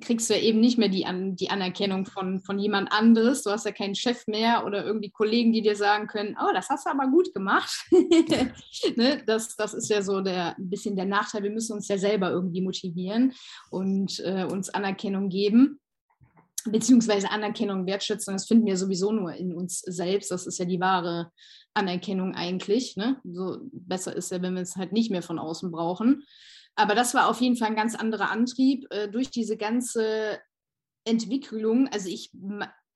kriegst 0.00 0.30
du 0.30 0.34
ja 0.34 0.40
eben 0.40 0.60
nicht 0.60 0.78
mehr 0.78 0.88
die, 0.88 1.06
An 1.06 1.36
die 1.36 1.50
Anerkennung 1.50 2.06
von, 2.06 2.40
von 2.40 2.58
jemand 2.58 2.92
anderes. 2.92 3.42
Du 3.42 3.50
hast 3.50 3.66
ja 3.66 3.72
keinen 3.72 3.94
Chef 3.94 4.26
mehr 4.26 4.64
oder 4.64 4.84
irgendwie 4.84 5.10
Kollegen, 5.10 5.52
die 5.52 5.62
dir 5.62 5.76
sagen 5.76 6.06
können, 6.06 6.36
oh, 6.40 6.52
das 6.54 6.68
hast 6.68 6.86
du 6.86 6.90
aber 6.90 7.08
gut 7.08 7.32
gemacht. 7.34 7.70
ne? 8.96 9.22
das, 9.26 9.56
das 9.56 9.74
ist 9.74 9.90
ja 9.90 10.02
so 10.02 10.16
ein 10.16 10.54
bisschen 10.58 10.96
der 10.96 11.04
Nachteil. 11.04 11.42
Wir 11.42 11.50
müssen 11.50 11.74
uns 11.74 11.88
ja 11.88 11.98
selber 11.98 12.30
irgendwie 12.30 12.62
motivieren 12.62 13.34
und 13.70 14.20
äh, 14.20 14.44
uns 14.44 14.70
Anerkennung 14.70 15.28
geben. 15.28 15.80
Beziehungsweise 16.64 17.30
Anerkennung, 17.30 17.86
Wertschätzung, 17.86 18.34
das 18.34 18.46
finden 18.46 18.66
wir 18.66 18.76
sowieso 18.76 19.12
nur 19.12 19.32
in 19.34 19.54
uns 19.54 19.80
selbst. 19.80 20.30
Das 20.30 20.46
ist 20.46 20.58
ja 20.58 20.64
die 20.64 20.80
wahre 20.80 21.30
Anerkennung 21.74 22.34
eigentlich. 22.34 22.96
Ne? 22.96 23.20
So 23.24 23.58
besser 23.72 24.14
ist 24.14 24.30
ja, 24.30 24.40
wenn 24.42 24.54
wir 24.54 24.62
es 24.62 24.76
halt 24.76 24.92
nicht 24.92 25.10
mehr 25.10 25.22
von 25.22 25.38
außen 25.38 25.70
brauchen. 25.70 26.24
Aber 26.76 26.94
das 26.94 27.14
war 27.14 27.28
auf 27.28 27.40
jeden 27.40 27.56
Fall 27.56 27.68
ein 27.68 27.76
ganz 27.76 27.94
anderer 27.94 28.30
Antrieb 28.30 28.86
äh, 28.90 29.08
durch 29.08 29.30
diese 29.30 29.56
ganze 29.56 30.40
Entwicklung. 31.04 31.88
Also 31.88 32.08
ich, 32.08 32.32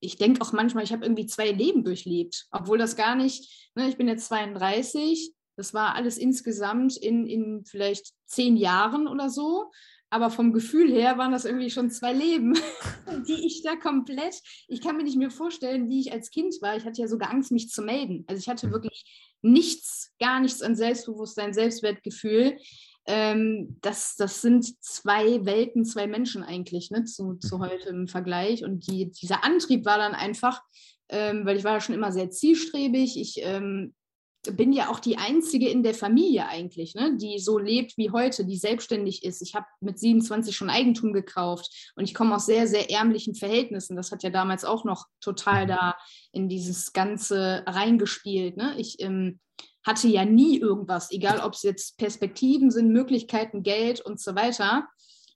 ich 0.00 0.16
denke 0.16 0.40
auch 0.40 0.52
manchmal, 0.52 0.84
ich 0.84 0.92
habe 0.92 1.04
irgendwie 1.04 1.26
zwei 1.26 1.50
Leben 1.50 1.84
durchlebt, 1.84 2.46
obwohl 2.50 2.78
das 2.78 2.96
gar 2.96 3.14
nicht, 3.14 3.70
ne, 3.74 3.88
ich 3.88 3.96
bin 3.96 4.08
jetzt 4.08 4.26
32, 4.26 5.32
das 5.56 5.74
war 5.74 5.94
alles 5.94 6.18
insgesamt 6.18 6.96
in, 6.96 7.26
in 7.26 7.64
vielleicht 7.64 8.12
zehn 8.26 8.56
Jahren 8.56 9.08
oder 9.08 9.28
so. 9.28 9.70
Aber 10.10 10.30
vom 10.30 10.52
Gefühl 10.52 10.90
her 10.90 11.18
waren 11.18 11.32
das 11.32 11.44
irgendwie 11.44 11.70
schon 11.70 11.90
zwei 11.90 12.12
Leben, 12.12 12.54
die 13.28 13.46
ich 13.46 13.62
da 13.62 13.76
komplett, 13.76 14.40
ich 14.66 14.80
kann 14.80 14.96
mir 14.96 15.04
nicht 15.04 15.18
mehr 15.18 15.30
vorstellen, 15.30 15.88
wie 15.88 16.00
ich 16.00 16.12
als 16.12 16.30
Kind 16.30 16.54
war. 16.62 16.76
Ich 16.76 16.84
hatte 16.84 17.00
ja 17.00 17.08
sogar 17.08 17.30
Angst, 17.30 17.52
mich 17.52 17.68
zu 17.68 17.82
melden. 17.82 18.24
Also 18.26 18.40
ich 18.40 18.48
hatte 18.48 18.68
mhm. 18.68 18.72
wirklich 18.72 19.04
nichts, 19.42 20.12
gar 20.18 20.40
nichts 20.40 20.62
an 20.62 20.76
Selbstbewusstsein, 20.76 21.52
Selbstwertgefühl. 21.52 22.58
Ähm, 23.06 23.78
das, 23.82 24.16
das 24.16 24.40
sind 24.40 24.82
zwei 24.82 25.44
Welten, 25.44 25.84
zwei 25.84 26.06
Menschen 26.06 26.42
eigentlich 26.42 26.90
ne, 26.90 27.04
zu, 27.04 27.34
zu 27.34 27.56
mhm. 27.56 27.62
heute 27.62 27.88
im 27.90 28.08
Vergleich. 28.08 28.64
Und 28.64 28.86
die, 28.86 29.10
dieser 29.10 29.44
Antrieb 29.44 29.84
war 29.84 29.98
dann 29.98 30.14
einfach, 30.14 30.62
ähm, 31.10 31.44
weil 31.44 31.56
ich 31.56 31.64
war 31.64 31.74
ja 31.74 31.80
schon 31.80 31.94
immer 31.94 32.12
sehr 32.12 32.30
zielstrebig. 32.30 33.18
Ich 33.18 33.40
ähm, 33.42 33.94
bin 34.42 34.72
ja 34.72 34.90
auch 34.90 35.00
die 35.00 35.18
Einzige 35.18 35.68
in 35.68 35.82
der 35.82 35.94
Familie 35.94 36.46
eigentlich, 36.46 36.94
ne, 36.94 37.16
die 37.16 37.38
so 37.38 37.58
lebt 37.58 37.96
wie 37.96 38.10
heute, 38.10 38.44
die 38.44 38.56
selbstständig 38.56 39.24
ist. 39.24 39.42
Ich 39.42 39.54
habe 39.54 39.66
mit 39.80 39.98
27 39.98 40.56
schon 40.56 40.70
Eigentum 40.70 41.12
gekauft 41.12 41.92
und 41.96 42.04
ich 42.04 42.14
komme 42.14 42.36
aus 42.36 42.46
sehr, 42.46 42.66
sehr 42.66 42.90
ärmlichen 42.90 43.34
Verhältnissen. 43.34 43.96
Das 43.96 44.12
hat 44.12 44.22
ja 44.22 44.30
damals 44.30 44.64
auch 44.64 44.84
noch 44.84 45.06
total 45.20 45.64
mhm. 45.64 45.68
da 45.68 45.96
in 46.32 46.48
dieses 46.48 46.92
Ganze 46.92 47.64
reingespielt. 47.66 48.56
Ne? 48.56 48.74
Ich 48.78 49.00
ähm, 49.00 49.40
hatte 49.84 50.08
ja 50.08 50.24
nie 50.24 50.58
irgendwas, 50.58 51.10
egal 51.10 51.40
ob 51.40 51.54
es 51.54 51.62
jetzt 51.62 51.98
Perspektiven 51.98 52.70
sind, 52.70 52.92
Möglichkeiten, 52.92 53.62
Geld 53.62 54.00
und 54.00 54.20
so 54.20 54.34
weiter. 54.34 54.86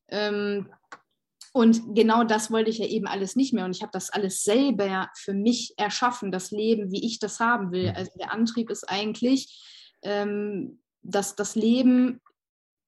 Ähm, 0.09 0.69
und 1.53 1.95
genau 1.95 2.25
das 2.25 2.51
wollte 2.51 2.71
ich 2.71 2.79
ja 2.79 2.87
eben 2.87 3.07
alles 3.07 3.37
nicht 3.37 3.53
mehr. 3.53 3.67
Und 3.67 3.77
ich 3.77 3.83
habe 3.83 3.93
das 3.93 4.09
alles 4.09 4.43
selber 4.43 5.11
für 5.15 5.35
mich 5.35 5.75
erschaffen, 5.77 6.33
das 6.33 6.51
Leben, 6.51 6.91
wie 6.91 7.05
ich 7.05 7.19
das 7.19 7.41
haben 7.41 7.73
will. 7.73 7.91
Mhm. 7.91 7.97
Also 7.97 8.11
der 8.19 8.33
Antrieb 8.33 8.71
ist 8.71 8.89
eigentlich, 8.89 9.63
ähm, 10.03 10.81
dass 11.03 11.37
das 11.37 11.55
Leben 11.55 12.21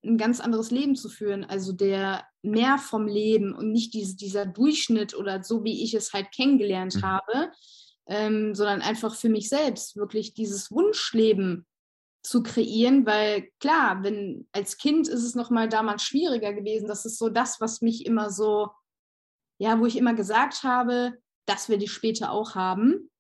ein 0.03 0.17
ganz 0.17 0.41
anderes 0.41 0.71
Leben 0.71 0.97
zu 0.97 1.11
führen. 1.11 1.45
Also 1.45 1.73
der 1.73 2.25
mehr 2.43 2.79
vom 2.79 3.07
Leben 3.07 3.55
und 3.55 3.71
nicht 3.71 3.93
diese, 3.93 4.17
dieser 4.17 4.47
Durchschnitt 4.47 5.15
oder 5.15 5.43
so, 5.43 5.62
wie 5.65 5.85
ich 5.85 5.93
es 5.93 6.15
halt 6.15 6.33
kennengelernt 6.35 6.97
mhm. 6.97 7.03
habe, 7.03 7.53
ähm, 8.07 8.55
sondern 8.55 8.81
einfach 8.81 9.15
für 9.15 9.29
mich 9.29 9.51
selbst 9.51 9.97
wirklich 9.97 10.33
dieses 10.33 10.71
Wunschleben 10.71 11.67
zu 12.25 12.43
kreieren, 12.43 13.05
weil 13.05 13.51
klar, 13.61 14.03
wenn 14.03 14.49
als 14.51 14.79
Kind 14.79 15.09
ist 15.09 15.22
es 15.22 15.35
noch 15.35 15.51
mal 15.51 15.68
damals 15.68 16.03
schwieriger 16.03 16.55
gewesen. 16.55 16.89
Das 16.89 17.05
ist 17.05 17.18
so 17.18 17.29
das, 17.29 17.61
was 17.61 17.83
mich 17.83 18.07
immer 18.07 18.31
so, 18.31 18.70
ja, 19.59 19.79
wo 19.79 19.85
ich 19.85 19.97
immer 19.97 20.14
gesagt 20.14 20.62
habe, 20.62 21.18
das 21.47 21.68
werde 21.68 21.85
ich 21.85 21.93
später 21.93 22.33
auch 22.33 22.55
haben, 22.55 23.11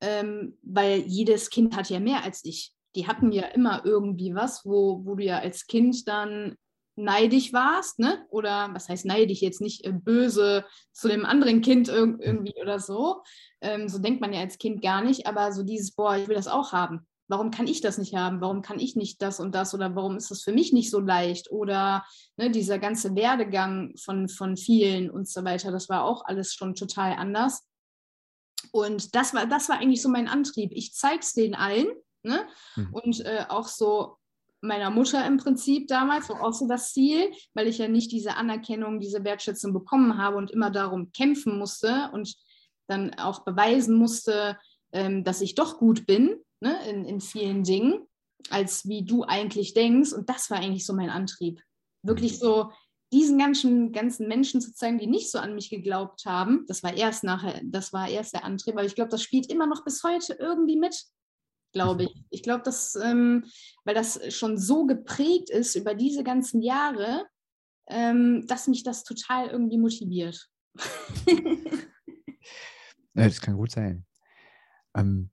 ähm, 0.00 0.58
weil 0.62 1.00
jedes 1.00 1.50
Kind 1.50 1.76
hat 1.76 1.90
ja 1.90 2.00
mehr 2.00 2.24
als 2.24 2.44
ich. 2.44 2.72
Die 2.96 3.06
hatten 3.06 3.30
ja 3.30 3.44
immer 3.44 3.84
irgendwie 3.84 4.34
was, 4.34 4.64
wo, 4.64 5.04
wo 5.04 5.16
du 5.16 5.24
ja 5.24 5.38
als 5.38 5.66
Kind 5.66 6.08
dann 6.08 6.56
neidisch 6.98 7.52
warst, 7.52 7.98
ne? 7.98 8.24
Oder 8.30 8.70
was 8.72 8.88
heißt 8.88 9.04
neidisch 9.04 9.42
jetzt 9.42 9.60
nicht 9.60 9.84
äh, 9.84 9.92
böse 9.92 10.64
zu 10.92 11.08
dem 11.08 11.26
anderen 11.26 11.60
Kind 11.60 11.88
irg 11.88 12.18
irgendwie 12.22 12.54
oder 12.58 12.80
so. 12.80 13.22
Ähm, 13.60 13.90
so 13.90 13.98
denkt 13.98 14.22
man 14.22 14.32
ja 14.32 14.40
als 14.40 14.56
Kind 14.56 14.80
gar 14.80 15.02
nicht, 15.02 15.26
aber 15.26 15.52
so 15.52 15.62
dieses, 15.62 15.92
boah, 15.92 16.16
ich 16.16 16.26
will 16.26 16.36
das 16.36 16.48
auch 16.48 16.72
haben 16.72 17.06
warum 17.28 17.50
kann 17.50 17.66
ich 17.66 17.80
das 17.80 17.98
nicht 17.98 18.14
haben? 18.14 18.40
Warum 18.40 18.62
kann 18.62 18.78
ich 18.78 18.96
nicht 18.96 19.20
das 19.22 19.40
und 19.40 19.54
das? 19.54 19.74
Oder 19.74 19.94
warum 19.94 20.16
ist 20.16 20.30
das 20.30 20.42
für 20.42 20.52
mich 20.52 20.72
nicht 20.72 20.90
so 20.90 21.00
leicht? 21.00 21.50
Oder 21.50 22.04
ne, 22.36 22.50
dieser 22.50 22.78
ganze 22.78 23.14
Werdegang 23.14 23.96
von, 23.96 24.28
von 24.28 24.56
vielen 24.56 25.10
und 25.10 25.28
so 25.28 25.44
weiter, 25.44 25.72
das 25.72 25.88
war 25.88 26.04
auch 26.04 26.24
alles 26.24 26.54
schon 26.54 26.74
total 26.74 27.14
anders. 27.14 27.66
Und 28.72 29.14
das 29.14 29.34
war, 29.34 29.46
das 29.46 29.68
war 29.68 29.78
eigentlich 29.78 30.02
so 30.02 30.08
mein 30.08 30.28
Antrieb. 30.28 30.70
Ich 30.72 30.94
zeige 30.94 31.20
es 31.20 31.34
denen 31.34 31.54
allen. 31.54 31.88
Ne? 32.22 32.46
Mhm. 32.76 32.94
Und 32.94 33.20
äh, 33.24 33.44
auch 33.48 33.68
so 33.68 34.16
meiner 34.60 34.90
Mutter 34.90 35.24
im 35.26 35.36
Prinzip 35.36 35.86
damals, 35.88 36.28
war 36.28 36.42
auch 36.42 36.52
so 36.52 36.66
das 36.66 36.92
Ziel, 36.92 37.30
weil 37.54 37.66
ich 37.66 37.78
ja 37.78 37.88
nicht 37.88 38.10
diese 38.10 38.36
Anerkennung, 38.36 39.00
diese 39.00 39.22
Wertschätzung 39.22 39.72
bekommen 39.72 40.18
habe 40.18 40.36
und 40.36 40.50
immer 40.50 40.70
darum 40.70 41.12
kämpfen 41.12 41.58
musste 41.58 42.10
und 42.12 42.34
dann 42.88 43.14
auch 43.14 43.44
beweisen 43.44 43.96
musste, 43.96 44.58
ähm, 44.92 45.24
dass 45.24 45.40
ich 45.40 45.54
doch 45.54 45.78
gut 45.78 46.06
bin 46.06 46.40
ne, 46.60 46.78
in, 46.88 47.04
in 47.04 47.20
vielen 47.20 47.62
Dingen, 47.62 48.06
als 48.50 48.86
wie 48.88 49.04
du 49.04 49.24
eigentlich 49.24 49.74
denkst. 49.74 50.12
Und 50.12 50.28
das 50.28 50.50
war 50.50 50.58
eigentlich 50.58 50.86
so 50.86 50.94
mein 50.94 51.10
Antrieb. 51.10 51.60
Wirklich 52.02 52.32
mhm. 52.34 52.36
so 52.36 52.70
diesen 53.12 53.38
ganzen, 53.38 53.92
ganzen 53.92 54.26
Menschen 54.28 54.60
zu 54.60 54.74
zeigen, 54.74 54.98
die 54.98 55.06
nicht 55.06 55.30
so 55.30 55.38
an 55.38 55.54
mich 55.54 55.70
geglaubt 55.70 56.24
haben. 56.26 56.64
Das 56.66 56.82
war 56.82 56.94
erst 56.94 57.24
nachher, 57.24 57.60
das 57.64 57.92
war 57.92 58.08
erst 58.08 58.34
der 58.34 58.44
Antrieb, 58.44 58.74
aber 58.74 58.84
ich 58.84 58.94
glaube, 58.94 59.10
das 59.10 59.22
spielt 59.22 59.50
immer 59.50 59.66
noch 59.66 59.84
bis 59.84 60.02
heute 60.02 60.34
irgendwie 60.34 60.76
mit, 60.76 61.04
glaube 61.72 62.04
ich. 62.04 62.24
Ich 62.30 62.42
glaube, 62.42 62.62
dass, 62.64 62.96
ähm, 62.96 63.44
weil 63.84 63.94
das 63.94 64.34
schon 64.34 64.58
so 64.58 64.86
geprägt 64.86 65.50
ist 65.50 65.76
über 65.76 65.94
diese 65.94 66.24
ganzen 66.24 66.62
Jahre, 66.62 67.26
ähm, 67.88 68.44
dass 68.48 68.66
mich 68.66 68.82
das 68.82 69.04
total 69.04 69.48
irgendwie 69.48 69.78
motiviert. 69.78 70.48
ja, 71.26 71.34
das 73.14 73.40
kann 73.40 73.56
gut 73.56 73.70
sein. 73.70 74.04
Ähm, 74.96 75.30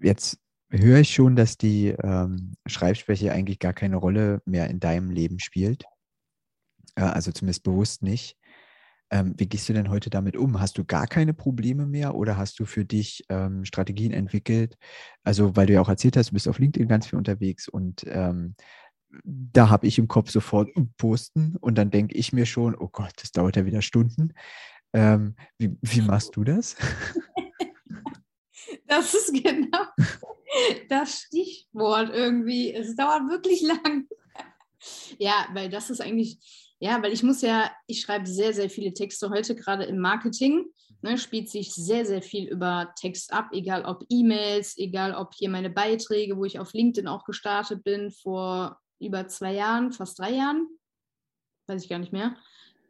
jetzt 0.00 0.38
höre 0.70 1.00
ich 1.00 1.14
schon, 1.14 1.36
dass 1.36 1.56
die 1.56 1.88
ähm, 1.88 2.54
Schreibschwäche 2.66 3.32
eigentlich 3.32 3.58
gar 3.58 3.72
keine 3.72 3.96
Rolle 3.96 4.40
mehr 4.44 4.68
in 4.68 4.80
deinem 4.80 5.10
Leben 5.10 5.38
spielt. 5.38 5.84
Äh, 6.96 7.02
also 7.02 7.32
zumindest 7.32 7.62
bewusst 7.62 8.02
nicht. 8.02 8.36
Ähm, 9.10 9.34
wie 9.36 9.48
gehst 9.48 9.68
du 9.68 9.72
denn 9.72 9.90
heute 9.90 10.10
damit 10.10 10.36
um? 10.36 10.58
Hast 10.58 10.78
du 10.78 10.84
gar 10.84 11.06
keine 11.06 11.32
Probleme 11.32 11.86
mehr 11.86 12.16
oder 12.16 12.36
hast 12.36 12.58
du 12.58 12.64
für 12.64 12.84
dich 12.84 13.24
ähm, 13.28 13.64
Strategien 13.64 14.12
entwickelt? 14.12 14.76
Also, 15.22 15.54
weil 15.54 15.66
du 15.66 15.74
ja 15.74 15.80
auch 15.80 15.88
erzählt 15.88 16.16
hast, 16.16 16.30
du 16.30 16.34
bist 16.34 16.48
auf 16.48 16.58
LinkedIn 16.58 16.88
ganz 16.88 17.06
viel 17.06 17.18
unterwegs 17.18 17.68
und 17.68 18.04
ähm, 18.08 18.56
da 19.24 19.70
habe 19.70 19.86
ich 19.86 19.98
im 19.98 20.08
Kopf 20.08 20.30
sofort 20.30 20.70
posten 20.98 21.56
und 21.60 21.78
dann 21.78 21.90
denke 21.90 22.16
ich 22.16 22.32
mir 22.32 22.46
schon, 22.46 22.74
oh 22.74 22.88
Gott, 22.88 23.12
das 23.22 23.30
dauert 23.30 23.56
ja 23.56 23.64
wieder 23.64 23.80
Stunden. 23.80 24.32
Ähm, 24.92 25.36
wie, 25.58 25.76
wie 25.82 26.00
machst 26.00 26.34
du 26.34 26.42
das? 26.42 26.76
Das 28.88 29.14
ist 29.14 29.32
genau 29.32 29.84
das 30.88 31.20
Stichwort 31.20 32.10
irgendwie. 32.12 32.72
Es 32.72 32.94
dauert 32.96 33.28
wirklich 33.28 33.62
lang. 33.62 34.06
Ja, 35.18 35.48
weil 35.52 35.68
das 35.68 35.90
ist 35.90 36.00
eigentlich, 36.00 36.38
ja, 36.78 37.02
weil 37.02 37.12
ich 37.12 37.24
muss 37.24 37.42
ja, 37.42 37.72
ich 37.88 38.02
schreibe 38.02 38.26
sehr, 38.26 38.52
sehr 38.52 38.70
viele 38.70 38.92
Texte 38.92 39.30
heute, 39.30 39.56
gerade 39.56 39.84
im 39.84 39.98
Marketing. 39.98 40.66
Ne, 41.02 41.18
spielt 41.18 41.50
sich 41.50 41.74
sehr, 41.74 42.06
sehr 42.06 42.22
viel 42.22 42.46
über 42.48 42.92
Text 42.94 43.32
ab, 43.32 43.48
egal 43.52 43.84
ob 43.84 44.04
E-Mails, 44.08 44.78
egal 44.78 45.14
ob 45.14 45.34
hier 45.34 45.50
meine 45.50 45.70
Beiträge, 45.70 46.36
wo 46.36 46.44
ich 46.44 46.60
auf 46.60 46.72
LinkedIn 46.72 47.08
auch 47.08 47.24
gestartet 47.24 47.82
bin 47.82 48.12
vor 48.12 48.78
über 49.00 49.26
zwei 49.26 49.54
Jahren, 49.54 49.92
fast 49.92 50.18
drei 50.18 50.32
Jahren, 50.32 50.68
weiß 51.66 51.82
ich 51.82 51.88
gar 51.88 51.98
nicht 51.98 52.12
mehr, 52.12 52.36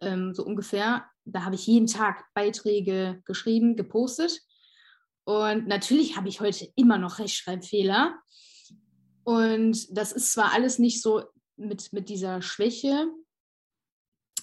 ähm, 0.01 0.35
so 0.35 0.45
ungefähr. 0.45 1.07
Da 1.25 1.45
habe 1.45 1.55
ich 1.55 1.67
jeden 1.67 1.87
Tag 1.87 2.27
Beiträge 2.35 3.23
geschrieben, 3.25 3.77
gepostet. 3.77 4.43
Und 5.27 5.67
natürlich 5.67 6.17
habe 6.17 6.29
ich 6.29 6.41
heute 6.41 6.69
immer 6.77 6.99
noch 6.99 7.19
Rechtschreibfehler. 7.19 8.17
Und 9.25 9.87
das 9.91 10.13
ist 10.13 10.33
zwar 10.33 10.53
alles 10.53 10.79
nicht 10.79 11.03
so 11.03 11.25
mit, 11.57 11.93
mit 11.93 12.09
dieser 12.09 12.43
Schwäche, 12.43 13.09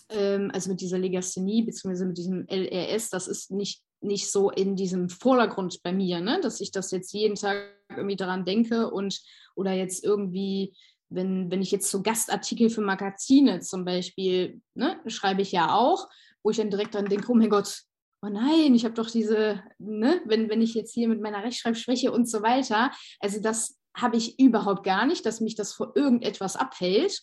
ähm, 0.10 0.52
also 0.54 0.70
mit 0.70 0.82
dieser 0.82 0.98
Legasthenie, 0.98 1.64
beziehungsweise 1.64 2.06
mit 2.06 2.18
diesem 2.18 2.46
LRS, 2.50 3.10
das 3.10 3.30
ist 3.30 3.52
nicht, 3.52 3.82
nicht 4.02 4.30
so 4.30 4.50
in 4.50 4.76
diesem 4.76 5.08
Vordergrund 5.08 5.82
bei 5.84 5.94
mir, 5.94 6.20
ne? 6.20 6.42
dass 6.42 6.60
ich 6.60 6.72
das 6.72 6.92
jetzt 6.92 7.14
jeden 7.14 7.36
Tag 7.36 7.64
irgendwie 7.90 8.18
daran 8.18 8.44
denke 8.44 8.92
und 8.92 9.22
oder 9.56 9.72
jetzt 9.72 10.04
irgendwie, 10.04 10.76
wenn, 11.08 11.50
wenn 11.50 11.62
ich 11.62 11.72
jetzt 11.72 11.90
so 11.90 12.02
Gastartikel 12.02 12.70
für 12.70 12.82
Magazine 12.82 13.62
zum 13.62 13.86
Beispiel, 13.86 14.62
ne, 14.74 15.00
schreibe 15.08 15.44
ich 15.44 15.54
ja 15.54 15.74
auch, 15.74 16.10
wo 16.44 16.50
ich 16.50 16.58
dann 16.58 16.72
direkt 16.72 16.96
dran 16.96 17.06
denke, 17.06 17.32
oh 17.32 17.36
mein 17.36 17.50
Gott, 17.50 17.84
oh 18.24 18.30
nein, 18.30 18.74
ich 18.74 18.86
habe 18.86 18.96
doch 18.96 19.10
diese, 19.10 19.62
ne, 19.80 20.22
wenn, 20.26 20.50
wenn 20.50 20.62
ich 20.62 20.74
jetzt 20.74 20.94
hier 20.94 21.10
mit 21.10 21.22
meiner 21.22 21.44
Rechtschreibschwäche 21.44 22.12
und 22.12 22.30
so 22.30 22.42
weiter, 22.42 22.92
also 23.20 23.42
das 23.42 23.78
habe 23.96 24.18
ich 24.18 24.40
überhaupt 24.40 24.84
gar 24.84 25.06
nicht, 25.06 25.26
dass 25.26 25.42
mich 25.42 25.56
das 25.56 25.74
vor 25.74 25.92
irgendetwas 25.96 26.56
abhält. 26.56 27.22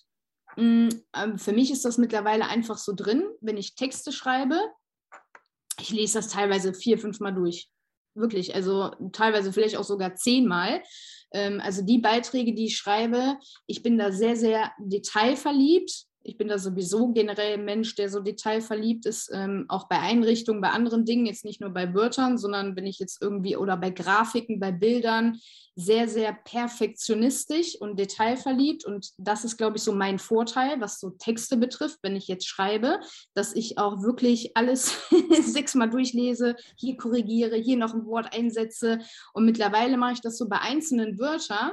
Mm, 0.56 0.88
ähm, 1.16 1.38
für 1.38 1.52
mich 1.52 1.70
ist 1.70 1.84
das 1.84 1.98
mittlerweile 1.98 2.46
einfach 2.46 2.76
so 2.76 2.92
drin, 2.94 3.24
wenn 3.40 3.56
ich 3.56 3.74
Texte 3.74 4.12
schreibe, 4.12 4.60
ich 5.80 5.90
lese 5.90 6.18
das 6.18 6.28
teilweise 6.28 6.74
vier, 6.74 6.98
fünf 6.98 7.20
Mal 7.20 7.32
durch. 7.32 7.70
Wirklich, 8.14 8.54
also 8.54 8.90
teilweise 9.12 9.52
vielleicht 9.52 9.76
auch 9.76 9.84
sogar 9.84 10.14
zehnmal. 10.16 10.82
Ähm, 11.32 11.60
also 11.60 11.82
die 11.82 11.98
Beiträge, 11.98 12.54
die 12.54 12.66
ich 12.66 12.76
schreibe, 12.76 13.38
ich 13.66 13.82
bin 13.82 13.96
da 13.96 14.12
sehr, 14.12 14.36
sehr 14.36 14.72
detailverliebt 14.78 16.09
Ich 16.22 16.36
bin 16.36 16.48
da 16.48 16.58
sowieso 16.58 17.12
generell 17.12 17.54
ein 17.54 17.64
Mensch, 17.64 17.94
der 17.94 18.10
so 18.10 18.20
detailverliebt 18.20 19.06
ist, 19.06 19.30
ähm, 19.32 19.64
auch 19.68 19.88
bei 19.88 19.98
Einrichtungen, 19.98 20.60
bei 20.60 20.70
anderen 20.70 21.04
Dingen, 21.04 21.26
jetzt 21.26 21.44
nicht 21.44 21.60
nur 21.60 21.70
bei 21.70 21.94
Wörtern, 21.94 22.36
sondern 22.36 22.74
bin 22.74 22.86
ich 22.86 22.98
jetzt 22.98 23.22
irgendwie 23.22 23.56
oder 23.56 23.76
bei 23.76 23.90
Grafiken, 23.90 24.60
bei 24.60 24.70
Bildern 24.70 25.38
sehr, 25.76 26.08
sehr 26.08 26.32
perfektionistisch 26.32 27.80
und 27.80 27.98
detailverliebt. 27.98 28.84
Und 28.84 29.10
das 29.16 29.44
ist, 29.44 29.56
glaube 29.56 29.78
ich, 29.78 29.82
so 29.82 29.92
mein 29.92 30.18
Vorteil, 30.18 30.80
was 30.80 31.00
so 31.00 31.10
Texte 31.10 31.56
betrifft, 31.56 31.98
wenn 32.02 32.16
ich 32.16 32.28
jetzt 32.28 32.46
schreibe, 32.46 33.00
dass 33.34 33.54
ich 33.54 33.78
auch 33.78 34.02
wirklich 34.02 34.56
alles 34.56 34.94
sechsmal 35.40 35.88
durchlese, 35.88 36.56
hier 36.76 36.96
korrigiere, 36.96 37.56
hier 37.56 37.76
noch 37.76 37.94
ein 37.94 38.04
Wort 38.06 38.34
einsetze. 38.34 38.98
Und 39.32 39.46
mittlerweile 39.46 39.96
mache 39.96 40.14
ich 40.14 40.20
das 40.20 40.36
so 40.36 40.48
bei 40.48 40.60
einzelnen 40.60 41.18
Wörtern, 41.18 41.72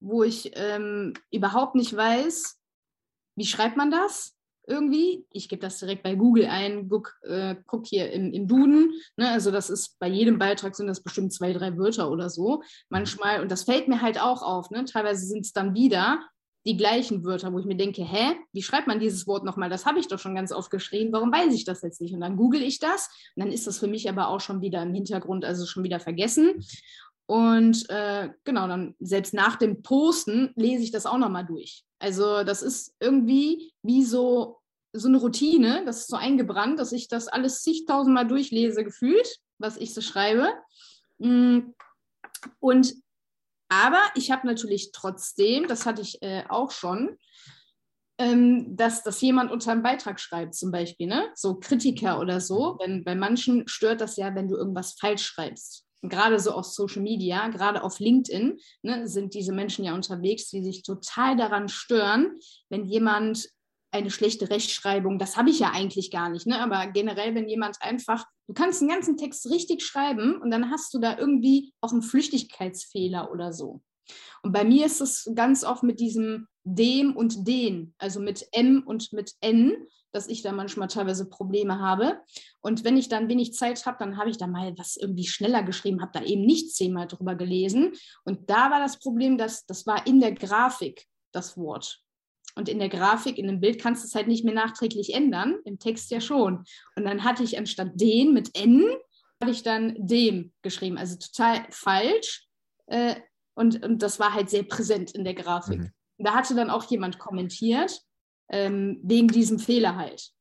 wo 0.00 0.22
ich 0.22 0.52
ähm, 0.54 1.14
überhaupt 1.30 1.74
nicht 1.74 1.94
weiß, 1.94 2.57
wie 3.38 3.46
schreibt 3.46 3.76
man 3.76 3.90
das? 3.90 4.34
Irgendwie, 4.66 5.24
ich 5.30 5.48
gebe 5.48 5.62
das 5.62 5.78
direkt 5.78 6.02
bei 6.02 6.14
Google 6.14 6.46
ein, 6.46 6.90
guck, 6.90 7.16
äh, 7.22 7.56
guck 7.66 7.86
hier 7.86 8.12
im, 8.12 8.32
im 8.34 8.46
Duden. 8.46 8.92
Ne? 9.16 9.30
Also, 9.30 9.50
das 9.50 9.70
ist 9.70 9.98
bei 9.98 10.08
jedem 10.08 10.38
Beitrag 10.38 10.76
sind 10.76 10.88
das 10.88 11.02
bestimmt 11.02 11.32
zwei, 11.32 11.54
drei 11.54 11.78
Wörter 11.78 12.10
oder 12.10 12.28
so. 12.28 12.62
Manchmal, 12.90 13.40
und 13.40 13.50
das 13.50 13.62
fällt 13.62 13.88
mir 13.88 14.02
halt 14.02 14.20
auch 14.20 14.42
auf. 14.42 14.70
Ne? 14.70 14.84
Teilweise 14.84 15.24
sind 15.24 15.46
es 15.46 15.54
dann 15.54 15.74
wieder 15.74 16.20
die 16.66 16.76
gleichen 16.76 17.24
Wörter, 17.24 17.50
wo 17.52 17.58
ich 17.58 17.64
mir 17.64 17.76
denke, 17.76 18.04
hä, 18.04 18.36
wie 18.52 18.62
schreibt 18.62 18.88
man 18.88 19.00
dieses 19.00 19.26
Wort 19.26 19.42
nochmal? 19.42 19.70
Das 19.70 19.86
habe 19.86 20.00
ich 20.00 20.08
doch 20.08 20.18
schon 20.18 20.34
ganz 20.34 20.52
oft 20.52 20.70
geschrieben, 20.70 21.12
warum 21.12 21.32
weiß 21.32 21.54
ich 21.54 21.64
das 21.64 21.80
jetzt 21.80 22.02
nicht? 22.02 22.12
Und 22.12 22.20
dann 22.20 22.36
google 22.36 22.62
ich 22.62 22.78
das 22.78 23.08
und 23.36 23.44
dann 23.44 23.52
ist 23.52 23.66
das 23.66 23.78
für 23.78 23.86
mich 23.86 24.06
aber 24.10 24.28
auch 24.28 24.40
schon 24.40 24.60
wieder 24.60 24.82
im 24.82 24.92
Hintergrund, 24.92 25.46
also 25.46 25.64
schon 25.64 25.84
wieder 25.84 25.98
vergessen. 25.98 26.62
Und 27.24 27.88
äh, 27.88 28.30
genau, 28.44 28.68
dann 28.68 28.94
selbst 29.00 29.32
nach 29.32 29.56
dem 29.56 29.82
Posten 29.82 30.52
lese 30.56 30.82
ich 30.82 30.90
das 30.90 31.06
auch 31.06 31.18
nochmal 31.18 31.46
durch. 31.46 31.84
Also 31.98 32.44
das 32.44 32.62
ist 32.62 32.94
irgendwie 33.00 33.72
wie 33.82 34.04
so, 34.04 34.58
so 34.92 35.08
eine 35.08 35.18
Routine, 35.18 35.82
das 35.84 36.00
ist 36.00 36.08
so 36.08 36.16
eingebrannt, 36.16 36.78
dass 36.78 36.92
ich 36.92 37.08
das 37.08 37.28
alles 37.28 37.62
zigtausendmal 37.62 38.26
durchlese, 38.26 38.84
gefühlt, 38.84 39.38
was 39.58 39.76
ich 39.76 39.94
so 39.94 40.00
schreibe. 40.00 40.52
Mm, 41.18 41.72
und 42.60 42.94
aber 43.68 44.00
ich 44.14 44.30
habe 44.30 44.46
natürlich 44.46 44.92
trotzdem, 44.92 45.66
das 45.66 45.84
hatte 45.84 46.02
ich 46.02 46.22
äh, 46.22 46.44
auch 46.48 46.70
schon, 46.70 47.18
ähm, 48.18 48.76
dass, 48.76 49.02
dass 49.02 49.20
jemand 49.20 49.50
unter 49.50 49.72
einem 49.72 49.82
Beitrag 49.82 50.20
schreibt, 50.20 50.54
zum 50.54 50.70
Beispiel, 50.70 51.06
ne? 51.06 51.30
so 51.34 51.56
Kritiker 51.56 52.18
oder 52.18 52.40
so. 52.40 52.78
Wenn, 52.80 53.04
bei 53.04 53.14
manchen 53.14 53.68
stört 53.68 54.00
das 54.00 54.16
ja, 54.16 54.34
wenn 54.34 54.48
du 54.48 54.56
irgendwas 54.56 54.94
falsch 54.98 55.24
schreibst 55.24 55.87
gerade 56.02 56.38
so 56.38 56.52
auf 56.52 56.66
Social 56.66 57.02
Media, 57.02 57.48
gerade 57.48 57.82
auf 57.82 57.98
LinkedIn, 57.98 58.58
ne, 58.82 59.08
sind 59.08 59.34
diese 59.34 59.52
Menschen 59.52 59.84
ja 59.84 59.94
unterwegs, 59.94 60.48
die 60.50 60.62
sich 60.62 60.82
total 60.82 61.36
daran 61.36 61.68
stören, 61.68 62.38
wenn 62.68 62.84
jemand 62.84 63.48
eine 63.90 64.10
schlechte 64.10 64.50
Rechtschreibung, 64.50 65.18
das 65.18 65.36
habe 65.36 65.50
ich 65.50 65.60
ja 65.60 65.70
eigentlich 65.70 66.10
gar 66.10 66.28
nicht, 66.28 66.46
ne? 66.46 66.60
aber 66.60 66.88
generell, 66.88 67.34
wenn 67.34 67.48
jemand 67.48 67.80
einfach, 67.80 68.26
du 68.46 68.54
kannst 68.54 68.82
einen 68.82 68.90
ganzen 68.90 69.16
Text 69.16 69.48
richtig 69.50 69.82
schreiben 69.82 70.40
und 70.42 70.50
dann 70.50 70.70
hast 70.70 70.92
du 70.92 70.98
da 70.98 71.16
irgendwie 71.16 71.72
auch 71.80 71.92
einen 71.92 72.02
Flüchtigkeitsfehler 72.02 73.30
oder 73.32 73.52
so. 73.52 73.80
Und 74.42 74.52
bei 74.52 74.64
mir 74.64 74.86
ist 74.86 75.00
es 75.00 75.30
ganz 75.34 75.64
oft 75.64 75.82
mit 75.82 76.00
diesem 76.00 76.46
dem 76.74 77.16
und 77.16 77.46
den, 77.46 77.94
also 77.98 78.20
mit 78.20 78.46
M 78.52 78.82
und 78.86 79.12
mit 79.12 79.32
N, 79.40 79.86
dass 80.12 80.28
ich 80.28 80.42
da 80.42 80.52
manchmal 80.52 80.88
teilweise 80.88 81.28
Probleme 81.28 81.80
habe. 81.80 82.20
Und 82.60 82.84
wenn 82.84 82.96
ich 82.96 83.08
dann 83.08 83.28
wenig 83.28 83.52
Zeit 83.52 83.84
habe, 83.86 83.98
dann 83.98 84.16
habe 84.16 84.30
ich 84.30 84.38
da 84.38 84.46
mal 84.46 84.76
was 84.78 84.96
irgendwie 84.96 85.26
schneller 85.26 85.62
geschrieben, 85.62 86.00
habe 86.00 86.12
da 86.14 86.22
eben 86.22 86.42
nicht 86.42 86.74
zehnmal 86.74 87.06
drüber 87.06 87.34
gelesen. 87.34 87.92
Und 88.24 88.48
da 88.50 88.70
war 88.70 88.80
das 88.80 88.98
Problem, 88.98 89.38
dass 89.38 89.66
das 89.66 89.86
war 89.86 90.06
in 90.06 90.20
der 90.20 90.32
Grafik 90.32 91.06
das 91.32 91.56
Wort. 91.56 92.00
Und 92.54 92.68
in 92.68 92.78
der 92.78 92.88
Grafik, 92.88 93.38
in 93.38 93.46
dem 93.46 93.60
Bild 93.60 93.80
kannst 93.80 94.02
du 94.02 94.08
es 94.08 94.14
halt 94.14 94.26
nicht 94.26 94.44
mehr 94.44 94.54
nachträglich 94.54 95.14
ändern, 95.14 95.58
im 95.64 95.78
Text 95.78 96.10
ja 96.10 96.20
schon. 96.20 96.64
Und 96.96 97.04
dann 97.04 97.22
hatte 97.22 97.44
ich 97.44 97.56
anstatt 97.56 97.92
den 97.94 98.32
mit 98.32 98.58
N, 98.58 98.84
hatte 99.40 99.52
ich 99.52 99.62
dann 99.62 99.94
dem 99.98 100.52
geschrieben. 100.62 100.98
Also 100.98 101.16
total 101.16 101.66
falsch. 101.70 102.48
Äh, 102.86 103.16
und, 103.54 103.84
und 103.84 104.02
das 104.02 104.18
war 104.18 104.34
halt 104.34 104.50
sehr 104.50 104.62
präsent 104.62 105.12
in 105.12 105.24
der 105.24 105.34
Grafik. 105.34 105.78
Mhm. 105.78 105.92
Da 106.18 106.34
hatte 106.34 106.54
dann 106.54 106.70
auch 106.70 106.84
jemand 106.84 107.18
kommentiert, 107.18 108.02
ähm, 108.50 109.00
wegen 109.02 109.28
diesem 109.28 109.58
Fehler 109.58 109.96
halt. 109.96 110.32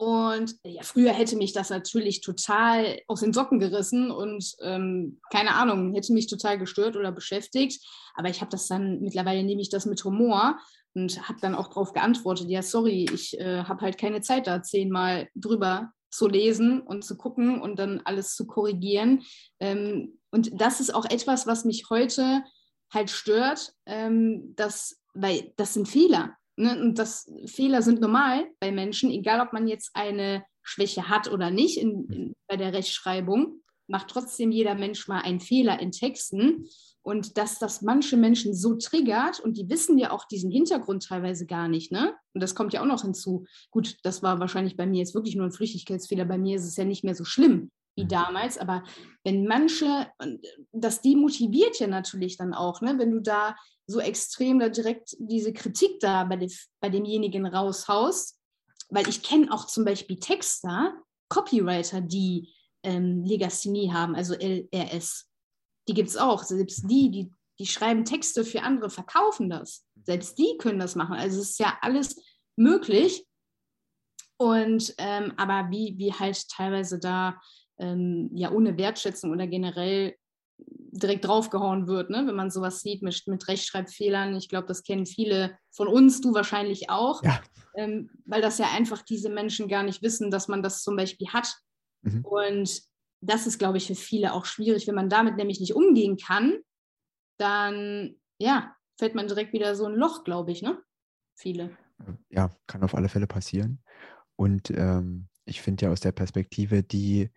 Und 0.00 0.56
ja, 0.64 0.82
früher 0.82 1.12
hätte 1.12 1.36
mich 1.36 1.52
das 1.52 1.68
natürlich 1.68 2.22
total 2.22 3.00
aus 3.06 3.20
den 3.20 3.34
Socken 3.34 3.58
gerissen 3.58 4.10
und 4.10 4.54
ähm, 4.62 5.20
keine 5.30 5.54
Ahnung, 5.54 5.92
hätte 5.92 6.14
mich 6.14 6.26
total 6.26 6.58
gestört 6.58 6.96
oder 6.96 7.12
beschäftigt. 7.12 7.86
Aber 8.14 8.30
ich 8.30 8.40
habe 8.40 8.50
das 8.50 8.66
dann, 8.66 9.00
mittlerweile 9.00 9.44
nehme 9.44 9.60
ich 9.60 9.68
das 9.68 9.84
mit 9.84 10.02
Humor 10.02 10.58
und 10.94 11.28
habe 11.28 11.38
dann 11.42 11.54
auch 11.54 11.68
darauf 11.68 11.92
geantwortet, 11.92 12.48
ja, 12.48 12.62
sorry, 12.62 13.06
ich 13.12 13.38
äh, 13.38 13.64
habe 13.64 13.82
halt 13.82 13.98
keine 13.98 14.22
Zeit 14.22 14.46
da 14.46 14.62
zehnmal 14.62 15.28
drüber 15.34 15.92
zu 16.10 16.28
lesen 16.28 16.80
und 16.80 17.04
zu 17.04 17.18
gucken 17.18 17.60
und 17.60 17.78
dann 17.78 18.00
alles 18.06 18.34
zu 18.34 18.46
korrigieren. 18.46 19.22
Ähm, 19.60 20.18
und 20.30 20.58
das 20.58 20.80
ist 20.80 20.94
auch 20.94 21.04
etwas, 21.04 21.46
was 21.46 21.66
mich 21.66 21.90
heute 21.90 22.42
halt 22.92 23.10
stört, 23.10 23.72
ähm, 23.86 24.54
dass, 24.56 25.00
weil 25.14 25.52
das 25.56 25.74
sind 25.74 25.88
Fehler. 25.88 26.36
Ne? 26.56 26.78
Und 26.80 26.98
das 26.98 27.30
Fehler 27.46 27.82
sind 27.82 28.00
normal 28.00 28.46
bei 28.60 28.72
Menschen, 28.72 29.10
egal 29.10 29.40
ob 29.40 29.52
man 29.52 29.66
jetzt 29.66 29.90
eine 29.94 30.44
Schwäche 30.62 31.08
hat 31.08 31.30
oder 31.30 31.50
nicht 31.50 31.78
in, 31.78 32.08
in, 32.10 32.36
bei 32.46 32.56
der 32.56 32.72
Rechtschreibung, 32.72 33.62
macht 33.86 34.08
trotzdem 34.08 34.52
jeder 34.52 34.74
Mensch 34.74 35.08
mal 35.08 35.20
einen 35.20 35.40
Fehler 35.40 35.80
in 35.80 35.90
Texten. 35.90 36.66
Und 37.02 37.38
dass 37.38 37.58
das 37.58 37.80
manche 37.80 38.18
Menschen 38.18 38.54
so 38.54 38.74
triggert 38.74 39.40
und 39.40 39.56
die 39.56 39.70
wissen 39.70 39.96
ja 39.96 40.10
auch 40.10 40.26
diesen 40.26 40.50
Hintergrund 40.50 41.06
teilweise 41.06 41.46
gar 41.46 41.66
nicht, 41.66 41.90
ne? 41.90 42.14
Und 42.34 42.42
das 42.42 42.54
kommt 42.54 42.74
ja 42.74 42.82
auch 42.82 42.86
noch 42.86 43.00
hinzu. 43.00 43.46
Gut, 43.70 43.96
das 44.02 44.22
war 44.22 44.38
wahrscheinlich 44.38 44.76
bei 44.76 44.84
mir 44.84 44.98
jetzt 44.98 45.14
wirklich 45.14 45.34
nur 45.34 45.46
ein 45.46 45.52
Flüchtigkeitsfehler. 45.52 46.26
Bei 46.26 46.36
mir 46.36 46.56
ist 46.56 46.66
es 46.66 46.76
ja 46.76 46.84
nicht 46.84 47.02
mehr 47.02 47.14
so 47.14 47.24
schlimm 47.24 47.70
wie 47.96 48.04
mhm. 48.04 48.08
damals. 48.08 48.58
Aber 48.58 48.84
wenn 49.24 49.46
manche, 49.46 50.10
das 50.72 51.00
demotiviert 51.00 51.78
ja 51.78 51.86
natürlich 51.86 52.36
dann 52.36 52.54
auch, 52.54 52.80
ne? 52.80 52.98
wenn 52.98 53.10
du 53.10 53.20
da 53.20 53.56
so 53.86 54.00
extrem 54.00 54.58
da 54.58 54.68
direkt 54.68 55.16
diese 55.18 55.52
Kritik 55.52 56.00
da 56.00 56.24
bei, 56.24 56.36
dem, 56.36 56.50
bei 56.80 56.88
demjenigen 56.88 57.46
raushaust. 57.46 58.38
Weil 58.88 59.08
ich 59.08 59.22
kenne 59.22 59.52
auch 59.52 59.66
zum 59.66 59.84
Beispiel 59.84 60.18
Texter, 60.18 60.94
Copywriter, 61.28 62.00
die 62.00 62.52
ähm, 62.82 63.24
Legasthenie 63.24 63.92
haben, 63.92 64.14
also 64.14 64.34
LRS. 64.34 65.28
Die 65.88 65.94
gibt 65.94 66.08
es 66.08 66.16
auch. 66.16 66.42
Selbst 66.42 66.90
die, 66.90 67.10
die, 67.10 67.32
die 67.58 67.66
schreiben 67.66 68.04
Texte 68.04 68.44
für 68.44 68.62
andere, 68.62 68.90
verkaufen 68.90 69.48
das. 69.48 69.86
Selbst 70.02 70.38
die 70.38 70.56
können 70.58 70.78
das 70.78 70.96
machen. 70.96 71.14
Also 71.14 71.40
es 71.40 71.50
ist 71.50 71.60
ja 71.60 71.78
alles 71.82 72.16
möglich. 72.56 73.26
Und 74.38 74.94
ähm, 74.98 75.34
aber 75.36 75.70
wie, 75.70 75.94
wie 75.98 76.12
halt 76.12 76.48
teilweise 76.48 76.98
da 76.98 77.38
ähm, 77.80 78.30
ja 78.34 78.52
ohne 78.52 78.76
Wertschätzung 78.76 79.30
oder 79.30 79.46
generell 79.46 80.14
direkt 80.92 81.24
draufgehauen 81.24 81.86
wird, 81.86 82.10
ne? 82.10 82.26
wenn 82.26 82.36
man 82.36 82.50
sowas 82.50 82.80
sieht 82.80 83.02
mit, 83.02 83.22
mit 83.26 83.48
Rechtschreibfehlern. 83.48 84.36
Ich 84.36 84.48
glaube, 84.48 84.66
das 84.66 84.82
kennen 84.82 85.06
viele 85.06 85.56
von 85.70 85.88
uns, 85.88 86.20
du 86.20 86.34
wahrscheinlich 86.34 86.90
auch, 86.90 87.22
ja. 87.22 87.40
ähm, 87.76 88.10
weil 88.26 88.42
das 88.42 88.58
ja 88.58 88.66
einfach 88.74 89.02
diese 89.02 89.30
Menschen 89.30 89.68
gar 89.68 89.82
nicht 89.82 90.02
wissen, 90.02 90.30
dass 90.30 90.48
man 90.48 90.62
das 90.62 90.82
zum 90.82 90.96
Beispiel 90.96 91.28
hat. 91.28 91.56
Mhm. 92.02 92.24
Und 92.24 92.82
das 93.22 93.46
ist, 93.46 93.58
glaube 93.58 93.78
ich, 93.78 93.86
für 93.86 93.94
viele 93.94 94.32
auch 94.32 94.44
schwierig. 94.44 94.86
Wenn 94.86 94.94
man 94.94 95.08
damit 95.08 95.36
nämlich 95.36 95.60
nicht 95.60 95.74
umgehen 95.74 96.16
kann, 96.16 96.58
dann 97.38 98.16
ja, 98.38 98.74
fällt 98.98 99.14
man 99.14 99.28
direkt 99.28 99.52
wieder 99.52 99.74
so 99.76 99.86
ein 99.86 99.94
Loch, 99.94 100.24
glaube 100.24 100.50
ich, 100.52 100.62
ne? 100.62 100.78
Viele. 101.36 101.76
Ja, 102.30 102.50
kann 102.66 102.82
auf 102.82 102.94
alle 102.94 103.08
Fälle 103.08 103.26
passieren. 103.26 103.82
Und 104.36 104.70
ähm, 104.70 105.28
ich 105.44 105.60
finde 105.60 105.86
ja 105.86 105.92
aus 105.92 106.00
der 106.00 106.12
Perspektive, 106.12 106.82
die, 106.82 107.30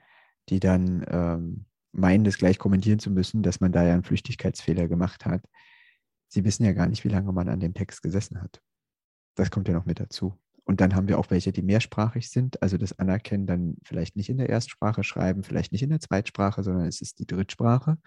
die 0.50 0.60
dann 0.60 1.06
ähm, 1.10 1.66
meinen, 1.92 2.24
das 2.24 2.38
gleich 2.38 2.60
kommentieren 2.60 3.00
zu 3.00 3.12
müssen, 3.12 3.44
dass 3.44 3.60
man 3.60 3.72
da 3.72 3.84
ja 3.84 3.94
einen 3.94 4.04
Flüchtigkeitsfehler 4.04 4.88
gemacht 4.88 5.26
hat. 5.26 5.44
Sie 6.28 6.44
wissen 6.44 6.66
ja 6.66 6.74
gar 6.74 6.88
nicht, 6.88 7.04
wie 7.04 7.10
lange 7.10 7.32
man 7.32 7.50
an 7.50 7.60
dem 7.60 7.74
Text 7.74 8.02
gesessen 8.02 8.42
hat. 8.42 8.62
Das 9.36 9.52
kommt 9.52 9.68
ja 9.68 9.74
noch 9.74 9.86
mit 9.86 10.00
dazu. 10.00 10.38
Und 10.66 10.82
dann 10.82 10.96
haben 10.96 11.08
wir 11.08 11.20
auch 11.20 11.30
welche, 11.30 11.52
die 11.52 11.62
mehrsprachig 11.62 12.30
sind, 12.30 12.62
also 12.62 12.78
das 12.78 12.98
Anerkennen 12.98 13.46
dann 13.46 13.76
vielleicht 13.84 14.16
nicht 14.16 14.30
in 14.30 14.38
der 14.38 14.50
Erstsprache 14.50 15.04
schreiben, 15.04 15.44
vielleicht 15.44 15.72
nicht 15.72 15.84
in 15.84 15.90
der 15.90 16.00
Zweitsprache, 16.00 16.64
sondern 16.64 16.88
es 16.88 17.02
ist 17.02 17.20
die 17.20 17.28
Drittsprache. 17.28 17.98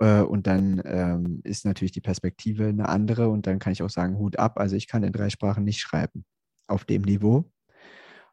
Äh, 0.00 0.22
und 0.22 0.46
dann 0.46 0.82
ähm, 0.84 1.40
ist 1.44 1.64
natürlich 1.64 1.92
die 1.92 2.00
Perspektive 2.00 2.66
eine 2.66 2.88
andere 2.88 3.28
und 3.28 3.46
dann 3.46 3.58
kann 3.58 3.72
ich 3.72 3.82
auch 3.82 3.90
sagen, 3.90 4.18
Hut 4.18 4.38
ab, 4.38 4.58
also 4.58 4.76
ich 4.76 4.88
kann 4.88 5.02
in 5.04 5.12
drei 5.12 5.30
Sprachen 5.30 5.64
nicht 5.64 5.80
schreiben 5.80 6.24
auf 6.66 6.84
dem 6.84 7.02
Niveau. 7.02 7.50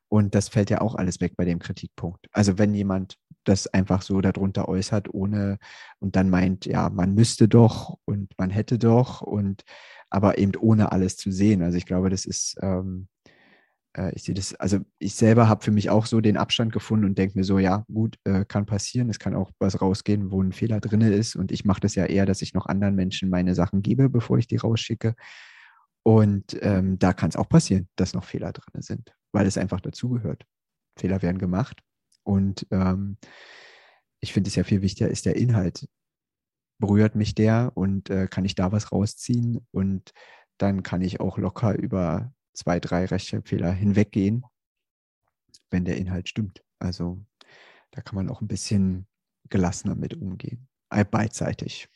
Und 0.09 0.35
das 0.35 0.49
fällt 0.49 0.69
ja 0.69 0.81
auch 0.81 0.95
alles 0.95 1.19
weg 1.19 1.33
bei 1.35 1.45
dem 1.45 1.59
Kritikpunkt. 1.59 2.27
Also 2.31 2.57
wenn 2.57 2.73
jemand 2.73 3.17
das 3.43 3.67
einfach 3.67 4.01
so 4.01 4.21
darunter 4.21 4.67
äußert, 4.67 5.13
ohne 5.13 5.57
und 5.99 6.15
dann 6.15 6.29
meint, 6.29 6.65
ja, 6.65 6.89
man 6.89 7.13
müsste 7.13 7.47
doch 7.47 7.97
und 8.05 8.33
man 8.37 8.49
hätte 8.49 8.77
doch 8.77 9.21
und 9.21 9.63
aber 10.09 10.37
eben 10.37 10.53
ohne 10.59 10.91
alles 10.91 11.17
zu 11.17 11.31
sehen. 11.31 11.61
Also 11.61 11.77
ich 11.77 11.85
glaube, 11.85 12.09
das 12.09 12.25
ist, 12.25 12.55
ähm, 12.61 13.07
äh, 13.97 14.13
ich 14.15 14.23
sehe 14.23 14.35
das, 14.35 14.53
also 14.55 14.79
ich 14.99 15.15
selber 15.15 15.49
habe 15.49 15.63
für 15.63 15.71
mich 15.71 15.89
auch 15.89 16.05
so 16.05 16.21
den 16.21 16.37
Abstand 16.37 16.73
gefunden 16.73 17.05
und 17.05 17.17
denke 17.17 17.37
mir 17.37 17.43
so, 17.43 17.59
ja, 17.59 17.85
gut, 17.91 18.17
äh, 18.23 18.45
kann 18.45 18.65
passieren, 18.65 19.09
es 19.09 19.19
kann 19.19 19.35
auch 19.35 19.51
was 19.59 19.81
rausgehen, 19.81 20.31
wo 20.31 20.41
ein 20.41 20.53
Fehler 20.53 20.79
drin 20.79 21.01
ist 21.01 21.35
und 21.35 21.51
ich 21.51 21.65
mache 21.65 21.81
das 21.81 21.95
ja 21.95 22.05
eher, 22.05 22.25
dass 22.25 22.41
ich 22.41 22.53
noch 22.53 22.65
anderen 22.67 22.95
Menschen 22.95 23.29
meine 23.29 23.55
Sachen 23.55 23.81
gebe, 23.81 24.09
bevor 24.09 24.37
ich 24.37 24.47
die 24.47 24.57
rausschicke. 24.57 25.15
Und 26.03 26.55
ähm, 26.61 26.99
da 26.99 27.13
kann 27.13 27.29
es 27.29 27.35
auch 27.35 27.49
passieren, 27.49 27.87
dass 27.95 28.13
noch 28.13 28.25
Fehler 28.25 28.53
drin 28.53 28.81
sind, 28.83 29.14
weil 29.35 29.47
es 29.47 29.57
einfach 29.57 29.81
dazugehört. 29.81 30.45
Fehler 30.97 31.21
werden 31.21 31.39
gemacht. 31.39 31.83
Und 32.23 32.65
ähm, 32.71 33.17
ich 34.21 34.31
finde 34.31 34.47
es 34.47 34.55
ja 34.55 34.63
viel 34.63 34.81
wichtiger 34.81 35.09
ist 35.09 35.25
der 35.25 35.35
Inhalt. 35.35 35.89
Berührt 36.79 37.15
mich 37.15 37.35
der 37.35 37.73
und 37.75 38.09
äh, 38.09 38.27
kann 38.27 38.45
ich 38.45 38.55
da 38.55 38.71
was 38.71 38.93
rausziehen? 38.93 39.67
Und 39.71 40.13
dann 40.57 40.83
kann 40.83 41.01
ich 41.01 41.19
auch 41.19 41.37
locker 41.37 41.77
über 41.77 42.33
zwei, 42.53 42.79
drei 42.79 43.03
Rechtschreibfehler 43.03 43.73
hinweggehen, 43.73 44.45
wenn 45.69 45.83
der 45.83 45.97
Inhalt 45.97 46.29
stimmt. 46.29 46.63
Also 46.79 47.21
da 47.91 48.01
kann 48.01 48.15
man 48.15 48.29
auch 48.29 48.39
ein 48.39 48.47
bisschen 48.47 49.05
gelassener 49.49 49.95
mit 49.95 50.13
umgehen. 50.13 50.69
Beidseitig. 51.11 51.89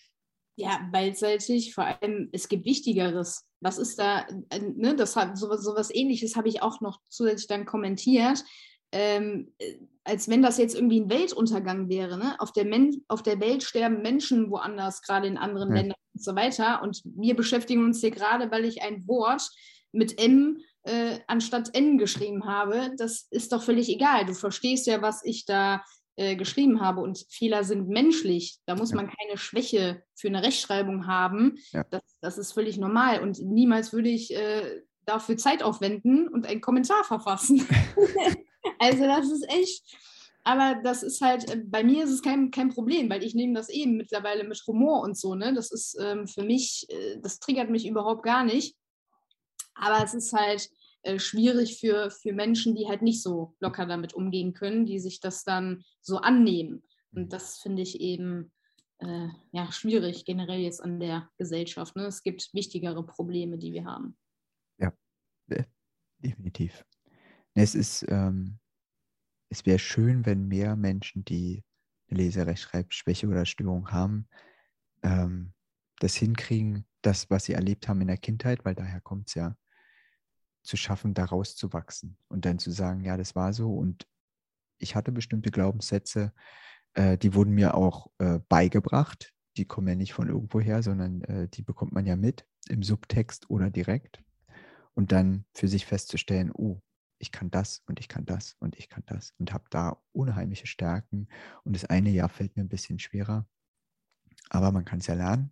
Ja, 0.60 0.82
beidseitig. 0.92 1.74
Vor 1.74 1.86
allem, 1.86 2.28
es 2.34 2.50
gibt 2.50 2.66
Wichtigeres. 2.66 3.48
Was 3.62 3.78
ist 3.78 3.98
da, 3.98 4.28
äh, 4.50 4.60
ne, 4.60 4.94
das 4.94 5.16
hat 5.16 5.38
sowas, 5.38 5.64
sowas 5.64 5.90
ähnliches 5.90 6.36
habe 6.36 6.50
ich 6.50 6.62
auch 6.62 6.82
noch 6.82 7.00
zusätzlich 7.08 7.48
dann 7.48 7.66
kommentiert. 7.66 8.44
Ähm, 8.92 9.54
äh, 9.60 9.78
als 10.04 10.28
wenn 10.28 10.42
das 10.42 10.58
jetzt 10.58 10.76
irgendwie 10.76 11.00
ein 11.00 11.10
Weltuntergang 11.10 11.88
wäre. 11.88 12.18
Ne? 12.18 12.36
Auf, 12.40 12.52
der 12.52 12.66
Men 12.66 13.06
auf 13.08 13.24
der 13.24 13.40
Welt 13.40 13.64
sterben 13.64 14.02
Menschen 14.02 14.52
woanders, 14.52 15.02
gerade 15.02 15.28
in 15.28 15.38
anderen 15.38 15.70
ja. 15.70 15.76
Ländern 15.76 15.98
und 16.14 16.24
so 16.24 16.36
weiter. 16.36 16.82
Und 16.84 17.02
wir 17.06 17.38
beschäftigen 17.38 17.86
uns 17.86 18.02
hier 18.02 18.12
gerade, 18.12 18.52
weil 18.52 18.66
ich 18.66 18.82
ein 18.82 19.08
Wort 19.08 19.50
mit 19.94 20.20
M 20.20 20.58
äh, 20.84 21.20
anstatt 21.28 21.74
N 21.74 21.98
geschrieben 21.98 22.46
habe. 22.46 22.92
Das 22.98 23.28
ist 23.32 23.54
doch 23.54 23.64
völlig 23.64 23.88
egal. 23.88 24.26
Du 24.26 24.34
verstehst 24.34 24.88
ja, 24.88 25.02
was 25.02 25.24
ich 25.24 25.46
da 25.46 25.84
äh, 26.20 26.36
geschrieben 26.36 26.82
habe. 26.82 27.00
Und 27.00 27.26
Fehler 27.30 27.64
sind 27.64 27.88
menschlich. 27.88 28.60
Da 28.66 28.76
muss 28.76 28.90
ja. 28.90 28.98
man 28.98 29.08
keine 29.08 29.38
Schwäche 29.38 30.04
für 30.16 30.28
eine 30.28 30.44
Rechtschreibung 30.44 31.08
haben. 31.08 31.58
Ja. 31.72 31.86
Das, 31.90 32.02
das, 32.20 32.38
ist 32.38 32.52
völlig 32.52 32.78
normal. 32.78 33.22
Und 33.22 33.40
niemals 33.40 33.94
würde 33.94 34.10
ich 34.10 34.36
äh, 34.36 34.82
dafür 35.06 35.38
Zeit 35.38 35.64
aufwenden 35.64 36.28
und 36.28 36.46
einen 36.46 36.60
Kommentar 36.60 37.06
verfassen. 37.06 37.66
also 38.80 39.06
das 39.06 39.32
ist 39.32 39.50
echt. 39.50 39.98
Aber 40.44 40.82
das 40.84 41.04
ist 41.04 41.22
halt, 41.22 41.50
äh, 41.50 41.62
bei 41.66 41.86
mir 41.86 42.04
ist 42.04 42.12
es 42.12 42.22
kein, 42.22 42.52
kein 42.52 42.68
Problem, 42.68 43.10
weil 43.10 43.24
ich 43.24 43.34
nehme 43.34 43.54
das 43.54 43.70
eben 43.70 43.96
mittlerweile 43.96 44.44
mit 44.44 44.62
Humor 44.68 45.02
und 45.04 45.18
so. 45.18 45.36
Ne? 45.36 45.54
Das 45.54 45.72
ist 45.72 45.98
ähm, 46.02 46.28
für 46.28 46.44
mich, 46.44 46.86
äh, 46.90 47.18
das 47.22 47.40
triggert 47.40 47.70
mich 47.70 47.88
überhaupt 47.88 48.24
gar 48.24 48.44
nicht. 48.44 48.76
Aber 49.74 50.04
es 50.04 50.14
ist 50.14 50.34
halt, 50.34 50.70
äh, 51.04 51.20
schwierig 51.20 51.80
für, 51.80 52.12
für 52.12 52.34
Menschen, 52.34 52.76
die 52.76 52.88
halt 52.88 53.02
nicht 53.02 53.22
so 53.24 53.56
locker 53.60 53.86
damit 53.86 54.14
umgehen 54.14 54.54
können, 54.54 54.86
die 54.86 55.00
sich 55.00 55.20
das 55.20 55.44
dann 55.44 55.84
so 56.02 56.18
annehmen. 56.18 56.84
Und 57.12 57.24
mhm. 57.24 57.30
das 57.30 57.60
finde 57.60 57.82
ich 57.82 58.00
eben 58.02 58.52
äh, 59.00 59.28
ja, 59.52 59.72
schwierig 59.72 60.26
generell 60.26 60.60
jetzt 60.60 60.84
an 60.84 61.00
der 61.00 61.30
Gesellschaft. 61.38 61.96
Ne? 61.96 62.06
Es 62.06 62.22
gibt 62.24 62.54
wichtigere 62.54 63.06
Probleme, 63.06 63.58
die 63.58 63.74
wir 63.74 63.86
haben. 63.86 64.18
Ja, 64.78 64.92
definitiv. 66.20 66.86
Es 67.54 67.76
ist, 67.76 68.06
ähm, 68.10 68.60
es 69.50 69.66
wäre 69.66 69.80
schön, 69.80 70.26
wenn 70.26 70.48
mehr 70.48 70.76
Menschen, 70.76 71.26
die 71.26 71.64
eine 72.10 72.22
Leserechtschreibschwäche 72.22 73.28
oder 73.28 73.46
Störung 73.46 73.92
haben, 73.92 74.28
ähm, 75.04 75.54
das 76.00 76.16
hinkriegen, 76.16 76.86
das, 77.02 77.30
was 77.30 77.46
sie 77.46 77.54
erlebt 77.54 77.88
haben 77.88 78.02
in 78.02 78.08
der 78.08 78.18
Kindheit, 78.18 78.66
weil 78.66 78.76
daher 78.76 79.02
kommt 79.02 79.30
es 79.30 79.36
ja, 79.36 79.56
zu 80.64 80.78
schaffen, 80.78 81.14
daraus 81.14 81.56
zu 81.56 81.74
wachsen 81.74 82.18
und 82.28 82.46
dann 82.46 82.60
zu 82.60 82.72
sagen, 82.72 83.04
ja, 83.04 83.18
das 83.18 83.36
war 83.36 83.54
so 83.54 83.74
und 83.74 84.08
ich 84.78 84.96
hatte 84.96 85.12
bestimmte 85.12 85.52
Glaubenssätze, 85.52 86.34
äh, 86.94 87.18
die 87.18 87.34
wurden 87.34 87.54
mir 87.54 87.76
auch 87.76 88.10
äh, 88.18 88.40
beigebracht. 88.50 89.34
Die 89.58 89.66
kommen 89.66 89.88
ja 89.88 89.96
nicht 89.96 90.14
von 90.14 90.30
irgendwoher, 90.30 90.84
sondern 90.84 91.22
äh, 91.24 91.48
die 91.50 91.62
bekommt 91.62 91.92
man 91.92 92.06
ja 92.06 92.16
mit 92.16 92.46
im 92.70 92.84
Subtext 92.84 93.50
oder 93.50 93.70
direkt. 93.70 94.24
Und 94.94 95.12
dann 95.12 95.46
für 95.54 95.68
sich 95.68 95.86
festzustellen, 95.86 96.52
oh, 96.54 96.82
ich 97.20 97.32
kann 97.32 97.52
das 97.52 97.84
und 97.86 98.00
ich 98.00 98.08
kann 98.08 98.26
das 98.26 98.56
und 98.60 98.78
ich 98.78 98.90
kann 98.90 99.04
das 99.06 99.34
und 99.38 99.54
habe 99.54 99.66
da 99.70 100.02
unheimliche 100.14 100.68
Stärken. 100.68 101.28
Und 101.64 101.76
das 101.76 101.86
eine 101.86 102.10
Jahr 102.10 102.30
fällt 102.30 102.56
mir 102.56 102.64
ein 102.64 102.70
bisschen 102.70 103.00
schwerer, 103.00 103.46
aber 104.50 104.72
man 104.72 104.86
kann 104.86 105.00
es 105.00 105.08
ja 105.08 105.16
lernen. 105.16 105.52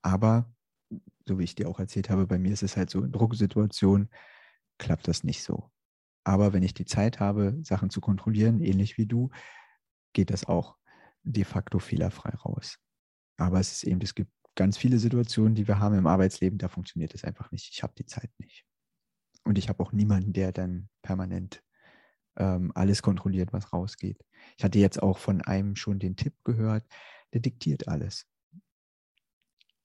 Aber 0.00 0.52
so 1.26 1.38
wie 1.38 1.44
ich 1.44 1.54
dir 1.54 1.68
auch 1.68 1.78
erzählt 1.78 2.10
habe, 2.10 2.26
bei 2.26 2.38
mir 2.38 2.52
ist 2.52 2.62
es 2.62 2.76
halt 2.76 2.90
so 2.90 3.02
in 3.02 3.12
Drucksituationen, 3.12 4.10
klappt 4.78 5.08
das 5.08 5.24
nicht 5.24 5.42
so. 5.42 5.70
Aber 6.24 6.52
wenn 6.52 6.62
ich 6.62 6.74
die 6.74 6.84
Zeit 6.84 7.20
habe, 7.20 7.58
Sachen 7.62 7.90
zu 7.90 8.00
kontrollieren, 8.00 8.60
ähnlich 8.60 8.98
wie 8.98 9.06
du, 9.06 9.30
geht 10.12 10.30
das 10.30 10.44
auch 10.44 10.76
de 11.22 11.44
facto 11.44 11.78
fehlerfrei 11.78 12.30
raus. 12.30 12.78
Aber 13.36 13.60
es 13.60 13.72
ist 13.72 13.84
eben, 13.84 14.00
es 14.02 14.14
gibt 14.14 14.30
ganz 14.54 14.76
viele 14.76 14.98
Situationen, 14.98 15.54
die 15.54 15.66
wir 15.66 15.78
haben 15.78 15.96
im 15.96 16.06
Arbeitsleben, 16.06 16.58
da 16.58 16.68
funktioniert 16.68 17.14
es 17.14 17.24
einfach 17.24 17.50
nicht. 17.50 17.70
Ich 17.72 17.82
habe 17.82 17.94
die 17.96 18.06
Zeit 18.06 18.30
nicht. 18.38 18.64
Und 19.44 19.58
ich 19.58 19.68
habe 19.68 19.82
auch 19.82 19.92
niemanden, 19.92 20.32
der 20.32 20.52
dann 20.52 20.88
permanent 21.02 21.62
ähm, 22.36 22.72
alles 22.74 23.02
kontrolliert, 23.02 23.52
was 23.52 23.72
rausgeht. 23.72 24.24
Ich 24.56 24.64
hatte 24.64 24.78
jetzt 24.78 25.02
auch 25.02 25.18
von 25.18 25.40
einem 25.40 25.76
schon 25.76 25.98
den 25.98 26.16
Tipp 26.16 26.34
gehört, 26.44 26.86
der 27.32 27.40
diktiert 27.40 27.88
alles. 27.88 28.26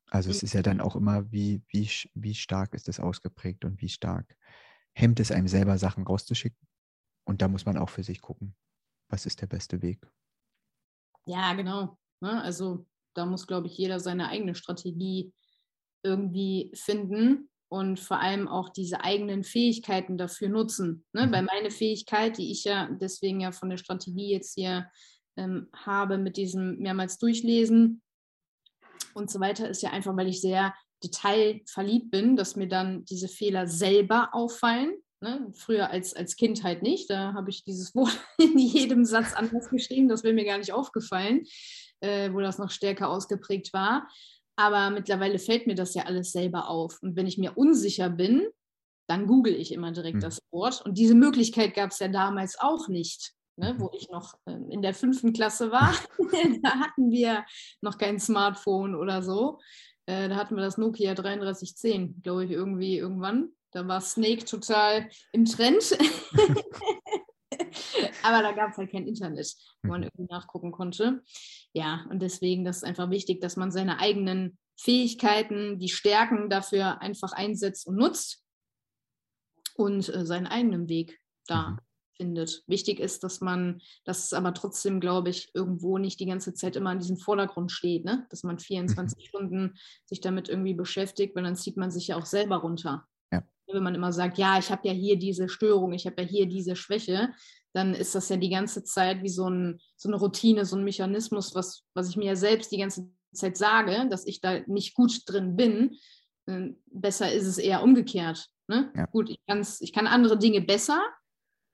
Also 0.09 0.29
es 0.29 0.41
ist 0.41 0.53
ja 0.53 0.61
dann 0.61 0.79
auch 0.81 0.95
immer, 0.95 1.31
wie, 1.31 1.61
wie, 1.67 1.89
wie 2.13 2.33
stark 2.33 2.73
ist 2.73 2.87
es 2.87 2.99
ausgeprägt 2.99 3.65
und 3.65 3.81
wie 3.81 3.89
stark 3.89 4.37
hemmt 4.93 5.19
es 5.19 5.31
einem 5.31 5.47
selber, 5.47 5.77
Sachen 5.77 6.05
rauszuschicken. 6.05 6.67
Und 7.25 7.41
da 7.41 7.47
muss 7.47 7.65
man 7.65 7.77
auch 7.77 7.89
für 7.89 8.03
sich 8.03 8.21
gucken, 8.21 8.55
was 9.09 9.25
ist 9.25 9.41
der 9.41 9.47
beste 9.47 9.81
Weg. 9.81 9.99
Ja, 11.25 11.53
genau. 11.53 11.97
Ne? 12.21 12.41
Also 12.41 12.85
da 13.13 13.25
muss, 13.25 13.47
glaube 13.47 13.67
ich, 13.67 13.77
jeder 13.77 13.99
seine 13.99 14.29
eigene 14.29 14.55
Strategie 14.55 15.33
irgendwie 16.03 16.71
finden 16.73 17.49
und 17.69 17.99
vor 17.99 18.19
allem 18.21 18.47
auch 18.47 18.69
diese 18.69 19.01
eigenen 19.01 19.43
Fähigkeiten 19.43 20.17
dafür 20.17 20.47
nutzen. 20.47 21.05
Ne? 21.11 21.27
Mhm. 21.27 21.31
Weil 21.33 21.43
meine 21.43 21.69
Fähigkeit, 21.69 22.37
die 22.37 22.51
ich 22.51 22.63
ja 22.63 22.89
deswegen 22.89 23.41
ja 23.41 23.51
von 23.51 23.69
der 23.69 23.77
Strategie 23.77 24.31
jetzt 24.31 24.53
hier 24.53 24.89
ähm, 25.35 25.67
habe, 25.73 26.17
mit 26.17 26.37
diesem 26.37 26.77
mehrmals 26.77 27.17
durchlesen 27.17 28.01
und 29.17 29.29
so 29.29 29.39
weiter, 29.39 29.67
ist 29.67 29.81
ja 29.81 29.89
einfach, 29.89 30.15
weil 30.15 30.27
ich 30.27 30.41
sehr 30.41 30.73
detailverliebt 31.03 32.11
bin, 32.11 32.35
dass 32.35 32.55
mir 32.55 32.67
dann 32.67 33.05
diese 33.05 33.27
Fehler 33.27 33.67
selber 33.67 34.29
auffallen. 34.31 34.93
Ne? 35.21 35.51
Früher 35.53 35.89
als, 35.89 36.15
als 36.15 36.35
Kind 36.35 36.63
halt 36.63 36.83
nicht. 36.83 37.09
Da 37.09 37.33
habe 37.33 37.49
ich 37.49 37.63
dieses 37.63 37.95
Wort 37.95 38.17
in 38.37 38.57
jedem 38.57 39.05
Satz 39.05 39.33
anders 39.33 39.69
geschrieben. 39.69 40.07
Das 40.07 40.23
wäre 40.23 40.33
mir 40.33 40.45
gar 40.45 40.57
nicht 40.57 40.71
aufgefallen, 40.71 41.45
äh, 41.99 42.31
wo 42.31 42.39
das 42.39 42.59
noch 42.59 42.71
stärker 42.71 43.09
ausgeprägt 43.09 43.73
war. 43.73 44.07
Aber 44.55 44.89
mittlerweile 44.89 45.37
fällt 45.37 45.67
mir 45.67 45.75
das 45.75 45.93
ja 45.93 46.03
alles 46.03 46.31
selber 46.31 46.67
auf. 46.67 46.99
Und 47.01 47.15
wenn 47.15 47.27
ich 47.27 47.37
mir 47.37 47.57
unsicher 47.57 48.09
bin, 48.09 48.47
dann 49.07 49.27
google 49.27 49.55
ich 49.55 49.71
immer 49.71 49.91
direkt 49.91 50.17
mhm. 50.17 50.21
das 50.21 50.39
Wort. 50.51 50.81
Und 50.83 50.97
diese 50.97 51.15
Möglichkeit 51.15 51.73
gab 51.73 51.91
es 51.91 51.99
ja 51.99 52.07
damals 52.07 52.59
auch 52.59 52.87
nicht. 52.87 53.33
Ne, 53.59 53.73
mhm. 53.73 53.79
wo 53.79 53.89
ich 53.91 54.07
noch 54.09 54.37
ähm, 54.45 54.69
in 54.69 54.83
der 54.83 54.93
fünften 54.93 55.33
Klasse 55.33 55.71
war. 55.71 55.91
da 56.61 56.79
hatten 56.79 57.09
wir 57.09 57.43
noch 57.81 57.97
kein 57.97 58.19
Smartphone 58.19 58.93
oder 58.93 59.23
so. 59.23 59.59
Äh, 60.05 60.29
da 60.29 60.35
hatten 60.35 60.55
wir 60.55 60.63
das 60.63 60.77
Nokia 60.77 61.15
3310, 61.15 62.21
glaube 62.21 62.45
ich, 62.45 62.51
irgendwie 62.51 62.99
irgendwann. 62.99 63.49
Da 63.71 63.87
war 63.87 63.99
Snake 63.99 64.45
total 64.45 65.09
im 65.31 65.45
Trend. 65.45 65.97
Aber 68.23 68.43
da 68.43 68.51
gab 68.51 68.71
es 68.71 68.77
halt 68.77 68.91
kein 68.91 69.07
Internet, 69.07 69.55
wo 69.81 69.89
man 69.89 70.01
mhm. 70.01 70.09
irgendwie 70.13 70.31
nachgucken 70.31 70.71
konnte. 70.71 71.23
Ja, 71.73 72.05
und 72.11 72.21
deswegen, 72.21 72.63
das 72.63 72.77
ist 72.77 72.83
einfach 72.83 73.09
wichtig, 73.09 73.41
dass 73.41 73.55
man 73.55 73.71
seine 73.71 73.99
eigenen 73.99 74.59
Fähigkeiten, 74.79 75.79
die 75.79 75.89
Stärken 75.89 76.51
dafür 76.51 77.01
einfach 77.01 77.31
einsetzt 77.31 77.87
und 77.87 77.95
nutzt 77.95 78.43
und 79.75 80.07
äh, 80.09 80.27
seinen 80.27 80.45
eigenen 80.45 80.87
Weg 80.89 81.19
da 81.47 81.71
mhm 81.71 81.86
findet. 82.17 82.63
Wichtig 82.67 82.99
ist, 82.99 83.23
dass 83.23 83.41
man, 83.41 83.81
dass 84.03 84.25
es 84.25 84.33
aber 84.33 84.53
trotzdem, 84.53 84.99
glaube 84.99 85.29
ich, 85.29 85.51
irgendwo 85.53 85.97
nicht 85.97 86.19
die 86.19 86.25
ganze 86.25 86.53
Zeit 86.53 86.75
immer 86.75 86.91
in 86.91 86.99
diesem 86.99 87.17
Vordergrund 87.17 87.71
steht, 87.71 88.03
ne? 88.03 88.27
dass 88.29 88.43
man 88.43 88.59
24 88.59 89.17
mhm. 89.17 89.27
Stunden 89.27 89.73
sich 90.05 90.19
damit 90.19 90.49
irgendwie 90.49 90.73
beschäftigt, 90.73 91.35
weil 91.35 91.43
dann 91.43 91.55
zieht 91.55 91.77
man 91.77 91.91
sich 91.91 92.07
ja 92.07 92.17
auch 92.17 92.25
selber 92.25 92.57
runter. 92.57 93.07
Ja. 93.31 93.43
Wenn 93.67 93.83
man 93.83 93.95
immer 93.95 94.11
sagt, 94.11 94.37
ja, 94.37 94.59
ich 94.59 94.71
habe 94.71 94.87
ja 94.87 94.93
hier 94.93 95.17
diese 95.17 95.47
Störung, 95.47 95.93
ich 95.93 96.05
habe 96.05 96.21
ja 96.21 96.27
hier 96.27 96.45
diese 96.47 96.75
Schwäche, 96.75 97.29
dann 97.73 97.93
ist 97.93 98.15
das 98.15 98.29
ja 98.29 98.37
die 98.37 98.49
ganze 98.49 98.83
Zeit 98.83 99.21
wie 99.23 99.29
so, 99.29 99.49
ein, 99.49 99.79
so 99.95 100.09
eine 100.09 100.17
Routine, 100.17 100.65
so 100.65 100.75
ein 100.75 100.83
Mechanismus, 100.83 101.53
was, 101.53 101.83
was 101.93 102.09
ich 102.09 102.17
mir 102.17 102.25
ja 102.25 102.35
selbst 102.35 102.71
die 102.71 102.79
ganze 102.79 103.09
Zeit 103.33 103.57
sage, 103.57 104.07
dass 104.09 104.25
ich 104.25 104.41
da 104.41 104.59
nicht 104.67 104.95
gut 104.95 105.21
drin 105.27 105.55
bin. 105.55 105.97
Ähm, 106.47 106.81
besser 106.87 107.31
ist 107.31 107.45
es 107.45 107.57
eher 107.57 107.83
umgekehrt. 107.83 108.49
Ne? 108.67 108.91
Ja. 108.95 109.05
Gut, 109.05 109.29
ich, 109.29 109.39
ich 109.79 109.93
kann 109.93 110.07
andere 110.07 110.37
Dinge 110.37 110.61
besser, 110.61 111.01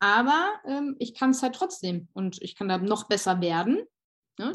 aber 0.04 0.52
ähm, 0.66 0.98
ich 1.00 1.14
kann 1.16 1.30
es 1.30 1.42
halt 1.42 1.56
trotzdem 1.56 2.10
und 2.12 2.42
ich 2.42 2.56
kann 2.56 2.68
da 2.68 2.78
noch 2.78 3.08
besser 3.08 3.40
werden. 3.40 3.84
Ne? 4.38 4.52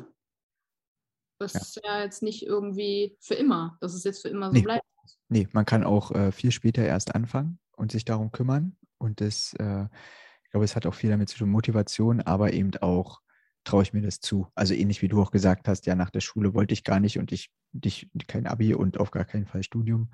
Das 1.39 1.55
ja. 1.55 1.61
ist 1.61 1.81
ja 1.83 2.03
jetzt 2.03 2.23
nicht 2.23 2.45
irgendwie 2.45 3.17
für 3.19 3.33
immer, 3.33 3.79
dass 3.81 3.95
es 3.95 4.05
jetzt 4.05 4.21
für 4.21 4.29
immer 4.29 4.49
so 4.49 4.53
nee. 4.53 4.61
bleibt. 4.61 4.85
Nee, 5.31 5.49
man 5.53 5.65
kann 5.65 5.85
auch 5.85 6.11
äh, 6.11 6.33
viel 6.33 6.53
später 6.53 6.85
erst 6.85 7.15
anfangen 7.15 7.59
und 7.77 7.93
sich 7.93 8.05
darum 8.05 8.31
kümmern. 8.31 8.77
Und 8.99 9.23
das, 9.23 9.55
äh, 9.55 9.85
ich 10.45 10.51
glaube, 10.51 10.65
es 10.65 10.77
hat 10.77 10.85
auch 10.85 10.95
viel 10.95 11.09
damit 11.09 11.31
zu 11.31 11.39
tun, 11.39 11.49
Motivation, 11.49 12.21
aber 12.21 12.53
eben 12.53 12.77
auch, 12.83 13.23
traue 13.65 13.83
ich 13.83 13.95
mir 13.95 14.03
das 14.03 14.21
zu. 14.21 14.49
Also 14.55 14.75
ähnlich 14.75 15.01
wie 15.01 15.09
du 15.09 15.23
auch 15.23 15.31
gesagt 15.31 15.67
hast, 15.67 15.87
ja, 15.87 15.95
nach 15.95 16.11
der 16.11 16.21
Schule 16.21 16.53
wollte 16.53 16.75
ich 16.75 16.85
gar 16.85 17.01
nicht 17.01 17.19
und 17.19 17.33
ich, 17.33 17.51
ich 17.83 18.07
kein 18.27 18.47
Abi 18.47 18.75
und 18.75 19.01
auf 19.01 19.11
gar 19.11 19.25
keinen 19.25 19.47
Fall 19.47 19.63
Studium. 19.63 20.11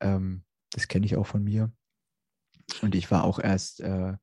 Ähm, 0.00 0.44
das 0.72 0.88
kenne 0.88 1.06
ich 1.06 1.16
auch 1.16 1.26
von 1.26 1.44
mir. 1.44 1.70
Und 2.82 2.96
ich 2.96 3.12
war 3.12 3.22
auch 3.22 3.38
erst 3.38 3.80
äh, 3.80 4.14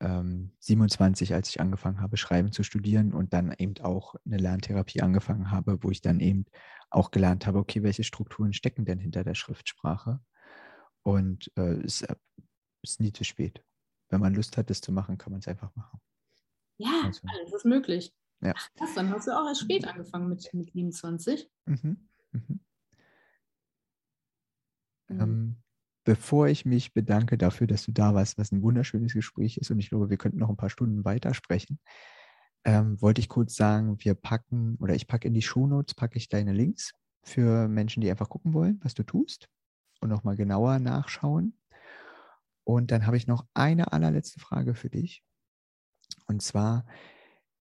ähm, 0.00 0.52
27, 0.60 1.34
als 1.34 1.48
ich 1.48 1.60
angefangen 1.60 2.00
habe, 2.00 2.16
Schreiben 2.16 2.52
zu 2.52 2.62
studieren 2.62 3.12
und 3.12 3.32
dann 3.32 3.52
eben 3.52 3.74
auch 3.80 4.14
eine 4.24 4.36
Lerntherapie 4.38 5.00
angefangen 5.00 5.50
habe, 5.50 5.82
wo 5.82 5.90
ich 5.90 6.00
dann 6.00 6.20
eben 6.20 6.46
auch 6.90 7.10
gelernt 7.10 7.46
habe, 7.46 7.58
okay, 7.58 7.82
welche 7.82 8.04
Strukturen 8.04 8.52
stecken 8.52 8.84
denn 8.84 8.98
hinter 8.98 9.24
der 9.24 9.34
Schriftsprache? 9.34 10.20
Und 11.02 11.50
äh, 11.56 11.80
es 11.82 12.02
äh, 12.02 12.14
ist 12.82 13.00
nie 13.00 13.12
zu 13.12 13.24
spät. 13.24 13.62
Wenn 14.08 14.20
man 14.20 14.34
Lust 14.34 14.56
hat, 14.56 14.70
das 14.70 14.80
zu 14.80 14.92
machen, 14.92 15.18
kann 15.18 15.32
man 15.32 15.40
es 15.40 15.48
einfach 15.48 15.74
machen. 15.74 16.00
Ja, 16.78 17.02
also, 17.04 17.20
alles 17.26 17.52
ist 17.52 17.64
möglich. 17.64 18.14
Ja. 18.40 18.54
Ach, 18.56 18.68
krass, 18.76 18.94
dann 18.94 19.10
hast 19.10 19.26
du 19.26 19.32
auch 19.32 19.46
erst 19.46 19.62
spät 19.62 19.86
angefangen 19.86 20.28
mit, 20.28 20.48
mit 20.54 20.72
27. 20.72 21.50
Mhm. 21.66 22.08
Mhm. 22.32 22.60
Mhm. 25.08 25.37
Bevor 26.08 26.48
ich 26.48 26.64
mich 26.64 26.94
bedanke 26.94 27.36
dafür, 27.36 27.66
dass 27.66 27.84
du 27.84 27.92
da 27.92 28.14
warst, 28.14 28.38
was 28.38 28.50
ein 28.50 28.62
wunderschönes 28.62 29.12
Gespräch 29.12 29.58
ist 29.58 29.70
und 29.70 29.78
ich 29.78 29.90
glaube, 29.90 30.08
wir 30.08 30.16
könnten 30.16 30.38
noch 30.38 30.48
ein 30.48 30.56
paar 30.56 30.70
Stunden 30.70 31.04
weitersprechen, 31.04 31.80
ähm, 32.64 32.98
wollte 33.02 33.20
ich 33.20 33.28
kurz 33.28 33.56
sagen, 33.56 33.98
wir 33.98 34.14
packen 34.14 34.76
oder 34.80 34.94
ich 34.94 35.06
packe 35.06 35.28
in 35.28 35.34
die 35.34 35.42
Shownotes, 35.42 35.92
packe 35.92 36.16
ich 36.16 36.30
deine 36.30 36.54
Links 36.54 36.94
für 37.22 37.68
Menschen, 37.68 38.00
die 38.00 38.10
einfach 38.10 38.30
gucken 38.30 38.54
wollen, 38.54 38.80
was 38.82 38.94
du 38.94 39.02
tust 39.02 39.50
und 40.00 40.08
nochmal 40.08 40.34
genauer 40.34 40.78
nachschauen. 40.78 41.58
Und 42.64 42.90
dann 42.90 43.06
habe 43.06 43.18
ich 43.18 43.26
noch 43.26 43.44
eine 43.52 43.92
allerletzte 43.92 44.40
Frage 44.40 44.74
für 44.74 44.88
dich. 44.88 45.22
Und 46.26 46.40
zwar, 46.40 46.86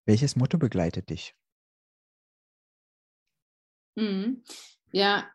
welches 0.05 0.37
Motto 0.37 0.57
begleitet 0.57 1.09
dich? 1.09 1.35
Mhm. 3.97 4.41
Ja, 4.91 5.29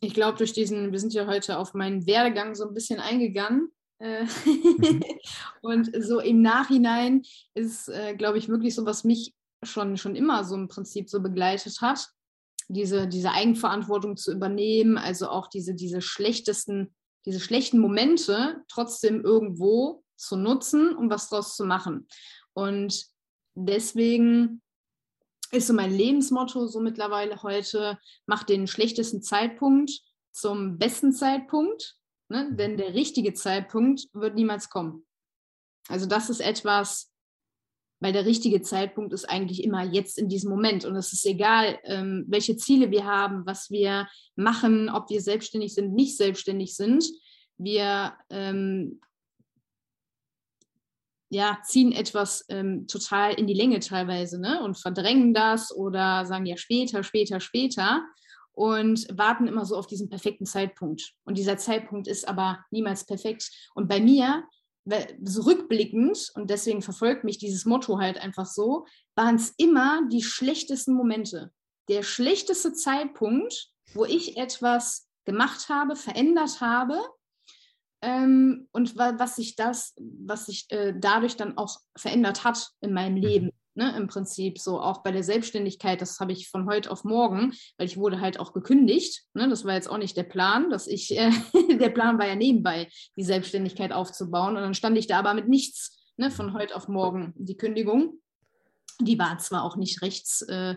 ich 0.00 0.14
glaube, 0.14 0.38
durch 0.38 0.52
diesen, 0.52 0.92
wir 0.92 0.98
sind 0.98 1.12
ja 1.12 1.26
heute 1.26 1.58
auf 1.58 1.74
meinen 1.74 2.06
Werdegang 2.06 2.54
so 2.54 2.66
ein 2.66 2.74
bisschen 2.74 3.00
eingegangen. 3.00 3.70
Äh, 4.00 4.24
mhm. 4.44 5.02
und 5.62 5.90
so 6.04 6.20
im 6.20 6.42
Nachhinein 6.42 7.22
ist, 7.54 7.88
äh, 7.88 8.14
glaube 8.14 8.38
ich, 8.38 8.48
wirklich 8.48 8.74
so, 8.74 8.86
was 8.86 9.04
mich 9.04 9.34
schon, 9.62 9.96
schon 9.96 10.14
immer 10.14 10.44
so 10.44 10.54
im 10.54 10.68
Prinzip 10.68 11.10
so 11.10 11.20
begleitet 11.20 11.80
hat, 11.80 12.08
diese, 12.68 13.08
diese 13.08 13.32
Eigenverantwortung 13.32 14.16
zu 14.16 14.32
übernehmen, 14.32 14.98
also 14.98 15.28
auch 15.28 15.48
diese, 15.48 15.74
diese 15.74 16.00
schlechtesten, 16.00 16.94
diese 17.26 17.40
schlechten 17.40 17.78
Momente 17.78 18.62
trotzdem 18.68 19.24
irgendwo 19.24 20.04
zu 20.16 20.36
nutzen, 20.36 20.94
um 20.94 21.10
was 21.10 21.28
draus 21.28 21.56
zu 21.56 21.64
machen. 21.64 22.06
Und 22.52 23.06
deswegen 23.54 24.62
ist 25.50 25.66
so 25.66 25.72
mein 25.72 25.92
Lebensmotto 25.92 26.66
so 26.66 26.80
mittlerweile 26.80 27.42
heute, 27.42 27.98
mach 28.26 28.44
den 28.44 28.66
schlechtesten 28.66 29.22
Zeitpunkt 29.22 29.90
zum 30.32 30.78
besten 30.78 31.12
Zeitpunkt, 31.12 31.96
ne? 32.28 32.48
Mhm. 32.50 32.56
denn 32.56 32.76
der 32.76 32.94
richtige 32.94 33.34
Zeitpunkt 33.34 34.06
wird 34.12 34.34
niemals 34.34 34.70
kommen. 34.70 35.06
Also 35.88 36.06
das 36.06 36.28
ist 36.28 36.40
etwas, 36.40 37.10
weil 38.00 38.12
der 38.12 38.26
richtige 38.26 38.62
Zeitpunkt 38.62 39.12
ist 39.12 39.24
eigentlich 39.24 39.64
immer 39.64 39.82
jetzt 39.82 40.18
in 40.18 40.28
diesem 40.28 40.50
Moment. 40.50 40.84
Und 40.84 40.94
es 40.96 41.12
ist 41.12 41.26
egal, 41.26 41.78
ähm, 41.84 42.24
welche 42.28 42.56
Ziele 42.56 42.90
wir 42.90 43.04
haben, 43.04 43.44
was 43.46 43.70
wir 43.70 44.06
machen, 44.36 44.88
ob 44.88 45.10
wir 45.10 45.20
selbstständig 45.20 45.74
sind, 45.74 45.94
nicht 45.94 46.16
selbstständig 46.16 46.76
sind. 46.76 47.04
Wir 47.56 48.14
ähm, 48.30 49.00
ja, 51.30 51.58
ziehen 51.62 51.92
etwas 51.92 52.44
ähm, 52.48 52.86
total 52.86 53.34
in 53.34 53.46
die 53.46 53.54
Länge 53.54 53.80
teilweise 53.80 54.40
ne? 54.40 54.62
und 54.62 54.78
verdrängen 54.78 55.34
das 55.34 55.74
oder 55.74 56.24
sagen 56.24 56.46
ja 56.46 56.56
später, 56.56 57.02
später, 57.02 57.40
später 57.40 58.02
und 58.52 59.06
warten 59.16 59.46
immer 59.46 59.64
so 59.64 59.76
auf 59.76 59.86
diesen 59.86 60.08
perfekten 60.08 60.46
Zeitpunkt. 60.46 61.12
Und 61.24 61.38
dieser 61.38 61.58
Zeitpunkt 61.58 62.08
ist 62.08 62.26
aber 62.26 62.64
niemals 62.70 63.04
perfekt. 63.04 63.50
Und 63.74 63.88
bei 63.88 64.00
mir, 64.00 64.44
so 65.22 65.42
rückblickend, 65.42 66.32
und 66.34 66.50
deswegen 66.50 66.82
verfolgt 66.82 67.22
mich 67.22 67.38
dieses 67.38 67.66
Motto 67.66 67.98
halt 67.98 68.18
einfach 68.18 68.46
so, 68.46 68.86
waren 69.14 69.36
es 69.36 69.50
immer 69.58 70.00
die 70.10 70.22
schlechtesten 70.22 70.94
Momente. 70.94 71.52
Der 71.88 72.02
schlechteste 72.02 72.72
Zeitpunkt, 72.72 73.70
wo 73.94 74.04
ich 74.04 74.36
etwas 74.38 75.08
gemacht 75.24 75.68
habe, 75.68 75.94
verändert 75.94 76.60
habe 76.60 76.98
ähm, 78.00 78.68
und 78.72 78.96
was 78.96 79.36
sich 79.36 79.56
das, 79.56 79.94
was 79.98 80.46
sich 80.46 80.66
äh, 80.70 80.94
dadurch 80.96 81.36
dann 81.36 81.56
auch 81.58 81.78
verändert 81.96 82.44
hat 82.44 82.70
in 82.80 82.92
meinem 82.92 83.14
mhm. 83.14 83.22
Leben. 83.22 83.50
Ne, 83.74 83.96
Im 83.96 84.08
Prinzip 84.08 84.58
so 84.58 84.80
auch 84.80 85.04
bei 85.04 85.12
der 85.12 85.22
Selbstständigkeit, 85.22 86.00
das 86.00 86.18
habe 86.18 86.32
ich 86.32 86.48
von 86.48 86.66
heute 86.68 86.90
auf 86.90 87.04
morgen, 87.04 87.52
weil 87.76 87.86
ich 87.86 87.96
wurde 87.96 88.20
halt 88.20 88.40
auch 88.40 88.52
gekündigt. 88.52 89.22
Ne, 89.34 89.48
das 89.48 89.64
war 89.64 89.74
jetzt 89.74 89.88
auch 89.88 89.98
nicht 89.98 90.16
der 90.16 90.24
Plan, 90.24 90.68
dass 90.68 90.88
ich, 90.88 91.16
äh, 91.16 91.30
der 91.78 91.90
Plan 91.90 92.18
war 92.18 92.26
ja 92.26 92.34
nebenbei, 92.34 92.88
die 93.16 93.22
Selbstständigkeit 93.22 93.92
aufzubauen. 93.92 94.56
Und 94.56 94.62
dann 94.62 94.74
stand 94.74 94.98
ich 94.98 95.06
da 95.06 95.20
aber 95.20 95.32
mit 95.32 95.48
nichts 95.48 95.96
ne, 96.16 96.32
von 96.32 96.54
heute 96.54 96.74
auf 96.74 96.88
morgen. 96.88 97.32
Die 97.36 97.56
Kündigung, 97.56 98.20
die 99.00 99.16
war 99.16 99.38
zwar 99.38 99.62
auch 99.62 99.76
nicht 99.76 100.02
rechts, 100.02 100.42
äh, 100.42 100.74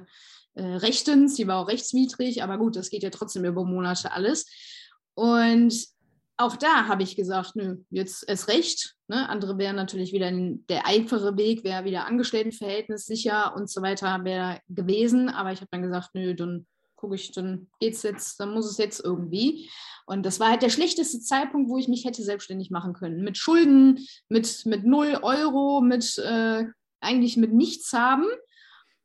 äh, 0.53 0.61
rechtens, 0.61 1.33
die 1.35 1.47
war 1.47 1.57
auch 1.57 1.69
rechtswidrig, 1.69 2.43
aber 2.43 2.59
gut, 2.59 2.75
das 2.75 2.91
geht 2.91 3.01
ja 3.01 3.09
trotzdem 3.09 3.45
über 3.45 3.65
Monate 3.65 4.11
alles. 4.11 4.45
Und 5.15 5.73
auch 6.41 6.55
da 6.55 6.87
habe 6.87 7.03
ich 7.03 7.15
gesagt, 7.15 7.55
nö, 7.55 7.77
jetzt 7.89 8.23
ist 8.23 8.47
recht. 8.47 8.95
Ne? 9.07 9.29
Andere 9.29 9.57
wären 9.57 9.75
natürlich 9.75 10.13
wieder 10.13 10.31
der 10.31 10.85
einfache 10.85 11.37
Weg, 11.37 11.63
wäre 11.63 11.85
wieder 11.85 12.05
Angestelltenverhältnis 12.05 13.05
sicher 13.05 13.55
und 13.55 13.69
so 13.69 13.81
weiter 13.81 14.23
wäre 14.23 14.59
gewesen. 14.67 15.29
Aber 15.29 15.51
ich 15.51 15.61
habe 15.61 15.69
dann 15.71 15.81
gesagt, 15.81 16.09
nö, 16.13 16.35
dann 16.35 16.67
gucke 16.95 17.15
ich, 17.15 17.31
dann 17.31 17.67
geht's 17.79 18.03
jetzt, 18.03 18.39
dann 18.39 18.53
muss 18.53 18.69
es 18.69 18.77
jetzt 18.77 19.03
irgendwie. 19.03 19.69
Und 20.05 20.23
das 20.23 20.39
war 20.39 20.49
halt 20.49 20.61
der 20.61 20.69
schlechteste 20.69 21.19
Zeitpunkt, 21.19 21.69
wo 21.69 21.77
ich 21.77 21.87
mich 21.87 22.05
hätte 22.05 22.23
selbstständig 22.23 22.69
machen 22.71 22.93
können. 22.93 23.23
Mit 23.23 23.37
Schulden, 23.37 24.05
mit, 24.29 24.65
mit 24.65 24.85
0 24.85 25.19
Euro, 25.21 25.81
mit 25.81 26.17
äh, 26.17 26.65
eigentlich 26.99 27.37
mit 27.37 27.53
nichts 27.53 27.93
haben. 27.93 28.25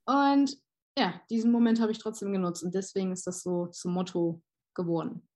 Und 0.04 0.56
ja, 0.98 1.20
diesen 1.30 1.52
Moment 1.52 1.80
habe 1.80 1.92
ich 1.92 1.98
trotzdem 1.98 2.32
genutzt. 2.32 2.62
Und 2.62 2.74
deswegen 2.74 3.12
ist 3.12 3.26
das 3.26 3.42
so 3.42 3.66
zum 3.66 3.92
Motto 3.92 4.42
geworden. 4.74 5.28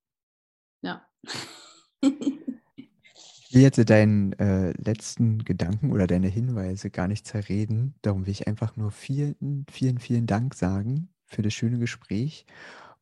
Ja. 0.83 1.07
Ich 2.03 3.57
will 3.57 3.63
jetzt 3.63 3.91
deinen 3.91 4.33
äh, 4.35 4.71
letzten 4.81 5.45
Gedanken 5.45 5.91
oder 5.91 6.07
deine 6.07 6.29
Hinweise 6.29 6.89
gar 6.89 7.09
nicht 7.09 7.27
zerreden. 7.27 7.97
Darum 8.01 8.27
will 8.27 8.31
ich 8.31 8.47
einfach 8.47 8.77
nur 8.77 8.93
vielen, 8.93 9.67
vielen, 9.69 9.99
vielen 9.99 10.29
Dank 10.29 10.55
sagen 10.55 11.09
für 11.27 11.43
das 11.43 11.53
schöne 11.53 11.81
Gespräch 11.81 12.47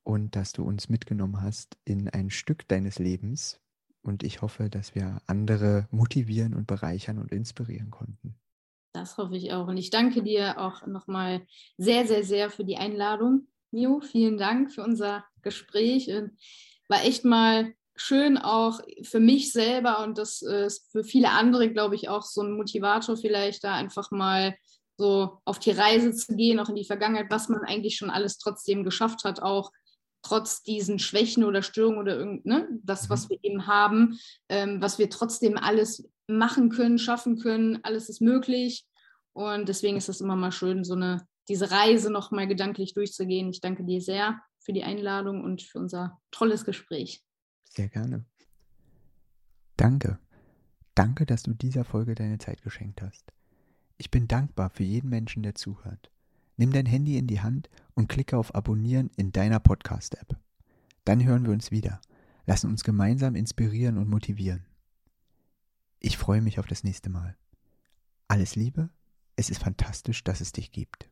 und 0.05 0.36
dass 0.36 0.53
du 0.53 0.64
uns 0.64 0.88
mitgenommen 0.88 1.42
hast 1.42 1.76
in 1.84 2.09
ein 2.09 2.30
Stück 2.30 2.66
deines 2.66 2.99
Lebens. 2.99 3.61
Und 4.01 4.22
ich 4.22 4.40
hoffe, 4.40 4.70
dass 4.70 4.94
wir 4.94 5.20
andere 5.26 5.86
motivieren 5.90 6.55
und 6.55 6.66
bereichern 6.66 7.18
und 7.18 7.30
inspirieren 7.30 7.90
konnten. 7.90 8.34
Das 8.94 9.18
hoffe 9.18 9.36
ich 9.36 9.53
auch. 9.53 9.68
Und 9.68 9.76
ich 9.76 9.90
danke 9.90 10.22
dir 10.22 10.59
auch 10.59 10.86
nochmal 10.86 11.46
sehr, 11.76 12.07
sehr, 12.07 12.24
sehr 12.24 12.49
für 12.49 12.64
die 12.64 12.78
Einladung, 12.78 13.49
Mio. 13.70 14.01
Vielen 14.01 14.38
Dank 14.38 14.72
für 14.72 14.82
unser 14.82 15.26
Gespräch. 15.42 16.11
War 16.88 17.05
echt 17.05 17.26
mal 17.26 17.74
schön 17.99 18.38
auch 18.38 18.80
für 19.03 19.20
mich 19.20 19.53
selber 19.53 20.03
und 20.05 20.18
das 20.18 20.42
ist 20.42 20.90
für 20.92 21.05
viele 21.05 21.30
andere, 21.30 21.70
glaube 21.70 21.94
ich, 21.94 22.09
auch 22.09 22.22
so 22.22 22.42
ein 22.42 22.57
Motivator 22.57 23.16
vielleicht 23.16 23.64
da 23.64 23.74
einfach 23.74 24.11
mal 24.11 24.55
so 24.96 25.38
auf 25.44 25.59
die 25.59 25.70
Reise 25.70 26.12
zu 26.12 26.34
gehen, 26.34 26.59
auch 26.59 26.68
in 26.68 26.74
die 26.74 26.84
Vergangenheit, 26.84 27.30
was 27.30 27.49
man 27.49 27.61
eigentlich 27.61 27.96
schon 27.96 28.11
alles 28.11 28.38
trotzdem 28.38 28.84
geschafft 28.84 29.24
hat, 29.24 29.40
auch 29.40 29.70
trotz 30.22 30.62
diesen 30.62 30.99
Schwächen 30.99 31.44
oder 31.44 31.62
Störungen 31.62 32.01
oder 32.01 32.16
irgend, 32.16 32.44
ne, 32.44 32.68
das, 32.82 33.09
was 33.09 33.24
mhm. 33.24 33.30
wir 33.30 33.38
eben 33.42 33.66
haben, 33.66 34.18
ähm, 34.49 34.82
was 34.82 34.99
wir 34.99 35.09
trotzdem 35.09 35.57
alles 35.57 36.09
machen 36.26 36.68
können, 36.68 36.99
schaffen 36.99 37.38
können, 37.38 37.78
alles 37.82 38.09
ist 38.09 38.20
möglich. 38.20 38.84
Und 39.32 39.68
deswegen 39.68 39.96
ist 39.96 40.09
es 40.09 40.20
immer 40.20 40.36
mal 40.36 40.53
schön, 40.53 40.84
so 40.84 40.94
eine, 40.94 41.26
diese 41.49 41.70
Reise 41.70 42.11
nochmal 42.11 42.49
gedanklich 42.49 42.92
durchzugehen. 42.94 43.51
Ich 43.51 43.61
danke 43.61 43.84
dir 43.84 44.01
sehr 44.01 44.40
für 44.59 44.72
die 44.72 44.82
Einladung 44.82 45.42
und 45.44 45.62
für 45.62 45.78
unser 45.78 46.20
tolles 46.32 46.64
Gespräch. 46.64 47.22
Sehr 47.71 47.89
gerne. 47.89 48.25
Danke. 49.77 50.19
Danke, 50.95 51.27
dass 51.27 51.45
du 51.45 51.55
dieser 51.55 51.85
Folge 51.85 52.14
deine 52.14 52.39
Zeit 52.39 52.62
geschenkt 52.62 53.03
hast. 53.03 53.33
Ich 53.99 54.11
bin 54.11 54.27
dankbar 54.29 54.71
für 54.71 54.85
jeden 54.85 55.09
Menschen, 55.09 55.43
der 55.43 55.55
zuhört. 55.55 56.11
Nimm 56.57 56.73
dein 56.73 56.87
Handy 56.87 57.16
in 57.16 57.29
die 57.29 57.41
Hand 57.41 57.69
und 57.95 58.09
klicke 58.09 58.37
auf 58.37 58.55
Abonnieren 58.55 59.11
in 59.16 59.31
deiner 59.31 59.61
Podcast-App. 59.61 60.37
Dann 61.05 61.25
hören 61.25 61.45
wir 61.45 61.53
uns 61.53 61.71
wieder. 61.71 62.01
Lassen 62.47 62.69
uns 62.69 62.83
gemeinsam 62.83 63.37
inspirieren 63.37 63.97
und 63.97 64.09
motivieren. 64.09 64.66
Ich 66.01 66.16
freue 66.16 66.41
mich 66.41 66.59
auf 66.59 66.66
das 66.66 66.83
nächste 66.83 67.11
Mal. 67.11 67.37
Alles 68.27 68.57
Liebe, 68.57 68.91
es 69.37 69.51
ist 69.51 69.62
fantastisch, 69.62 70.25
dass 70.25 70.41
es 70.41 70.53
dich 70.53 70.73
gibt. 70.73 71.09